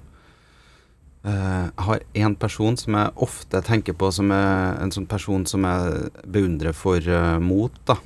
eh, 1.32 1.64
jeg 1.78 1.88
har 1.88 2.06
en 2.28 2.38
person 2.42 2.78
som 2.80 2.98
jeg 3.00 3.16
ofte 3.28 3.64
tenker 3.70 3.98
på 3.98 4.12
som 4.16 4.34
en 4.34 4.94
sånn 4.94 5.10
person 5.10 5.46
som 5.50 5.68
jeg 5.68 6.12
beundrer 6.26 6.76
for 6.78 6.98
eh, 6.98 7.38
mot, 7.44 7.74
da. 7.90 8.00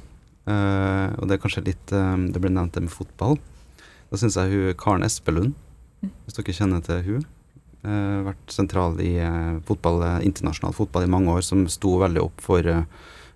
Eh, 0.51 1.07
og 1.17 1.27
det 1.29 1.37
er 1.37 1.43
kanskje 1.43 1.61
litt 1.67 1.91
eh, 1.93 2.15
Det 2.33 2.41
ble 2.41 2.49
nevnt 2.49 2.73
det 2.75 2.87
med 2.87 2.93
fotball. 2.93 3.37
Da 4.11 4.19
syns 4.19 4.35
jeg 4.39 4.51
hun 4.51 4.79
Karen 4.79 5.05
Espelund, 5.07 5.53
hvis 6.01 6.35
dere 6.35 6.55
kjenner 6.57 6.81
til 6.83 7.03
hun 7.05 7.21
eh, 7.85 8.19
vært 8.27 8.53
sentral 8.53 8.99
i 9.03 9.13
eh, 9.21 9.57
fotball, 9.67 10.01
eh, 10.07 10.19
internasjonal 10.27 10.75
fotball 10.75 11.05
i 11.05 11.11
mange 11.11 11.31
år, 11.33 11.45
som 11.45 11.63
sto 11.71 11.95
veldig 12.01 12.23
opp 12.25 12.43
for 12.43 12.67
eh, 12.67 12.83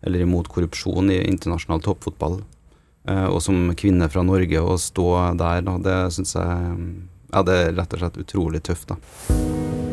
eller 0.01 0.25
imot 0.25 0.49
korrupsjon 0.51 1.11
i 1.13 1.21
internasjonal 1.29 1.83
toppfotball. 1.85 2.41
Eh, 3.07 3.27
og 3.29 3.41
som 3.45 3.69
kvinne 3.77 4.09
fra 4.09 4.25
Norge 4.25 4.61
å 4.61 4.77
stå 4.81 5.09
der, 5.39 5.65
det 5.85 5.99
syns 6.15 6.35
jeg 6.37 6.77
Ja, 7.33 7.41
det 7.43 7.55
er 7.55 7.73
rett 7.75 7.93
og 7.93 7.99
slett 7.99 8.21
utrolig 8.21 8.63
tøft, 8.63 8.93
da. 8.93 9.84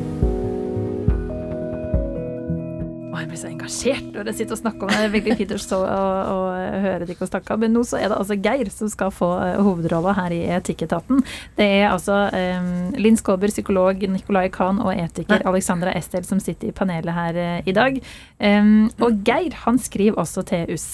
Jeg 3.23 3.31
blir 3.31 3.39
så 3.41 3.51
engasjert 3.51 4.09
når 4.12 4.31
jeg 4.31 4.39
sitter 4.41 4.57
og 4.57 4.61
snakker 4.61 4.85
om 4.85 4.91
det. 4.91 4.99
Det 4.99 5.07
er 5.07 5.12
veldig 5.14 5.37
fint 5.39 5.55
å 5.55 5.59
stå 5.62 5.79
og, 5.79 6.31
og 6.33 6.81
høre 6.85 7.07
dere 7.09 7.29
snakke. 7.29 7.57
Men 7.62 7.75
nå 7.77 7.83
så 7.87 7.99
er 8.01 8.11
det 8.11 8.18
altså 8.18 8.37
Geir 8.43 8.70
som 8.75 8.91
skal 8.91 9.12
få 9.14 9.29
uh, 9.39 9.61
hovedrolla 9.62 10.14
her 10.18 10.35
i 10.35 10.41
Etikketaten. 10.57 11.23
Det 11.59 11.68
er 11.79 11.87
altså 11.91 12.18
um, 12.35 12.73
Linn 12.99 13.18
Skåber, 13.20 13.53
psykolog, 13.53 14.03
Nicolai 14.11 14.49
Kahn 14.55 14.81
og 14.83 14.91
etiker 14.97 15.45
Alexandra 15.49 15.95
Estel 15.99 16.27
som 16.27 16.41
sitter 16.43 16.70
i 16.70 16.77
panelet 16.77 17.14
her 17.16 17.39
uh, 17.39 17.68
i 17.68 17.77
dag. 17.77 18.01
Um, 18.43 18.89
og 19.03 19.23
Geir 19.27 19.55
han 19.64 19.79
skriver 19.83 20.18
også 20.23 20.45
til 20.49 20.75
oss. 20.75 20.89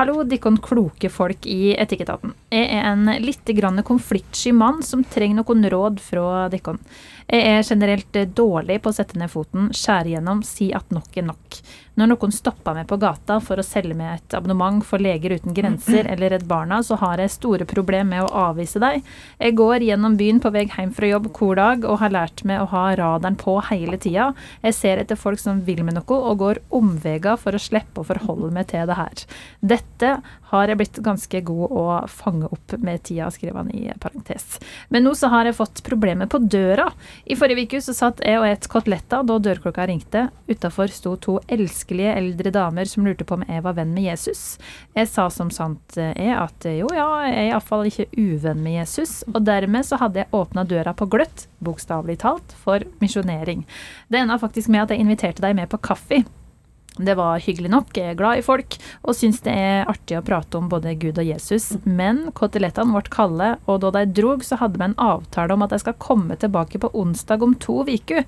Hallo, 0.00 0.24
dikkon 0.26 0.58
kloke 0.64 1.12
folk 1.12 1.46
i 1.46 1.76
Etikketaten. 1.78 2.34
Jeg 2.54 2.72
er 2.74 2.90
en 2.90 3.06
litt 3.22 3.54
grann 3.58 3.78
konfliktsky 3.86 4.54
mann 4.56 4.82
som 4.86 5.06
trenger 5.06 5.42
noen 5.42 5.70
råd 5.70 6.02
fra 6.02 6.48
dikkon. 6.52 6.82
Jeg 7.28 7.44
er 7.44 7.66
generelt 7.66 8.16
eh, 8.16 8.28
dårlig 8.28 8.78
på 8.80 8.88
å 8.88 8.96
sette 8.96 9.18
ned 9.20 9.28
foten, 9.32 9.68
skjære 9.76 10.14
gjennom, 10.14 10.40
si 10.46 10.70
at 10.76 10.88
nok 10.94 11.18
er 11.20 11.26
nok. 11.28 11.58
Når 11.98 12.12
noen 12.12 12.30
stopper 12.34 12.76
meg 12.76 12.86
på 12.86 12.96
gata 13.02 13.40
for 13.42 13.58
å 13.58 13.64
selge 13.66 13.96
meg 13.98 14.12
et 14.12 14.34
abonnement 14.38 14.84
for 14.86 15.02
Leger 15.02 15.34
uten 15.34 15.54
grenser 15.56 16.06
eller 16.12 16.30
Redd 16.36 16.46
Barna, 16.46 16.78
så 16.86 16.98
har 17.00 17.18
jeg 17.18 17.34
store 17.34 17.66
problemer 17.66 18.06
med 18.08 18.24
å 18.28 18.44
avvise 18.48 18.78
deg. 18.78 19.02
Jeg 19.42 19.56
går 19.58 19.82
gjennom 19.88 20.14
byen 20.20 20.38
på 20.42 20.52
vei 20.54 20.68
hjem 20.68 20.92
fra 20.94 21.10
jobb 21.10 21.26
hver 21.34 21.58
dag 21.58 21.86
og 21.88 21.98
har 22.04 22.14
lært 22.14 22.44
meg 22.46 22.62
å 22.62 22.68
ha 22.70 22.84
radaren 23.00 23.38
på 23.40 23.56
hele 23.72 23.98
tida. 23.98 24.30
Jeg 24.62 24.76
ser 24.78 25.02
etter 25.02 25.18
folk 25.18 25.42
som 25.42 25.64
vil 25.66 25.82
med 25.82 25.98
noe, 25.98 26.06
og 26.18 26.38
går 26.38 26.62
omveier 26.74 27.34
for 27.40 27.56
å 27.56 27.62
slippe 27.62 28.04
å 28.04 28.06
forholde 28.06 28.52
meg 28.54 28.70
til 28.70 28.86
det 28.86 28.98
her. 28.98 29.26
Dette 29.74 30.12
har 30.52 30.70
jeg 30.70 30.78
blitt 30.80 31.00
ganske 31.04 31.40
god 31.44 31.74
å 31.76 31.84
fange 32.08 32.48
opp 32.48 32.76
med 32.80 33.02
tida, 33.04 33.28
skriver 33.32 33.60
han 33.60 33.72
i 33.74 33.90
parentes. 34.00 34.58
Men 34.88 35.04
nå 35.04 35.14
så 35.18 35.30
har 35.32 35.48
jeg 35.48 35.58
fått 35.58 35.82
problemer 35.86 36.30
på 36.30 36.40
døra. 36.40 36.88
I 37.28 37.36
forrige 37.38 37.66
uke 37.66 37.82
så 37.84 37.94
satt 37.96 38.22
jeg 38.24 38.40
og 38.40 38.46
et 38.48 38.68
koteletter 38.70 39.26
da 39.28 39.38
dørklokka 39.42 39.88
ringte. 39.90 40.28
Utafor 40.48 40.92
sto 40.94 41.16
to 41.20 41.38
elskelige 41.88 42.14
eldre 42.14 42.50
damer 42.50 42.84
som 42.84 43.06
lurte 43.06 43.24
på 43.24 43.34
om 43.34 43.44
jeg 43.48 43.62
var 43.62 43.74
venn 43.76 43.94
med 43.94 44.04
Jesus. 44.04 44.58
Jeg 44.94 45.08
sa 45.08 45.28
som 45.30 45.50
sant 45.50 45.96
er 45.96 46.36
at 46.36 46.64
jo 46.64 46.88
ja, 46.92 47.24
jeg 47.24 47.34
er 47.34 47.48
iallfall 47.52 47.86
ikke 47.88 48.08
uvenn 48.16 48.62
med 48.62 48.78
Jesus. 48.78 49.24
Og 49.32 49.44
dermed 49.44 49.84
så 49.84 49.96
hadde 49.96 50.20
jeg 50.20 50.32
åpna 50.32 50.64
døra 50.64 50.92
på 50.94 51.08
gløtt, 51.08 51.48
bokstavelig 51.60 52.18
talt, 52.20 52.52
for 52.62 52.84
misjonering. 53.00 53.64
Det 54.08 54.20
enda 54.20 54.38
faktisk 54.38 54.68
med 54.68 54.84
at 54.84 54.92
jeg 54.92 55.00
inviterte 55.00 55.42
deg 55.42 55.56
med 55.56 55.68
på 55.70 55.78
kaffe. 55.80 56.24
Det 56.98 57.14
var 57.14 57.38
hyggelig 57.38 57.70
nok, 57.70 57.92
jeg 57.94 58.10
er 58.10 58.16
glad 58.18 58.40
i 58.40 58.42
folk 58.42 58.74
og 59.04 59.14
syns 59.14 59.38
det 59.44 59.52
er 59.54 59.86
artig 59.86 60.16
å 60.18 60.24
prate 60.26 60.58
om 60.58 60.66
både 60.68 60.96
Gud 60.98 61.20
og 61.20 61.28
Jesus. 61.28 61.76
Men 61.86 62.32
kotelettene 62.34 62.90
ble 62.90 63.12
kalde, 63.14 63.52
og 63.70 63.84
da 63.84 63.92
de 63.94 64.08
drog, 64.18 64.42
så 64.42 64.58
hadde 64.58 64.80
vi 64.80 64.88
en 64.88 64.98
avtale 64.98 65.54
om 65.54 65.62
at 65.62 65.76
jeg 65.76 65.86
skal 65.86 66.00
komme 66.02 66.34
tilbake 66.36 66.82
på 66.82 66.90
onsdag 66.98 67.44
om 67.46 67.54
to 67.62 67.84
uker. 67.86 68.26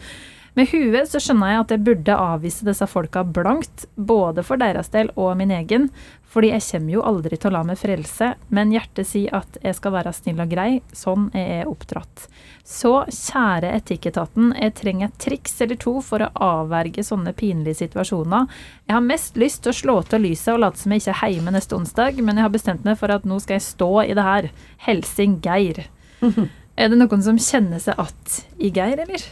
Med 0.59 0.71
huet 0.73 1.07
så 1.07 1.21
skjønner 1.23 1.53
jeg 1.53 1.61
at 1.63 1.73
jeg 1.75 1.85
burde 1.87 2.17
avvise 2.19 2.67
disse 2.67 2.87
folka 2.91 3.23
blankt, 3.23 3.87
både 3.95 4.43
for 4.47 4.59
deres 4.59 4.91
del 4.91 5.13
og 5.15 5.37
min 5.39 5.53
egen, 5.55 5.89
fordi 6.31 6.53
jeg 6.53 6.65
kommer 6.67 6.95
jo 6.95 7.05
aldri 7.07 7.39
til 7.39 7.51
å 7.51 7.55
la 7.57 7.61
meg 7.67 7.79
frelse, 7.79 8.33
men 8.55 8.71
hjertet 8.75 9.09
sier 9.09 9.35
at 9.35 9.59
jeg 9.63 9.75
skal 9.79 9.95
være 9.97 10.13
snill 10.15 10.43
og 10.43 10.53
grei, 10.53 10.69
sånn 10.95 11.29
er 11.35 11.49
jeg 11.61 11.71
oppdratt. 11.71 12.27
Så 12.67 12.93
kjære 13.11 13.73
Etikketaten, 13.81 14.53
jeg 14.59 14.77
trenger 14.79 15.11
et 15.11 15.19
triks 15.23 15.57
eller 15.65 15.79
to 15.83 15.97
for 16.07 16.23
å 16.23 16.31
avverge 16.47 17.03
sånne 17.07 17.35
pinlige 17.35 17.81
situasjoner. 17.83 18.47
Jeg 18.87 18.95
har 18.95 19.07
mest 19.07 19.39
lyst 19.43 19.65
til 19.65 19.75
å 19.75 19.81
slå 19.81 19.97
til 20.07 20.27
lyset 20.27 20.55
og 20.55 20.63
late 20.67 20.83
som 20.83 20.95
jeg 20.95 21.03
ikke 21.03 21.17
er 21.19 21.35
hjemme 21.35 21.55
neste 21.57 21.79
onsdag, 21.79 22.23
men 22.23 22.39
jeg 22.39 22.47
har 22.47 22.55
bestemt 22.55 22.87
meg 22.87 22.99
for 23.01 23.15
at 23.15 23.27
nå 23.27 23.41
skal 23.43 23.59
jeg 23.59 23.67
stå 23.67 23.91
i 24.05 24.15
det 24.19 24.27
her. 24.31 24.51
Helsing 24.87 25.39
Geir. 25.47 25.87
Er 26.81 26.89
det 26.89 26.97
noen 26.97 27.21
som 27.21 27.37
kjenner 27.37 27.81
seg 27.83 27.99
att 27.99 28.47
i 28.57 28.71
Geir, 28.73 29.03
eller? 29.03 29.25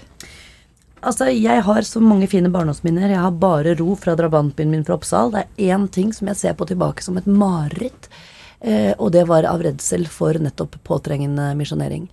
Altså, 1.03 1.28
Jeg 1.30 1.62
har 1.62 1.82
så 1.86 2.01
mange 2.03 2.26
fine 2.26 2.51
barndomsminner. 2.51 3.12
Jeg 3.12 3.22
har 3.22 3.30
bare 3.30 3.76
ro 3.78 3.94
fra 3.94 4.16
drabantbyen 4.18 4.70
min 4.70 4.84
fra 4.84 4.96
Oppsal. 4.99 5.30
Det 5.32 5.44
er 5.44 5.76
én 5.76 5.86
ting 5.90 6.12
som 6.12 6.26
jeg 6.28 6.36
ser 6.36 6.55
på 6.59 6.66
tilbake 6.66 7.03
som 7.03 7.16
et 7.18 7.26
mareritt, 7.26 8.09
eh, 8.61 8.94
og 8.99 9.12
det 9.12 9.26
var 9.28 9.44
av 9.44 9.62
redsel 9.62 10.07
for 10.07 10.34
nettopp 10.34 10.76
påtrengende 10.84 11.55
misjonering. 11.55 12.09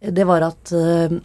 Det 0.00 0.26
var 0.28 0.42
at 0.42 0.72
eh, 0.72 1.16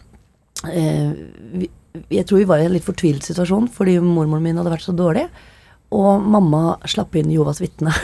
eh, 0.72 1.12
vi, 1.52 1.68
Jeg 2.08 2.24
tror 2.24 2.38
vi 2.38 2.48
var 2.48 2.58
i 2.58 2.64
en 2.64 2.72
litt 2.72 2.86
fortvilet 2.86 3.22
situasjon 3.22 3.68
fordi 3.68 3.98
mormoren 4.00 4.42
min 4.42 4.56
hadde 4.56 4.72
vært 4.72 4.86
så 4.86 4.96
dårlig. 4.96 5.26
Og 5.92 6.24
mamma 6.24 6.78
slapp 6.88 7.16
inn 7.20 7.32
Jovas 7.32 7.60
vitne. 7.60 7.92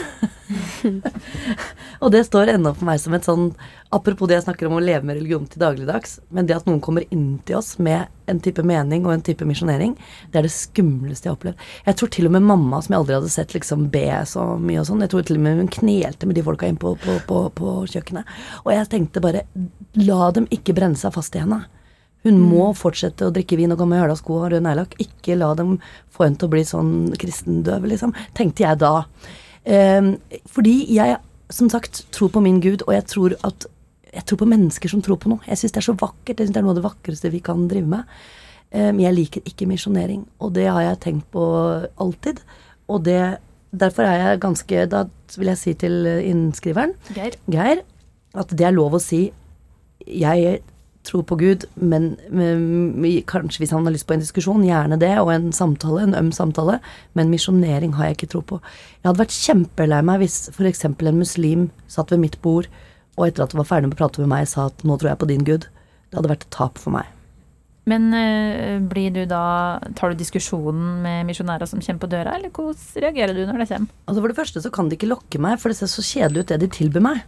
og 2.03 2.13
det 2.13 2.23
står 2.25 2.55
ennå 2.55 2.73
for 2.77 2.89
meg 2.89 3.01
som 3.03 3.13
et 3.17 3.27
sånn 3.27 3.51
Apropos 3.93 4.29
det 4.29 4.37
jeg 4.37 4.45
snakker 4.45 4.69
om 4.69 4.77
å 4.77 4.83
leve 4.85 5.07
med 5.09 5.17
religion 5.17 5.47
til 5.49 5.63
dagligdags. 5.63 6.19
Men 6.29 6.45
det 6.45 6.59
at 6.59 6.67
noen 6.69 6.83
kommer 6.85 7.07
inn 7.09 7.39
til 7.49 7.57
oss 7.57 7.79
med 7.81 8.13
en 8.29 8.43
type 8.45 8.61
mening 8.61 9.07
og 9.07 9.15
en 9.15 9.25
type 9.25 9.47
misjonering, 9.49 9.95
det 10.29 10.43
er 10.43 10.45
det 10.45 10.53
skumleste 10.53 11.25
jeg 11.25 11.33
har 11.33 11.39
opplevd. 11.39 11.63
Jeg 11.87 11.97
tror 11.97 12.13
til 12.13 12.29
og 12.29 12.35
med 12.37 12.45
mamma, 12.51 12.83
som 12.85 12.93
jeg 12.93 13.01
aldri 13.01 13.17
hadde 13.17 13.33
sett 13.33 13.57
liksom 13.57 13.87
be 13.95 14.05
så 14.29 14.45
mye 14.61 14.83
og 14.83 14.91
sånn, 14.91 15.07
jeg 15.07 15.15
tror 15.15 15.25
til 15.25 15.41
og 15.41 15.47
med 15.47 15.63
hun 15.63 15.73
knelte 15.79 16.29
med 16.29 16.37
de 16.37 16.45
folka 16.45 16.69
inn 16.69 16.81
på, 16.81 16.93
på, 17.01 17.17
på, 17.31 17.41
på 17.57 17.79
kjøkkenet. 17.95 18.37
Og 18.67 18.75
jeg 18.77 18.93
tenkte 18.93 19.25
bare 19.25 19.47
La 19.97 20.29
dem 20.37 20.51
ikke 20.53 20.77
brenne 20.77 21.01
seg 21.01 21.17
fast 21.17 21.33
i 21.33 21.41
henne. 21.41 21.63
Hun 22.27 22.41
må 22.43 22.73
fortsette 22.77 23.29
å 23.29 23.33
drikke 23.35 23.57
vin 23.61 23.73
og 23.73 23.81
gå 23.81 23.87
med 23.89 24.03
høla 24.03 24.17
sko 24.19 24.41
og 24.41 24.51
rød 24.53 24.65
neglelakk. 24.65 24.97
Ikke 25.03 25.39
la 25.39 25.53
dem 25.59 25.77
få 26.15 26.27
henne 26.27 26.41
til 26.41 26.49
å 26.49 26.53
bli 26.53 26.65
sånn 26.67 26.93
kristendøv, 27.21 27.87
liksom. 27.93 28.15
Tenkte 28.37 28.65
jeg 28.65 28.81
da. 28.83 28.95
Um, 29.69 30.15
fordi 30.51 30.81
jeg 30.97 31.19
som 31.55 31.71
sagt 31.73 32.03
tror 32.15 32.33
på 32.35 32.43
min 32.45 32.61
Gud, 32.65 32.83
og 32.87 32.93
jeg 32.97 33.07
tror 33.09 33.37
at 33.47 33.69
jeg 34.09 34.25
tror 34.29 34.41
på 34.41 34.49
mennesker 34.49 34.91
som 34.91 35.03
tror 35.05 35.19
på 35.21 35.31
noe. 35.31 35.45
Jeg 35.47 35.61
syns 35.61 35.75
det 35.75 35.83
er 35.83 35.89
så 35.91 35.97
vakkert. 36.01 36.39
Jeg 36.39 36.49
synes 36.49 36.57
Det 36.57 36.61
er 36.61 36.67
noe 36.67 36.75
av 36.75 36.81
det 36.81 36.87
vakreste 36.87 37.31
vi 37.33 37.43
kan 37.45 37.67
drive 37.71 37.89
med. 37.89 38.09
Men 38.73 39.01
jeg 39.01 39.17
liker 39.17 39.45
ikke 39.49 39.69
misjonering, 39.69 40.23
og 40.45 40.55
det 40.57 40.65
har 40.69 40.81
jeg 40.85 41.01
tenkt 41.05 41.29
på 41.33 41.45
alltid. 42.01 42.41
Og 42.89 43.05
det, 43.05 43.39
derfor 43.71 44.09
er 44.09 44.17
jeg 44.17 44.41
ganske 44.45 44.87
Da 44.91 45.05
vil 45.37 45.53
jeg 45.53 45.61
si 45.61 45.75
til 45.77 46.09
innskriveren, 46.09 46.97
Geir. 47.13 47.37
Geir, 47.53 47.85
at 48.35 48.53
det 48.57 48.67
er 48.67 48.77
lov 48.77 48.97
å 48.97 49.03
si 49.03 49.29
jeg 50.09 50.61
tror 51.09 51.25
på 51.29 51.39
Gud, 51.41 51.65
men, 51.75 52.11
men 52.29 53.03
kanskje 53.29 53.63
hvis 53.63 53.73
han 53.75 53.89
har 53.89 53.95
lyst 53.95 54.07
på 54.09 54.17
en 54.17 54.25
diskusjon, 54.25 54.67
gjerne 54.67 55.01
det, 55.01 55.15
og 55.23 55.33
en 55.33 55.51
samtale, 55.57 56.05
en 56.05 56.17
øm 56.19 56.31
samtale, 56.37 56.79
men 57.19 57.33
misjonering 57.33 57.97
har 57.99 58.11
jeg 58.11 58.19
ikke 58.19 58.31
tro 58.35 58.45
på. 58.53 58.61
Jeg 59.01 59.09
hadde 59.09 59.23
vært 59.25 59.39
kjempelei 59.39 60.03
meg 60.05 60.23
hvis 60.25 60.41
f.eks. 60.55 60.85
en 60.89 61.19
muslim 61.19 61.69
satt 61.91 62.13
ved 62.15 62.23
mitt 62.25 62.41
bord 62.45 62.69
og 63.19 63.27
etter 63.27 63.45
at 63.45 63.53
du 63.53 63.59
var 63.59 63.67
ferdig 63.67 63.91
med 63.91 63.99
å 63.99 64.03
prate 64.05 64.23
med 64.23 64.31
meg, 64.31 64.47
sa 64.47 64.69
at 64.71 64.85
'nå 64.85 64.95
tror 64.99 65.11
jeg 65.11 65.21
på 65.21 65.31
din 65.31 65.47
Gud', 65.47 65.67
det 66.09 66.19
hadde 66.19 66.31
vært 66.31 66.47
et 66.47 66.55
tap 66.55 66.79
for 66.79 66.95
meg. 66.95 67.09
Men 67.89 68.13
øh, 68.13 68.81
blir 68.85 69.11
du 69.15 69.23
da 69.29 69.81
Tar 69.97 70.13
du 70.13 70.21
diskusjonen 70.21 71.01
med 71.05 71.29
misjonærer 71.29 71.69
som 71.69 71.81
kommer 71.81 72.05
på 72.05 72.11
døra, 72.13 72.37
eller 72.37 72.53
hvordan 72.53 73.03
reagerer 73.05 73.35
du 73.35 73.47
når 73.47 73.63
det 73.63 73.69
kommer? 73.73 73.89
Altså 74.07 74.21
For 74.21 74.29
det 74.29 74.39
første 74.39 74.63
så 74.65 74.73
kan 74.75 74.89
de 74.89 74.99
ikke 74.99 75.09
lokke 75.09 75.41
meg, 75.41 75.59
for 75.59 75.73
det 75.73 75.79
ser 75.81 75.91
så 75.93 76.05
kjedelig 76.05 76.45
ut 76.45 76.53
det 76.53 76.61
de 76.61 76.71
tilbyr 76.79 77.05
meg. 77.05 77.25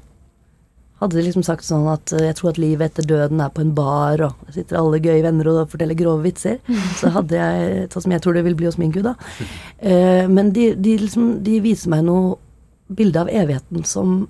Hadde 1.01 1.17
de 1.17 1.25
liksom 1.25 1.45
sagt 1.47 1.65
sånn 1.65 1.87
at 1.89 2.13
jeg 2.13 2.37
tror 2.37 2.51
at 2.51 2.61
livet 2.61 2.91
etter 2.91 3.07
døden 3.09 3.41
er 3.41 3.53
på 3.55 3.63
en 3.65 3.73
bar, 3.77 4.21
og 4.27 4.43
der 4.47 4.59
sitter 4.59 4.81
alle 4.81 5.01
gøye 5.01 5.23
venner 5.25 5.49
og 5.49 5.71
forteller 5.73 5.97
grove 5.97 6.27
vitser, 6.27 6.59
så 7.01 7.13
hadde 7.15 7.39
jeg 7.41 7.87
Sånn 7.91 8.05
som 8.05 8.15
jeg 8.15 8.23
tror 8.25 8.37
det 8.37 8.45
vil 8.47 8.59
bli 8.59 8.69
hos 8.69 8.79
min 8.81 8.93
Gud, 8.95 9.09
da. 9.09 9.15
Uh, 9.81 10.27
men 10.31 10.53
de, 10.57 10.75
de, 10.77 10.99
liksom, 11.01 11.39
de 11.47 11.57
viser 11.65 11.93
meg 11.93 12.05
noe 12.07 12.37
bilde 12.91 13.23
av 13.23 13.31
evigheten 13.33 13.87
som 13.87 14.29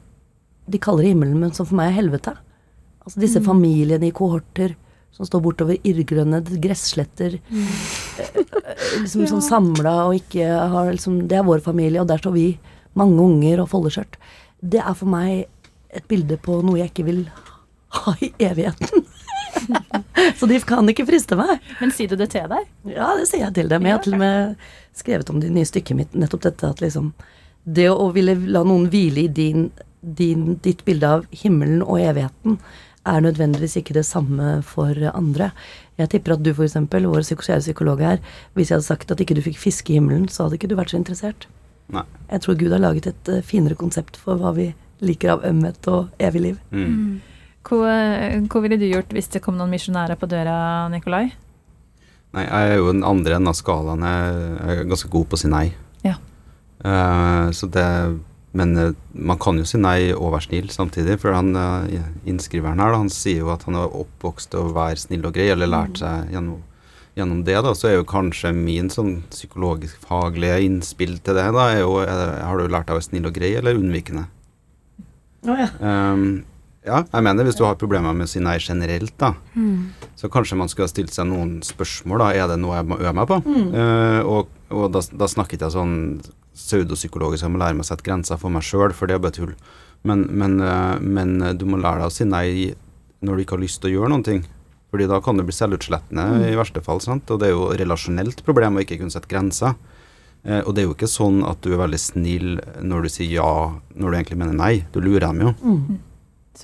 de 0.70 0.78
kaller 0.78 1.08
himmelen, 1.08 1.40
men 1.40 1.52
som 1.56 1.66
for 1.66 1.78
meg 1.80 1.90
er 1.90 1.98
helvete. 1.98 2.36
Altså 3.02 3.20
disse 3.22 3.40
mm. 3.42 3.46
familiene 3.48 4.08
i 4.08 4.14
kohorter 4.14 4.76
som 5.16 5.26
står 5.26 5.42
bortover 5.44 5.78
irrgrønne 5.86 6.40
gressletter. 6.62 7.38
Mm. 7.50 7.70
liksom 9.02 9.22
ja. 9.24 9.30
sånn 9.32 9.44
samla 9.44 9.94
og 10.06 10.18
ikke 10.20 10.46
har 10.46 10.92
liksom 10.94 11.24
Det 11.28 11.40
er 11.40 11.46
vår 11.46 11.64
familie, 11.64 12.02
og 12.02 12.08
der 12.10 12.22
står 12.22 12.36
vi, 12.36 12.46
mange 12.98 13.22
unger 13.22 13.64
og 13.64 13.70
foldeskjørt. 13.72 14.18
Det 14.60 14.80
er 14.82 14.94
for 14.98 15.10
meg 15.10 15.48
et 15.94 16.06
bilde 16.10 16.38
på 16.40 16.60
noe 16.64 16.80
jeg 16.80 16.92
ikke 16.92 17.08
vil 17.08 17.24
ha 18.00 18.14
i 18.22 18.30
evigheten. 18.38 19.04
Så 20.38 20.46
de 20.46 20.60
kan 20.62 20.88
ikke 20.90 21.06
friste 21.08 21.38
meg. 21.38 21.58
Men 21.80 21.92
sier 21.94 22.10
du 22.10 22.18
det 22.20 22.30
til 22.34 22.46
deg? 22.50 22.68
Ja, 22.92 23.12
det 23.18 23.26
sier 23.30 23.46
jeg 23.46 23.56
til 23.56 23.70
dem. 23.72 23.86
Jeg 23.86 23.96
har 23.96 24.04
til 24.04 24.16
og 24.16 24.22
med 24.22 24.66
skrevet 24.96 25.32
om 25.32 25.40
det 25.42 25.50
nye 25.54 25.68
stykket 25.68 25.98
mitt, 25.98 26.14
nettopp 26.18 26.44
dette 26.46 26.70
at 26.70 26.82
liksom 26.82 27.12
Det 27.64 27.90
å 27.92 28.10
ville 28.14 28.34
la 28.48 28.62
noen 28.64 28.88
hvile 28.90 29.26
i 29.26 29.28
din, 29.28 29.68
din, 30.00 30.54
ditt 30.64 30.84
bilde 30.86 31.08
av 31.18 31.26
himmelen 31.42 31.82
og 31.84 32.00
evigheten 32.00 32.56
er 33.08 33.22
nødvendigvis 33.24 33.78
ikke 33.80 33.96
det 33.96 34.04
samme 34.08 34.60
for 34.66 34.96
andre. 35.12 35.50
Jeg 36.00 36.12
tipper 36.12 36.36
at 36.36 36.44
du 36.44 36.50
f.eks., 36.52 36.76
vår 36.76 37.24
psykolog 37.24 38.00
her, 38.04 38.20
hvis 38.54 38.70
jeg 38.70 38.78
hadde 38.78 38.88
sagt 38.88 39.12
at 39.12 39.20
ikke 39.20 39.36
du 39.36 39.42
fikk 39.44 39.58
fiske 39.60 39.92
i 39.92 39.98
himmelen, 39.98 40.28
så 40.28 40.44
hadde 40.46 40.60
ikke 40.60 40.70
du 40.70 40.76
vært 40.78 40.92
så 40.92 41.00
interessert. 41.00 41.46
Nei. 41.92 42.04
Jeg 42.30 42.44
tror 42.44 42.58
Gud 42.60 42.72
har 42.72 42.82
laget 42.82 43.08
et 43.10 43.32
uh, 43.32 43.42
finere 43.44 43.76
konsept 43.78 44.20
for 44.20 44.40
hva 44.40 44.52
vi 44.56 44.70
liker 45.04 45.34
av 45.36 45.44
ømhet 45.48 45.90
og 45.90 46.08
evig 46.22 46.46
liv. 46.50 46.62
Mm. 46.70 46.86
mm. 46.86 47.18
Hva, 47.60 47.92
hva, 48.48 48.60
ville 48.64 48.78
du 48.80 48.86
gjort 48.88 49.12
hvis 49.12 49.28
det 49.34 49.42
kom 49.44 49.58
noen 49.58 49.70
misjonærer 49.70 50.16
på 50.18 50.28
døra, 50.30 50.88
Nikolai? 50.92 51.26
Nei, 52.36 52.46
jeg 52.46 52.72
er 52.72 52.78
jo 52.78 52.90
den 52.92 53.04
andre 53.06 53.36
enden 53.36 53.50
av 53.50 53.58
skalaen. 53.58 54.06
Jeg 54.06 54.80
er 54.80 54.88
ganske 54.88 55.10
god 55.10 55.28
på 55.30 55.38
å 55.38 55.40
si 55.42 55.50
nei. 55.50 55.66
Ja. 56.06 56.16
Uh, 56.80 57.50
så 57.52 57.68
det 57.68 57.86
Men 58.56 58.72
uh, 58.74 58.94
man 59.12 59.38
kan 59.38 59.58
jo 59.60 59.66
si 59.68 59.78
nei 59.78 60.10
og 60.14 60.32
være 60.32 60.48
snill 60.48 60.70
samtidig. 60.74 61.18
For 61.22 61.34
han 61.34 61.52
uh, 61.54 61.86
innskriveren 62.26 62.82
her, 62.82 62.94
da, 62.94 63.02
han 63.02 63.12
sier 63.12 63.44
jo 63.44 63.52
at 63.54 63.66
han 63.68 63.78
er 63.78 64.00
oppvokst 64.00 64.50
til 64.54 64.64
å 64.64 64.74
være 64.74 64.98
snill 65.04 65.28
og 65.28 65.36
grei, 65.36 65.50
eller 65.52 65.70
lært 65.70 65.98
mm. 65.98 66.00
seg 66.00 66.34
gjennom, 66.34 66.64
gjennom 67.18 67.44
det, 67.46 67.58
da, 67.66 67.74
så 67.78 67.90
er 67.90 67.98
jo 67.98 68.08
kanskje 68.10 68.54
min 68.56 68.90
sånn 68.90 69.20
psykologisk-faglige 69.30 70.58
innspill 70.66 71.18
til 71.18 71.38
det, 71.38 71.46
da, 71.54 71.68
er 71.74 71.84
jo 71.84 72.00
er, 72.02 72.40
Har 72.46 72.58
du 72.58 72.66
lært 72.66 72.90
deg 72.90 72.96
å 72.96 72.98
være 72.98 73.08
snill 73.10 73.30
og 73.30 73.38
grei, 73.38 73.52
eller 73.58 73.78
unnvikende? 73.78 74.26
Oh, 75.48 75.56
ja. 75.56 75.68
Um, 75.80 76.42
ja, 76.84 77.02
jeg 77.04 77.24
mener 77.24 77.44
hvis 77.44 77.58
du 77.58 77.66
har 77.66 77.76
problemer 77.80 78.14
med 78.16 78.24
å 78.24 78.30
si 78.30 78.40
nei 78.40 78.56
generelt, 78.60 79.12
da, 79.20 79.34
mm. 79.52 80.12
så 80.16 80.30
kanskje 80.32 80.56
man 80.56 80.70
skulle 80.72 80.88
ha 80.88 80.92
stilt 80.92 81.12
seg 81.12 81.28
noen 81.28 81.58
spørsmål. 81.64 82.22
da, 82.22 82.28
Er 82.32 82.48
det 82.48 82.60
noe 82.62 82.78
jeg 82.78 82.88
må 82.88 82.96
øve 83.00 83.12
meg 83.18 83.28
på? 83.28 83.40
Mm. 83.44 83.66
Uh, 83.74 84.20
og, 84.24 84.54
og 84.72 84.86
da, 84.96 85.04
da 85.22 85.28
snakket 85.28 85.66
jeg 85.66 85.76
sånn 85.76 85.98
pseudopsykologisk 86.56 87.46
jeg 87.46 87.52
må 87.52 87.60
lære 87.60 87.76
meg 87.76 87.84
å 87.84 87.90
sette 87.90 88.06
grenser 88.06 88.40
for 88.40 88.52
meg 88.52 88.64
sjøl, 88.64 88.94
for 88.96 89.08
det 89.08 89.18
er 89.18 89.24
bare 89.24 89.36
tull. 89.36 89.52
Men, 90.08 90.24
men, 90.32 90.56
uh, 90.64 90.96
men, 91.00 91.36
du 91.60 91.66
må 91.68 91.80
lære 91.80 92.00
deg 92.00 92.08
å 92.08 92.16
si 92.16 92.28
nei 92.28 92.72
når 93.20 93.36
du 93.36 93.44
ikke 93.44 93.58
har 93.58 93.64
lyst 93.66 93.82
til 93.82 93.92
å 93.92 93.94
gjøre 93.98 94.14
noen 94.14 94.24
ting. 94.24 94.42
Fordi 94.90 95.06
da 95.06 95.20
kan 95.22 95.36
du 95.36 95.44
bli 95.46 95.54
selvutslettende 95.54 96.24
mm. 96.32 96.46
i 96.48 96.56
verste 96.58 96.80
fall. 96.82 97.04
sant? 97.04 97.28
Og 97.30 97.42
det 97.42 97.50
er 97.50 97.54
jo 97.54 97.68
relasjonelt 97.76 98.40
problem 98.46 98.80
å 98.80 98.82
ikke 98.82 98.98
kunne 98.98 99.12
sette 99.12 99.30
grenser. 99.30 99.76
Eh, 100.44 100.62
og 100.64 100.72
det 100.74 100.82
er 100.82 100.88
jo 100.88 100.94
ikke 100.96 101.10
sånn 101.10 101.42
at 101.44 101.60
du 101.64 101.74
er 101.74 101.82
veldig 101.82 102.00
snill 102.00 102.54
når 102.80 103.04
du 103.04 103.12
sier 103.12 103.34
ja 103.34 103.52
når 103.92 104.06
du 104.06 104.16
egentlig 104.16 104.40
mener 104.40 104.56
nei. 104.56 104.72
Du 104.94 105.00
lurer 105.04 105.28
dem 105.28 105.44
jo. 105.48 105.54
Mm. 105.60 106.00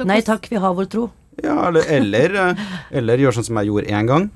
Nei 0.09 0.21
takk, 0.25 0.49
vi 0.53 0.61
har 0.61 0.75
vår 0.77 0.89
tro. 0.93 1.11
Ja, 1.43 1.69
eller, 1.69 1.85
eller, 1.93 2.35
eh, 2.43 2.67
eller 2.97 3.21
gjør 3.21 3.39
sånn 3.39 3.51
som 3.51 3.61
jeg 3.61 3.71
gjorde 3.71 3.93
én 3.93 4.09
gang. 4.09 4.31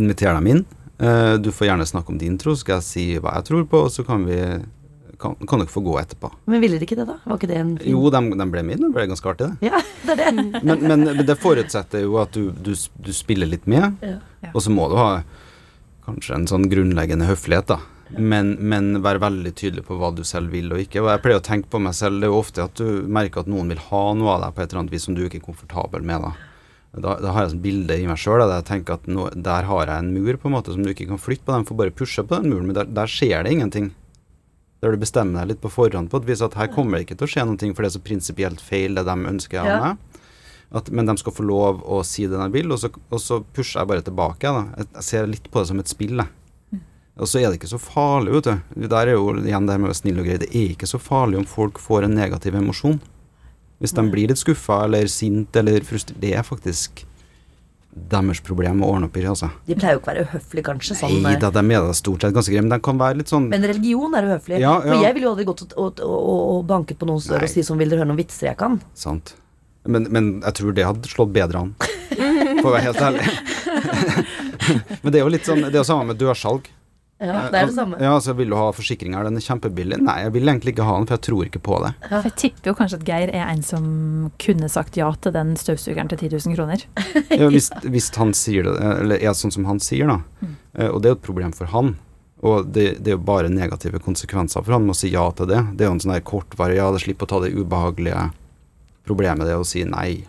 Inviter 0.00 0.32
dem 0.36 0.48
inn. 0.54 0.64
Eh, 0.98 1.34
du 1.42 1.52
får 1.52 1.70
gjerne 1.70 1.86
snakke 1.86 2.14
om 2.14 2.18
din 2.20 2.38
tro, 2.40 2.56
så 2.56 2.64
skal 2.64 2.80
jeg 2.80 2.88
si 2.88 3.06
hva 3.22 3.36
jeg 3.38 3.48
tror 3.50 3.68
på, 3.70 3.84
og 3.86 3.92
så 3.94 4.04
kan 4.06 4.24
vi 4.28 4.40
kan, 5.18 5.34
kan 5.50 5.58
dere 5.58 5.70
få 5.70 5.82
gå 5.82 5.96
etterpå. 5.98 6.30
Men 6.50 6.62
ville 6.62 6.78
de 6.78 6.86
ikke 6.86 6.98
det, 6.98 7.08
da? 7.08 7.18
Var 7.24 7.38
ikke 7.40 7.50
det 7.50 7.58
en 7.58 7.74
fin 7.80 7.90
Jo, 7.90 8.04
de, 8.14 8.20
de 8.38 8.46
ble 8.52 8.62
med. 8.66 8.82
Det 8.84 8.90
ble 8.94 9.06
ganske 9.10 9.30
artig, 9.30 9.50
det. 9.50 9.70
Ja, 9.70 9.82
det 10.06 10.14
er 10.14 10.22
det. 10.22 10.46
men, 10.62 10.86
men, 10.86 11.04
men, 11.10 11.26
det 11.26 11.38
forutsetter 11.42 12.06
jo 12.06 12.18
at 12.22 12.34
du, 12.36 12.50
du, 12.54 12.72
du 12.74 13.12
spiller 13.14 13.50
litt 13.50 13.66
med, 13.70 13.98
ja. 14.04 14.18
og 14.52 14.62
så 14.64 14.72
må 14.74 14.88
du 14.92 14.96
ha 14.98 15.10
kanskje 16.08 16.38
en 16.38 16.48
sånn 16.50 16.68
grunnleggende 16.72 17.28
høflighet, 17.28 17.74
da. 17.74 17.80
Men, 18.16 18.54
men 18.56 19.02
være 19.04 19.20
veldig 19.20 19.52
tydelig 19.52 19.84
på 19.84 19.98
hva 20.00 20.10
du 20.16 20.22
selv 20.26 20.54
vil 20.54 20.72
og 20.72 20.80
ikke. 20.80 21.02
Og 21.02 21.10
jeg 21.12 21.22
pleier 21.24 21.40
å 21.40 21.44
tenke 21.44 21.68
på 21.72 21.80
meg 21.82 21.96
selv, 21.96 22.20
det 22.20 22.28
er 22.28 22.32
jo 22.32 22.40
ofte 22.40 22.64
at 22.64 22.80
du 22.80 23.02
merker 23.04 23.44
at 23.44 23.50
noen 23.50 23.68
vil 23.72 23.82
ha 23.90 24.04
noe 24.16 24.36
av 24.36 24.44
deg 24.46 24.54
på 24.56 24.62
et 24.62 24.70
eller 24.70 24.82
annet 24.84 24.94
vis 24.94 25.08
som 25.08 25.16
du 25.18 25.24
ikke 25.26 25.42
er 25.42 25.44
komfortabel 25.44 26.06
med. 26.08 26.24
Da, 26.24 26.32
da, 27.04 27.16
da 27.20 27.34
har 27.36 27.44
jeg 27.44 27.56
et 27.58 27.64
bilde 27.66 27.98
i 28.00 28.08
meg 28.08 28.20
sjøl 28.20 28.40
der 28.46 28.56
jeg 28.56 28.68
tenker 28.70 28.96
at 28.96 29.08
nå, 29.10 29.28
der 29.36 29.68
har 29.68 29.92
jeg 29.92 30.04
en 30.06 30.12
mur 30.16 30.40
på 30.40 30.48
en 30.48 30.56
måte 30.56 30.72
som 30.74 30.84
du 30.84 30.92
ikke 30.94 31.10
kan 31.10 31.20
flytte 31.20 31.44
på. 31.44 31.52
De 31.52 31.68
får 31.68 31.80
bare 31.82 31.96
pushe 32.00 32.24
på 32.24 32.38
den 32.38 32.52
muren, 32.52 32.70
men 32.70 32.78
der, 32.80 32.88
der 32.96 33.12
skjer 33.12 33.44
det 33.44 33.52
ingenting. 33.58 33.92
Der 34.80 34.94
du 34.94 35.02
bestemmer 35.02 35.42
deg 35.42 35.52
litt 35.52 35.62
på 35.64 35.72
forhånd 35.74 36.08
på 36.10 36.22
et 36.22 36.28
vis 36.30 36.44
at 36.44 36.56
her 36.56 36.70
kommer 36.72 36.96
det 36.96 37.08
ikke 37.08 37.18
til 37.20 37.28
å 37.28 37.32
skje 37.34 37.44
noe, 37.48 37.72
for 37.74 37.84
det 37.84 37.90
er 37.90 37.96
så 37.98 38.04
prinsipielt 38.04 38.62
feil 38.62 38.96
det 38.96 39.04
de 39.08 39.16
ønsker 39.34 39.60
av 39.64 39.82
meg. 39.82 40.24
At, 40.78 40.90
men 40.92 41.08
de 41.08 41.16
skal 41.16 41.32
få 41.32 41.44
lov 41.48 41.80
å 41.88 42.02
si 42.04 42.26
det 42.28 42.36
de 42.36 42.48
vil, 42.52 42.72
og 42.72 42.80
så, 42.80 42.90
og 42.92 43.20
så 43.24 43.40
pusher 43.56 43.80
jeg 43.80 43.88
bare 43.88 44.04
tilbake. 44.04 44.52
Da. 44.52 44.66
Jeg, 44.76 44.90
jeg 44.98 45.06
ser 45.06 45.30
litt 45.30 45.48
på 45.48 45.60
det 45.60 45.70
som 45.70 45.80
et 45.80 45.90
spill. 45.90 46.20
Jeg. 46.20 46.37
Og 47.18 47.26
så 47.26 47.40
er 47.40 47.50
det 47.50 47.58
ikke 47.58 47.72
så 47.72 47.80
farlig, 47.82 48.32
vet 48.36 48.46
du. 48.46 48.82
Det 48.84 48.90
Der 48.92 49.10
er 49.10 49.16
jo 49.18 49.34
igjen 49.34 49.66
det 49.66 49.76
med 49.78 49.88
å 49.88 49.90
være 49.90 50.00
snill 50.00 50.20
og 50.22 50.28
grei. 50.28 50.38
Det 50.38 50.50
er 50.54 50.74
ikke 50.74 50.86
så 50.86 51.00
farlig 51.02 51.40
om 51.40 51.46
folk 51.48 51.80
får 51.82 52.06
en 52.06 52.14
negativ 52.14 52.54
emosjon. 52.54 53.00
Hvis 53.82 53.94
de 53.94 54.04
blir 54.10 54.30
litt 54.30 54.38
skuffa 54.38 54.84
eller 54.86 55.10
sint 55.10 55.54
eller 55.58 55.82
frustrert. 55.86 56.18
Det 56.22 56.34
er 56.34 56.46
faktisk 56.46 57.04
deres 57.98 58.38
problem 58.44 58.84
å 58.84 58.92
ordne 58.92 59.08
opp 59.08 59.16
i, 59.18 59.24
altså. 59.26 59.48
De 59.66 59.74
pleier 59.74 59.96
jo 59.96 60.00
ikke 60.02 60.10
å 60.10 60.12
være 60.12 60.24
uhøflige, 60.28 60.64
kanskje. 60.68 60.96
Sånn, 61.00 61.16
Nei 61.24 61.34
eh, 61.34 61.40
da, 61.42 61.50
de 61.50 61.62
er 61.64 61.82
da 61.82 61.96
stort 61.96 62.22
sett 62.22 62.36
ganske 62.36 62.52
greie, 62.52 62.62
men 62.62 62.70
de 62.70 62.78
kan 62.84 63.00
være 63.00 63.18
litt 63.18 63.32
sånn 63.32 63.48
men 63.50 63.66
religion 63.66 64.14
er 64.14 64.28
uhøflig. 64.28 64.60
Ja, 64.62 64.76
For 64.84 65.02
jeg 65.02 65.16
ville 65.16 65.26
jo 65.26 65.32
aldri 65.32 65.46
gått 65.48 65.64
og, 65.72 66.02
og, 66.04 66.30
og 66.54 66.62
banket 66.68 67.00
på 67.00 67.08
noens 67.08 67.26
dør 67.26 67.42
og 67.48 67.50
si 67.50 67.64
sånn 67.66 67.80
Vil 67.80 67.90
dere 67.90 68.04
høre 68.04 68.12
noen 68.12 68.20
vitser 68.20 68.52
jeg 68.52 68.60
kan? 68.60 68.78
Sant. 68.94 69.34
Men, 69.88 70.06
men 70.14 70.30
jeg 70.44 70.60
tror 70.60 70.76
det 70.76 70.86
hadde 70.86 71.10
slått 71.10 71.34
bedre 71.34 71.64
an, 71.64 71.74
for 72.60 72.70
å 72.70 72.74
være 72.76 72.86
helt 72.86 73.02
ærlig. 73.02 73.26
men 75.02 75.10
det 75.10 75.18
er 75.18 75.24
jo 75.24 75.32
litt 75.32 75.48
sånn 75.48 75.64
Det 75.66 75.74
er 75.74 75.80
jo 75.80 75.88
samme 75.88 76.12
med 76.12 76.20
dørsalg. 76.20 76.68
Ja, 77.18 77.48
det 77.50 77.58
er 77.58 77.66
det 77.66 77.74
samme. 77.74 77.96
Ja, 77.98 78.12
altså 78.14 78.30
Vil 78.38 78.52
du 78.52 78.54
ha 78.54 78.68
forsikringer? 78.70 79.24
Den 79.26 79.36
er 79.40 79.42
kjempebillig. 79.42 79.96
Nei, 80.06 80.20
jeg 80.22 80.32
vil 80.36 80.46
egentlig 80.52 80.74
ikke 80.76 80.86
ha 80.86 80.94
den, 81.00 81.06
for 81.08 81.16
jeg 81.16 81.24
tror 81.26 81.48
ikke 81.48 81.62
på 81.66 81.78
det. 81.82 81.90
For 82.06 82.28
jeg 82.28 82.34
tipper 82.44 82.70
jo 82.70 82.74
kanskje 82.78 83.00
at 83.00 83.06
Geir 83.08 83.32
er 83.34 83.46
en 83.48 83.62
som 83.66 83.86
kunne 84.38 84.68
sagt 84.70 84.96
ja 85.00 85.08
til 85.18 85.34
den 85.34 85.54
støvsugeren 85.58 86.12
til 86.12 86.20
10 86.28 86.30
000 86.46 86.54
kroner. 86.58 86.84
Ja, 87.40 87.48
hvis, 87.50 87.70
hvis 87.90 88.10
han 88.16 88.30
sier 88.38 88.68
det, 88.68 88.76
eller 89.02 89.18
er 89.18 89.34
sånn 89.34 89.54
som 89.54 89.66
han 89.66 89.80
sier, 89.82 90.06
da. 90.10 90.20
Eh, 90.78 90.88
Og 90.92 91.02
det 91.02 91.10
er 91.10 91.16
jo 91.16 91.18
et 91.18 91.26
problem 91.26 91.52
for 91.58 91.66
han. 91.74 91.96
Og 92.46 92.68
det, 92.70 93.00
det 93.02 93.10
er 93.10 93.16
jo 93.18 93.24
bare 93.26 93.50
negative 93.50 93.98
konsekvenser 93.98 94.62
for 94.62 94.76
han 94.76 94.84
med 94.86 94.94
å 94.94 94.98
si 95.00 95.10
ja 95.10 95.24
til 95.34 95.50
det. 95.50 95.58
Det 95.74 95.82
er 95.84 95.90
jo 95.90 95.96
en 95.96 96.02
sånn 96.04 96.14
der 96.14 96.22
kortvarig 96.22 96.78
Ja, 96.78 96.86
det 96.94 97.02
slipper 97.02 97.26
å 97.26 97.32
ta 97.34 97.40
det 97.42 97.50
ubehagelige 97.58 98.28
problemet, 99.08 99.48
det 99.48 99.56
å 99.58 99.66
si 99.66 99.82
nei. 99.88 100.20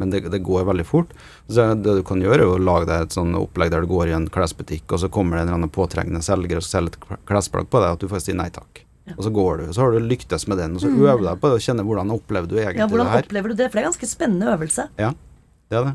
Men 0.00 0.10
det, 0.10 0.22
det 0.32 0.38
går 0.44 0.64
veldig 0.68 0.86
fort. 0.88 1.10
Så 1.48 1.66
det 1.76 1.94
du 1.98 2.02
kan 2.06 2.20
gjøre, 2.24 2.40
er 2.42 2.52
å 2.54 2.58
lage 2.62 2.86
deg 2.88 3.06
et 3.06 3.16
sånn 3.16 3.34
opplegg 3.36 3.70
der 3.74 3.84
du 3.84 3.90
går 3.90 4.08
i 4.08 4.16
en 4.16 4.28
klesbutikk, 4.32 4.86
og 4.96 5.02
så 5.02 5.10
kommer 5.12 5.36
det 5.36 5.42
en 5.42 5.48
eller 5.50 5.58
annen 5.60 5.72
påtrengende 5.74 6.22
selger 6.24 6.56
og 6.60 6.64
skal 6.64 6.88
selge 6.88 6.96
et 6.96 7.26
klesplagg 7.28 7.68
på 7.68 7.82
deg, 7.84 7.92
at 7.98 8.00
du 8.04 8.08
får 8.08 8.24
si 8.24 8.36
nei 8.38 8.48
takk. 8.54 8.84
Og 9.16 9.22
så 9.24 9.30
går 9.32 9.60
du, 9.62 9.72
så 9.72 9.80
har 9.86 9.94
du 9.96 10.04
lyktes 10.04 10.44
med 10.48 10.58
den, 10.60 10.74
og 10.76 10.82
så 10.84 10.88
øver 10.92 11.22
du 11.22 11.26
deg 11.30 11.38
på 11.40 11.48
det 11.48 11.56
og 11.60 11.64
kjenner 11.64 11.86
hvordan 11.88 12.10
opplever 12.12 12.48
du 12.50 12.56
egentlig 12.58 12.82
Ja, 12.82 12.88
Hvordan 12.90 13.06
det 13.08 13.12
her. 13.14 13.24
opplever 13.24 13.48
du 13.48 13.54
det? 13.56 13.68
For 13.70 13.78
det 13.78 13.80
er 13.80 13.86
en 13.86 13.92
ganske 13.92 14.08
spennende 14.10 14.50
øvelse. 14.52 14.84
Ja, 15.00 15.12
det 15.72 15.78
er 15.78 15.86
det. 15.86 15.94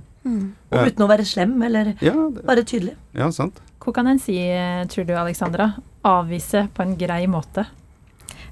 Og 0.74 0.88
uten 0.88 1.04
å 1.06 1.10
være 1.12 1.26
slem, 1.30 1.54
eller 1.68 1.92
Ja, 2.02 2.14
det, 2.34 2.46
bare 2.48 2.64
tydelig. 2.66 2.96
ja 3.14 3.30
sant. 3.36 3.60
Hva 3.84 3.94
kan 3.94 4.08
en 4.08 4.20
si, 4.24 4.38
eh, 4.40 4.86
tror 4.90 5.06
du, 5.06 5.14
Alexandra? 5.20 5.74
Avvise 6.08 6.70
på 6.74 6.82
en 6.86 6.96
grei 6.98 7.26
måte. 7.28 7.66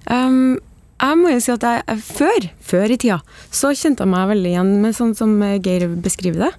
Um, 0.10 0.58
jeg 1.02 1.18
må 1.18 1.32
jo 1.34 1.40
si 1.42 1.54
at 1.54 1.64
jeg, 1.66 1.84
jeg 1.88 2.04
før, 2.06 2.48
før 2.72 2.94
i 2.94 2.98
tida, 3.02 3.18
så 3.50 3.72
kjente 3.74 4.06
jeg 4.06 4.12
meg 4.12 4.30
veldig 4.32 4.52
igjen 4.52 4.74
med 4.84 4.98
sånn 4.98 5.16
som 5.18 5.34
eh, 5.46 5.58
Geir 5.64 5.88
beskriver 6.02 6.46
det. 6.48 6.52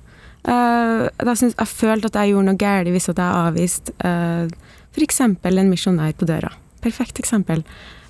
Uh, 0.42 1.06
jeg, 1.22 1.38
synes, 1.38 1.54
jeg 1.54 1.70
følte 1.70 2.08
at 2.10 2.16
jeg 2.18 2.32
gjorde 2.32 2.48
noe 2.48 2.58
galt 2.58 2.88
hvis 2.90 3.06
jeg 3.06 3.18
avviste 3.22 3.92
uh, 4.02 4.50
f.eks. 4.90 5.20
en 5.22 5.70
misjonær 5.70 6.16
på 6.18 6.26
døra. 6.26 6.50
Perfekt 6.82 7.20
eksempel. 7.22 7.62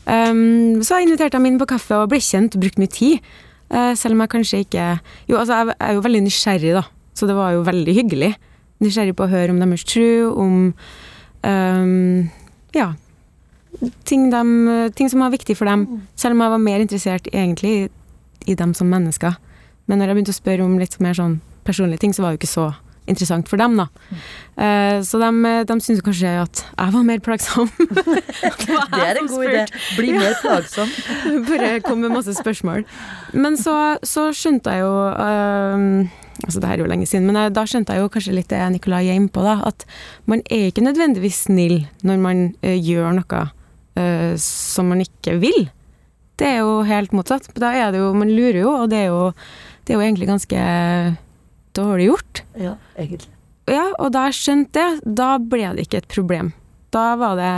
Um, 0.07 0.81
så 0.83 0.99
jeg 0.99 1.11
inviterte 1.11 1.37
dem 1.37 1.51
inn 1.51 1.61
på 1.61 1.69
kaffe 1.71 2.01
og 2.01 2.09
ble 2.11 2.23
kjent 2.25 2.57
og 2.57 2.65
brukte 2.65 2.81
mye 2.81 2.95
tid. 2.95 3.29
Uh, 3.69 3.93
selv 3.99 4.17
om 4.17 4.25
jeg 4.25 4.33
kanskje 4.33 4.59
ikke 4.67 4.87
Jo, 5.31 5.39
altså, 5.41 5.61
jeg 5.61 5.77
er 5.81 5.95
jo 5.97 6.03
veldig 6.05 6.25
nysgjerrig, 6.25 6.73
da. 6.77 6.87
Så 7.17 7.29
det 7.29 7.37
var 7.37 7.53
jo 7.53 7.67
veldig 7.69 7.95
hyggelig. 8.01 8.33
Nysgjerrig 8.83 9.15
på 9.17 9.29
å 9.29 9.33
høre 9.33 9.53
om 9.53 9.61
deres 9.61 9.85
tro, 9.85 10.11
om 10.33 10.59
um, 11.45 12.31
Ja. 12.73 12.95
Ting, 14.05 14.29
de, 14.31 14.91
ting 14.95 15.09
som 15.11 15.25
var 15.25 15.33
viktig 15.33 15.57
for 15.59 15.71
dem. 15.71 15.87
Selv 16.19 16.37
om 16.37 16.45
jeg 16.45 16.55
var 16.55 16.63
mer 16.63 16.85
interessert 16.85 17.29
egentlig 17.33 17.73
i, 17.73 17.89
i 18.53 18.59
dem 18.59 18.75
som 18.77 18.91
mennesker. 18.93 19.39
Men 19.87 19.99
når 19.99 20.13
jeg 20.13 20.19
begynte 20.19 20.35
å 20.35 20.41
spørre 20.41 20.67
om 20.67 20.79
litt 20.81 20.99
mer 21.03 21.17
sånn 21.19 21.41
personlige 21.67 22.05
ting, 22.05 22.15
så 22.15 22.25
var 22.25 22.33
det 22.33 22.41
jo 22.41 22.43
ikke 22.43 22.53
så 22.53 22.71
interessant 23.11 23.49
for 23.51 23.59
dem, 23.59 23.75
da. 23.81 23.89
Eh, 24.63 25.01
så 25.03 25.19
de, 25.19 25.31
de 25.67 25.77
syntes 25.83 26.03
kanskje 26.07 26.33
at 26.45 26.63
jeg 26.69 26.95
var 26.95 27.07
mer 27.07 27.23
plagsom. 27.25 27.71
Det 28.93 29.03
er 29.03 29.19
en 29.19 29.31
god 29.31 29.47
idé. 29.49 29.65
Bli 29.99 30.13
mer 30.17 30.37
plagsom. 30.43 30.91
Bare 31.51 31.79
kom 31.85 32.03
med 32.05 32.15
masse 32.15 32.35
spørsmål. 32.39 32.87
Men 33.35 33.59
så, 33.59 33.77
så 34.07 34.31
skjønte 34.37 34.75
jeg 34.75 34.85
jo 34.85 34.93
uh, 35.13 36.19
Altså, 36.43 36.59
det 36.59 36.69
her 36.71 36.81
er 36.81 36.83
jo 36.83 36.91
lenge 36.91 37.07
siden, 37.07 37.27
men 37.29 37.37
jeg, 37.39 37.53
da 37.55 37.63
skjønte 37.69 37.95
jeg 37.95 38.03
jo 38.03 38.09
kanskje 38.11 38.33
litt 38.35 38.49
det 38.51 38.59
Nicolai 38.73 39.05
er 39.05 39.19
inne 39.19 39.31
på, 39.31 39.45
da. 39.45 39.61
At 39.69 39.85
man 40.27 40.41
er 40.51 40.71
ikke 40.71 40.83
nødvendigvis 40.83 41.45
snill 41.45 41.83
når 42.03 42.23
man 42.23 42.41
uh, 42.65 42.73
gjør 42.73 43.13
noe 43.19 43.43
øh, 43.99 44.33
som 44.41 44.89
man 44.93 45.03
ikke 45.05 45.37
vil. 45.43 45.69
Det 46.41 46.49
er 46.49 46.63
jo 46.63 46.81
helt 46.87 47.13
motsatt. 47.15 47.51
Da 47.59 47.75
er 47.77 47.93
det 47.93 48.01
jo 48.01 48.13
Man 48.17 48.33
lurer 48.33 48.63
jo, 48.63 48.73
og 48.83 48.91
det 48.91 49.05
er 49.05 49.13
jo, 49.13 49.33
det 49.85 49.93
er 49.93 50.01
jo 50.01 50.07
egentlig 50.07 50.31
ganske 50.31 50.65
dårlig 51.77 52.09
gjort. 52.11 52.43
Ja, 52.59 52.75
egentlig. 52.97 53.31
Ja, 53.71 53.85
og 53.99 54.11
da 54.15 54.27
jeg 54.29 54.39
skjønte 54.41 54.75
det, 54.75 55.15
da 55.19 55.37
ble 55.39 55.71
det 55.77 55.87
ikke 55.87 56.03
et 56.03 56.11
problem. 56.11 56.51
Da 56.93 57.15
var 57.17 57.39
det 57.39 57.53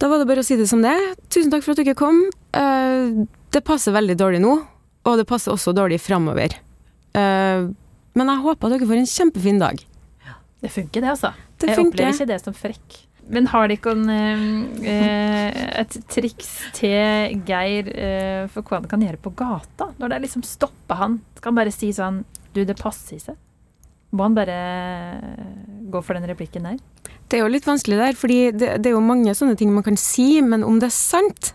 Da 0.00 0.08
var 0.10 0.18
det 0.18 0.26
bare 0.26 0.42
å 0.42 0.46
si 0.46 0.56
det 0.58 0.66
som 0.70 0.82
det. 0.82 0.96
Tusen 1.30 1.52
takk 1.52 1.62
for 1.62 1.76
at 1.76 1.82
dere 1.82 1.98
kom. 1.98 2.24
Uh, 2.56 3.22
det 3.52 3.62
passer 3.66 3.94
veldig 3.94 4.16
dårlig 4.18 4.40
nå, 4.42 4.56
og 5.06 5.20
det 5.20 5.28
passer 5.28 5.52
også 5.52 5.74
dårlig 5.76 6.00
framover. 6.02 6.56
Uh, 7.14 7.70
men 8.18 8.28
jeg 8.28 8.44
håper 8.44 8.66
at 8.66 8.74
dere 8.74 8.88
får 8.88 9.00
en 9.02 9.12
kjempefin 9.12 9.60
dag. 9.62 9.84
Det 10.62 10.70
funker, 10.70 11.02
det, 11.02 11.10
altså. 11.10 11.32
Det 11.58 11.70
jeg 11.70 11.78
funker. 11.78 11.90
opplever 11.90 12.16
ikke 12.16 12.30
det 12.30 12.40
som 12.42 12.54
frekk. 12.54 12.98
Men 13.30 13.46
har 13.52 13.68
de 13.68 13.76
ikke 13.78 13.94
en, 13.94 14.08
eh, 14.82 15.60
et 15.80 15.96
triks 16.10 16.50
til 16.76 17.38
Geir 17.46 17.88
eh, 17.94 18.48
for 18.52 18.66
hva 18.66 18.80
han 18.80 18.90
kan 18.90 19.04
gjøre 19.04 19.20
på 19.22 19.34
gata? 19.38 19.92
Når 19.98 20.10
det 20.10 20.16
er 20.16 20.24
liksom 20.26 20.44
stopper 20.46 20.98
han, 20.98 21.20
skal 21.38 21.52
han 21.52 21.60
bare 21.62 21.74
si 21.74 21.92
sånn 21.94 22.24
Du, 22.52 22.64
det 22.68 22.76
passer 22.76 23.16
seg. 23.22 23.38
Må 24.12 24.26
han 24.26 24.34
bare 24.36 24.56
gå 25.88 26.02
for 26.04 26.18
den 26.18 26.28
replikken 26.28 26.66
der? 26.68 26.76
Det 27.32 27.38
er 27.38 27.46
jo 27.46 27.52
litt 27.54 27.64
vanskelig 27.64 27.96
der, 27.96 28.18
fordi 28.18 28.40
det, 28.52 28.74
det 28.84 28.90
er 28.90 28.98
jo 28.98 29.00
mange 29.00 29.32
sånne 29.32 29.56
ting 29.56 29.70
man 29.72 29.86
kan 29.86 29.96
si, 29.96 30.42
men 30.44 30.66
om 30.68 30.76
det 30.82 30.90
er 30.90 30.92
sant, 30.92 31.54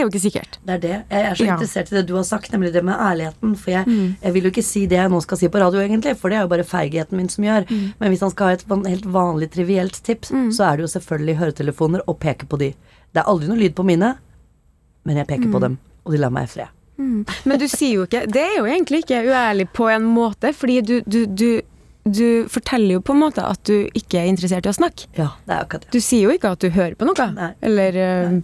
er 0.00 0.04
jo 0.04 0.10
ikke 0.10 0.20
sikkert. 0.24 0.58
Det 0.66 0.74
er 0.74 0.78
det. 0.82 1.04
Jeg 1.10 1.22
er 1.30 1.34
så 1.34 1.44
Ja. 1.46 1.54
interessert 1.56 1.92
i 1.92 1.94
det 1.96 2.06
du 2.06 2.14
har 2.16 2.24
sagt, 2.24 2.50
nemlig 2.52 2.72
det 2.72 2.82
med 2.84 2.94
ærligheten. 2.98 3.56
For 3.56 3.70
jeg, 3.70 3.86
Mm. 3.86 4.16
jeg 4.22 4.32
vil 4.32 4.42
jo 4.42 4.50
ikke 4.50 4.64
si 4.64 4.86
det 4.86 4.96
jeg 4.98 5.10
nå 5.10 5.20
skal 5.22 5.38
si 5.38 5.48
på 5.48 5.60
radio, 5.60 5.80
egentlig, 5.80 6.16
for 6.16 6.28
det 6.30 6.36
er 6.38 6.42
jo 6.42 6.48
bare 6.48 6.64
feigheten 6.64 7.12
min 7.16 7.28
som 7.28 7.44
gjør. 7.44 7.68
Men 8.00 8.10
hvis 8.10 8.20
han 8.20 8.30
skal 8.30 8.46
ha 8.46 8.52
et 8.52 8.64
helt 8.68 9.04
vanlig 9.06 9.50
trivielt 9.50 10.02
tips, 10.02 10.30
Mm. 10.32 10.50
så 10.52 10.72
er 10.72 10.76
det 10.76 10.84
jo 10.88 10.98
selvfølgelig 11.00 11.36
høretelefoner 11.38 12.00
og 12.08 12.18
peke 12.20 12.46
på 12.46 12.58
de. 12.58 12.74
Det 13.14 13.22
er 13.22 13.28
aldri 13.30 13.46
noe 13.48 13.56
lyd 13.58 13.74
på 13.74 13.84
mine, 13.84 14.16
men 15.04 15.16
jeg 15.16 15.26
peker 15.26 15.50
på 15.50 15.58
Mm. 15.58 15.60
dem, 15.60 15.78
og 16.06 16.12
de 16.12 16.18
lar 16.18 16.30
meg 16.30 16.44
i 16.44 16.46
fred. 16.46 16.68
Men 16.98 17.58
du 17.58 17.66
sier 17.66 17.94
jo 17.94 18.06
ikke 18.06 18.26
Det 18.30 18.36
er 18.42 18.56
jo 18.58 18.64
egentlig 18.64 19.02
ikke 19.04 19.24
uærlig 19.26 19.68
på 19.72 19.88
en 19.94 20.02
måte, 20.04 20.52
fordi 20.54 20.80
du, 20.80 21.00
du, 21.02 21.26
du, 21.26 21.60
du 22.08 22.44
forteller 22.48 22.92
jo 22.94 23.00
på 23.00 23.12
en 23.14 23.20
måte 23.20 23.42
at 23.42 23.62
du 23.64 23.88
ikke 23.94 24.14
er 24.20 24.26
interessert 24.28 24.66
i 24.66 24.68
å 24.68 24.74
snakke. 24.74 25.06
Ja, 25.16 25.30
det 25.46 25.56
er 25.56 25.64
akkurat 25.64 25.80
det. 25.82 25.90
Du 25.90 25.98
sier 26.00 26.22
jo 26.22 26.30
ikke 26.30 26.52
at 26.52 26.58
du 26.60 26.70
hører 26.70 26.94
på 26.94 27.04
noe. 27.06 27.32
Nei. 27.34 27.52
Eller 27.62 27.96
eh, 27.96 28.40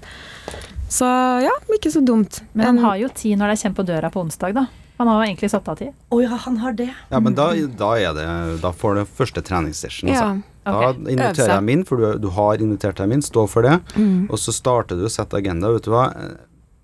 Så 0.90 1.06
ja, 1.44 1.54
ikke 1.76 1.92
så 1.94 2.02
dumt. 2.02 2.42
Men 2.52 2.72
han 2.72 2.84
har 2.84 3.00
jo 3.00 3.08
tid 3.14 3.38
når 3.38 3.54
det 3.54 3.60
kommer 3.62 3.80
på 3.80 3.88
døra 3.92 4.10
på 4.10 4.22
onsdag, 4.24 4.56
da. 4.58 4.66
Han 5.00 5.08
har 5.08 5.22
jo 5.22 5.30
egentlig 5.30 5.48
satt 5.48 5.68
av 5.70 5.78
tid. 5.80 5.94
Å 6.12 6.16
ja, 6.20 6.36
han 6.44 6.58
har 6.60 6.74
det. 6.76 6.90
Ja, 7.08 7.20
men 7.24 7.36
da, 7.38 7.46
da 7.56 7.94
er 7.96 8.16
det 8.18 8.26
Da 8.60 8.72
får 8.76 8.98
du 8.98 9.04
første 9.22 9.40
treningssession, 9.46 10.10
ja. 10.12 10.26
Okay. 10.60 10.98
Da 11.00 11.12
inviterer 11.14 11.54
jeg 11.54 11.64
min, 11.64 11.86
for 11.88 11.96
du, 11.96 12.18
du 12.20 12.28
har 12.36 12.60
invitert 12.60 12.98
deg 13.00 13.08
min, 13.08 13.22
stå 13.24 13.46
for 13.48 13.64
det. 13.64 13.78
Mm. 13.96 14.26
Og 14.28 14.36
så 14.38 14.52
starter 14.52 14.98
du 15.00 15.06
å 15.08 15.12
sette 15.12 15.38
agenda. 15.38 15.70
Vet 15.72 15.86
du 15.86 15.94
hva, 15.94 16.10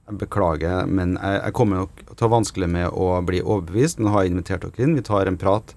jeg 0.06 0.20
beklager, 0.22 0.86
men 0.88 1.18
jeg, 1.18 1.42
jeg 1.42 1.56
kommer 1.58 1.82
nok 1.82 2.00
til 2.06 2.16
å 2.16 2.24
ha 2.24 2.32
vanskelig 2.38 2.70
med 2.72 2.88
å 2.88 3.10
bli 3.26 3.42
overbevist. 3.42 4.00
Nå 4.00 4.14
har 4.14 4.24
jeg 4.24 4.32
invitert 4.32 4.64
dere 4.64 4.86
inn, 4.86 4.96
vi 4.96 5.04
tar 5.04 5.28
en 5.28 5.36
prat, 5.36 5.74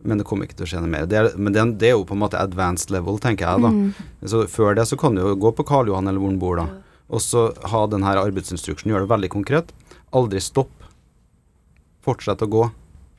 men 0.00 0.22
det 0.22 0.26
kommer 0.30 0.48
ikke 0.48 0.62
til 0.62 0.68
å 0.68 0.70
skje 0.72 0.82
noe 0.84 0.94
mer. 0.94 1.04
Det 1.10 1.18
er, 1.18 1.28
men 1.36 1.52
det, 1.52 1.66
det 1.82 1.90
er 1.90 1.96
jo 1.98 2.06
på 2.08 2.16
en 2.16 2.22
måte 2.22 2.40
advanced 2.40 2.94
level, 2.94 3.20
tenker 3.22 3.50
jeg 3.50 3.66
da. 3.66 3.74
Mm. 3.74 4.08
Så 4.32 4.46
før 4.50 4.78
det 4.78 4.88
så 4.88 4.98
kan 4.98 5.18
du 5.18 5.26
jo 5.26 5.36
gå 5.44 5.52
på 5.58 5.66
Karl 5.68 5.92
Johan 5.92 6.08
eller 6.08 6.22
hvor 6.22 6.32
han 6.32 6.40
bor, 6.40 6.62
da. 6.62 6.86
Og 7.12 7.20
så 7.20 7.48
ha 7.72 7.86
denne 7.92 8.14
arbeidsinstruksjonen, 8.16 8.94
gjør 8.94 9.04
det 9.04 9.12
veldig 9.12 9.32
konkret. 9.32 9.74
Aldri 10.16 10.40
stopp. 10.40 10.72
Fortsett 12.02 12.44
å 12.44 12.48
gå. 12.50 12.68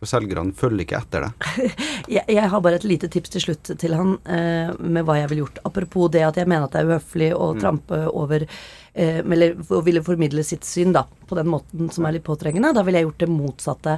For 0.04 0.10
selgerne 0.12 0.52
følger 0.60 0.84
ikke 0.84 1.00
etter 1.00 1.24
det. 1.24 1.68
Jeg, 2.12 2.26
jeg 2.36 2.50
har 2.52 2.60
bare 2.60 2.76
et 2.76 2.84
lite 2.84 3.08
tips 3.08 3.32
til 3.32 3.44
slutt 3.46 3.70
til 3.80 3.94
han 3.96 4.18
eh, 4.28 4.74
med 4.76 5.06
hva 5.08 5.14
jeg 5.16 5.30
ville 5.32 5.46
gjort. 5.46 5.62
Apropos 5.70 6.10
det 6.12 6.26
at 6.28 6.36
jeg 6.36 6.50
mener 6.52 6.66
at 6.66 6.74
det 6.76 6.82
er 6.82 6.90
uhøflig 6.90 7.30
å 7.32 7.46
trampe 7.56 8.02
over 8.12 8.44
eh, 8.44 9.22
Eller 9.24 9.56
å 9.72 9.80
ville 9.86 10.04
formidle 10.04 10.44
sitt 10.44 10.68
syn 10.68 10.92
da, 10.92 11.06
på 11.08 11.38
den 11.40 11.48
måten 11.48 11.88
som 11.96 12.04
er 12.04 12.18
litt 12.18 12.26
påtrengende. 12.28 12.74
Da 12.76 12.84
ville 12.84 13.00
jeg 13.00 13.08
gjort 13.08 13.24
det 13.24 13.30
motsatte. 13.32 13.94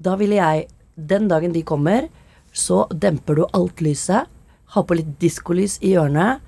Da 0.00 0.16
ville 0.16 0.40
jeg, 0.40 0.64
den 0.96 1.28
dagen 1.28 1.52
de 1.52 1.60
kommer, 1.68 2.08
så 2.56 2.86
demper 2.96 3.42
du 3.42 3.44
alt 3.52 3.84
lyset. 3.84 4.32
Ha 4.72 4.86
på 4.86 4.96
litt 4.96 5.12
diskolys 5.20 5.76
i 5.84 5.92
hjørnet. 5.92 6.40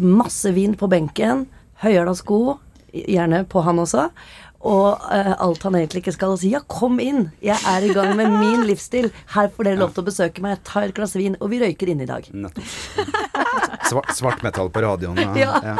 Masse 0.00 0.56
vin 0.56 0.72
på 0.80 0.88
benken. 0.88 1.44
Høyhæla 1.82 2.14
sko, 2.18 2.58
gjerne 2.94 3.44
på 3.50 3.62
han 3.66 3.82
også. 3.82 4.08
Og 4.64 4.96
uh, 4.96 5.34
alt 5.44 5.64
han 5.66 5.74
egentlig 5.76 6.00
ikke 6.00 6.14
skal 6.16 6.38
si. 6.40 6.54
Ja, 6.54 6.62
kom 6.72 6.96
inn! 7.02 7.26
Jeg 7.44 7.58
er 7.68 7.84
i 7.84 7.90
gang 7.92 8.14
med 8.16 8.30
min 8.32 8.62
livsstil. 8.70 9.10
Her 9.34 9.50
får 9.52 9.68
dere 9.68 9.80
lov 9.82 9.92
til 9.92 10.00
å 10.00 10.06
besøke 10.06 10.40
meg. 10.44 10.54
Jeg 10.56 10.64
tar 10.70 10.86
et 10.88 10.94
glass 10.96 11.12
vin, 11.18 11.36
og 11.44 11.50
vi 11.52 11.58
røyker 11.60 11.90
inne 11.92 12.06
i 12.06 12.08
dag. 12.08 12.24
Svart, 13.84 14.14
svart, 14.16 14.40
metal 14.46 14.70
på 14.72 14.80
radioen. 14.86 15.20
Ja. 15.20 15.32
Ja. 15.44 15.58
ja. 15.74 15.76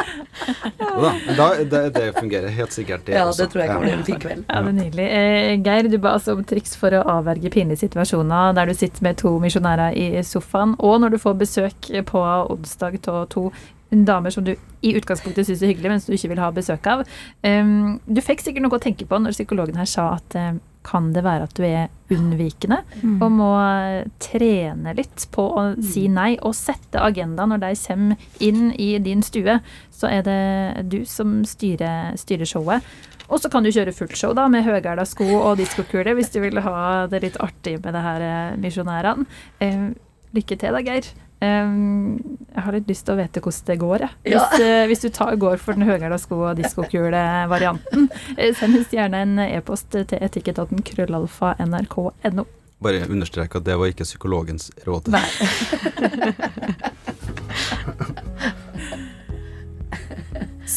Jo 0.95 1.01
da, 1.01 1.09
da, 1.35 1.45
det, 1.63 1.79
det 1.95 2.03
fungerer 2.15 2.51
helt 2.53 2.71
sikkert, 2.71 3.01
det 3.07 3.15
Ja, 3.17 3.25
også. 3.27 3.43
det 3.43 3.51
tror 3.51 3.61
jeg 3.63 3.71
kan 3.71 3.81
bli 3.81 3.91
en 3.95 4.03
fin 4.07 4.19
kveld. 4.21 4.43
Ja, 4.47 4.61
det 4.61 4.69
er 4.71 4.75
nydelig. 4.77 5.05
Eh, 5.17 5.51
Geir, 5.65 5.89
du 5.91 5.97
ba 6.03 6.13
altså 6.15 6.35
om 6.37 6.43
triks 6.47 6.75
for 6.79 6.93
å 6.95 7.01
avverge 7.17 7.51
pinlige 7.51 7.81
situasjoner 7.81 8.53
der 8.55 8.69
du 8.69 8.75
sitter 8.77 9.03
med 9.07 9.17
to 9.19 9.33
misjonærer 9.43 9.97
i 9.97 10.21
sofaen, 10.27 10.75
og 10.79 11.01
når 11.03 11.15
du 11.15 11.19
får 11.25 11.39
besøk 11.41 11.89
på 12.11 12.21
onsdag 12.53 12.99
av 13.11 13.25
to 13.33 13.49
damer 14.07 14.33
som 14.33 14.43
du 14.45 14.53
i 14.55 14.93
utgangspunktet 14.97 15.47
syns 15.47 15.63
er 15.63 15.71
hyggelig, 15.71 15.91
men 15.91 16.03
som 16.03 16.11
du 16.11 16.19
ikke 16.19 16.33
vil 16.33 16.43
ha 16.43 16.51
besøk 16.53 16.87
av. 16.91 17.05
Um, 17.45 17.99
du 18.05 18.21
fikk 18.23 18.43
sikkert 18.43 18.65
noe 18.65 18.77
å 18.77 18.83
tenke 18.83 19.07
på 19.07 19.19
når 19.21 19.37
psykologen 19.37 19.79
her 19.79 19.89
sa 19.89 20.11
at 20.17 20.35
eh, 20.39 20.55
kan 20.85 21.09
det 21.15 21.23
være 21.25 21.47
at 21.47 21.55
du 21.57 21.63
er 21.65 22.13
unnvikende 22.13 22.77
og 23.23 23.31
må 23.33 23.49
trene 24.21 24.93
litt 24.93 25.25
på 25.33 25.45
å 25.57 25.63
si 25.81 26.05
nei 26.13 26.35
og 26.45 26.53
sette 26.57 27.01
agenda 27.01 27.47
når 27.49 27.63
de 27.63 27.71
kommer 27.87 28.27
inn 28.43 28.69
i 28.77 28.91
din 29.01 29.23
stue, 29.25 29.57
så 29.89 30.11
er 30.11 30.21
det 30.27 30.85
du 30.91 30.99
som 31.09 31.39
styrer, 31.47 32.13
styrer 32.21 32.49
showet. 32.49 32.85
Og 33.25 33.41
så 33.41 33.49
kan 33.49 33.65
du 33.65 33.71
kjøre 33.73 33.95
fullt 33.95 34.17
show 34.19 34.35
da, 34.37 34.45
med 34.51 34.65
høyhæla 34.67 35.05
sko 35.09 35.25
og 35.39 35.57
diskokule 35.57 36.13
hvis 36.17 36.29
du 36.35 36.41
vil 36.43 36.61
ha 36.61 37.05
det 37.09 37.23
litt 37.23 37.39
artig 37.41 37.79
med 37.81 37.95
det 37.97 38.03
her 38.05 38.25
eh, 38.25 38.57
misjonærene. 38.61 39.25
Eh, 39.65 39.87
lykke 40.35 40.59
til 40.61 40.77
da, 40.77 40.83
Geir. 40.85 41.09
Jeg 41.41 42.63
har 42.63 42.71
litt 42.73 42.87
lyst 42.89 43.05
til 43.05 43.15
å 43.15 43.19
vite 43.19 43.41
hvordan 43.43 43.65
det 43.67 43.77
går. 43.81 44.05
Hvis, 44.23 44.33
Ja. 44.33 44.59
eh, 44.61 44.87
hvis 44.87 45.01
du 45.01 45.09
tar, 45.09 45.35
går 45.35 45.57
for 45.57 45.73
den 45.73 45.83
høyhæla 45.87 46.17
sko 46.19 46.39
og 46.49 46.57
diskokule-varianten. 46.57 48.09
Eh, 48.37 48.53
send 48.55 48.77
oss 48.79 48.87
gjerne 48.93 49.21
en 49.25 49.39
e-post 49.39 49.89
til 49.91 50.19
etikketaten 50.19 50.81
krøllalfa 50.83 51.55
nrk.no. 51.59 52.45
Bare 52.81 53.05
understreke 53.07 53.55
at 53.57 53.63
det 53.63 53.77
var 53.79 53.87
ikke 53.87 54.03
psykologens 54.03 54.69
råd. 54.85 55.07
Nei. 55.07 55.23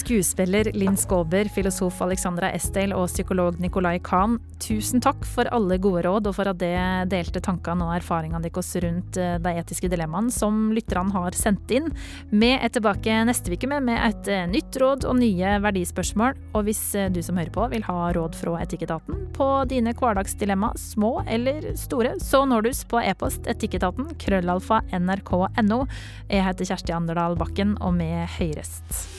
Skuespiller 0.09 0.70
Linn 0.72 0.96
Skåber, 0.96 1.44
filosof 1.52 1.98
Alexandra 2.00 2.48
Estel 2.56 2.94
og 2.96 3.11
psykolog 3.11 3.59
Nicolai 3.61 3.98
Kahn, 4.00 4.38
tusen 4.56 5.02
takk 5.04 5.20
for 5.28 5.50
alle 5.52 5.76
gode 5.84 6.06
råd 6.06 6.30
og 6.30 6.32
for 6.38 6.48
at 6.48 6.56
det 6.62 6.78
delte 7.12 7.42
tankene 7.44 7.84
og 7.84 7.92
erfaringene 7.98 8.40
deres 8.46 8.70
rundt 8.80 9.18
eh, 9.20 9.34
de 9.44 9.52
etiske 9.61 9.90
dilemmaene 9.92 10.32
som 10.32 10.70
lytterne 10.72 11.12
har 11.12 11.36
sendt 11.36 11.74
inn. 11.76 11.90
Vi 12.32 12.50
er 12.54 12.72
tilbake 12.72 13.18
neste 13.28 13.52
uke 13.52 13.68
med, 13.68 13.84
med 13.90 14.00
et 14.06 14.32
eh, 14.32 14.48
nytt 14.48 14.80
råd 14.80 15.04
og 15.11 15.20
nye 15.20 15.59
verdispørsmål. 15.66 16.40
Og 16.56 16.64
hvis 16.70 16.82
eh, 16.96 17.12
du 17.12 17.20
som 17.20 17.36
hører 17.36 17.52
på 17.52 17.68
vil 17.76 17.84
ha 17.90 18.09
råd 18.16 18.40
fra 18.40 18.56
Etikketaten 18.64 19.28
på 19.36 19.52
dine 19.68 19.92
hverdagsdilemma, 19.92 20.72
små 20.80 21.18
eller 21.28 21.74
store, 21.76 22.16
så 22.24 22.46
når 22.48 22.64
du 22.64 22.72
oss 22.72 22.84
på 22.88 23.04
e-post 23.04 23.52
etikketaten 23.52 24.16
krøllalfa 24.24 24.80
nrk.no. 24.88 25.84
Jeg 26.32 26.48
heter 26.48 26.72
Kjersti 26.72 26.96
Anderdal 26.96 27.36
Bakken, 27.36 27.76
og 27.84 28.00
vi 28.00 28.09
høyrest. 28.40 29.17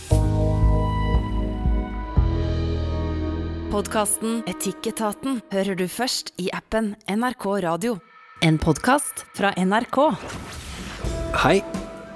Podkasten 3.70 4.42
Etikketaten 4.50 5.42
hører 5.54 5.78
du 5.78 5.86
først 5.88 6.34
i 6.42 6.50
appen 6.54 6.96
NRK 7.08 7.46
Radio. 7.64 7.98
En 8.42 8.58
podkast 8.58 9.26
fra 9.38 9.54
NRK. 9.56 10.00
Hei, 11.44 11.60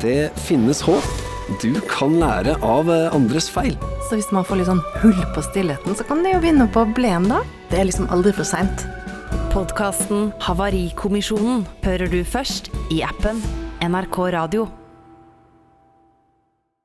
Det 0.00 0.30
finnes 0.46 0.80
håp. 0.82 1.04
Du 1.60 1.74
kan 1.90 2.14
lære 2.20 2.54
av 2.64 2.88
eh, 2.88 3.14
andres 3.14 3.50
feil. 3.52 3.74
Så 4.08 4.16
hvis 4.16 4.30
man 4.32 4.46
får 4.46 4.60
litt 4.60 4.70
sånn 4.70 4.82
hull 5.02 5.20
på 5.34 5.44
stillheten, 5.44 5.96
så 5.98 6.06
kan 6.08 6.24
det 6.24 6.32
jo 6.32 6.40
begynne 6.40 6.68
på 6.72 6.86
blen, 6.96 7.28
da. 7.28 7.42
Det 7.68 7.82
er 7.82 7.88
liksom 7.90 8.08
aldri 8.14 8.32
for 8.36 8.48
seint. 8.48 8.86
Podkasten 9.52 10.30
Havarikommisjonen 10.46 11.66
hører 11.84 12.08
du 12.10 12.22
først 12.24 12.70
i 12.94 13.02
appen 13.04 13.42
NRK 13.82 14.22
Radio. 14.36 14.68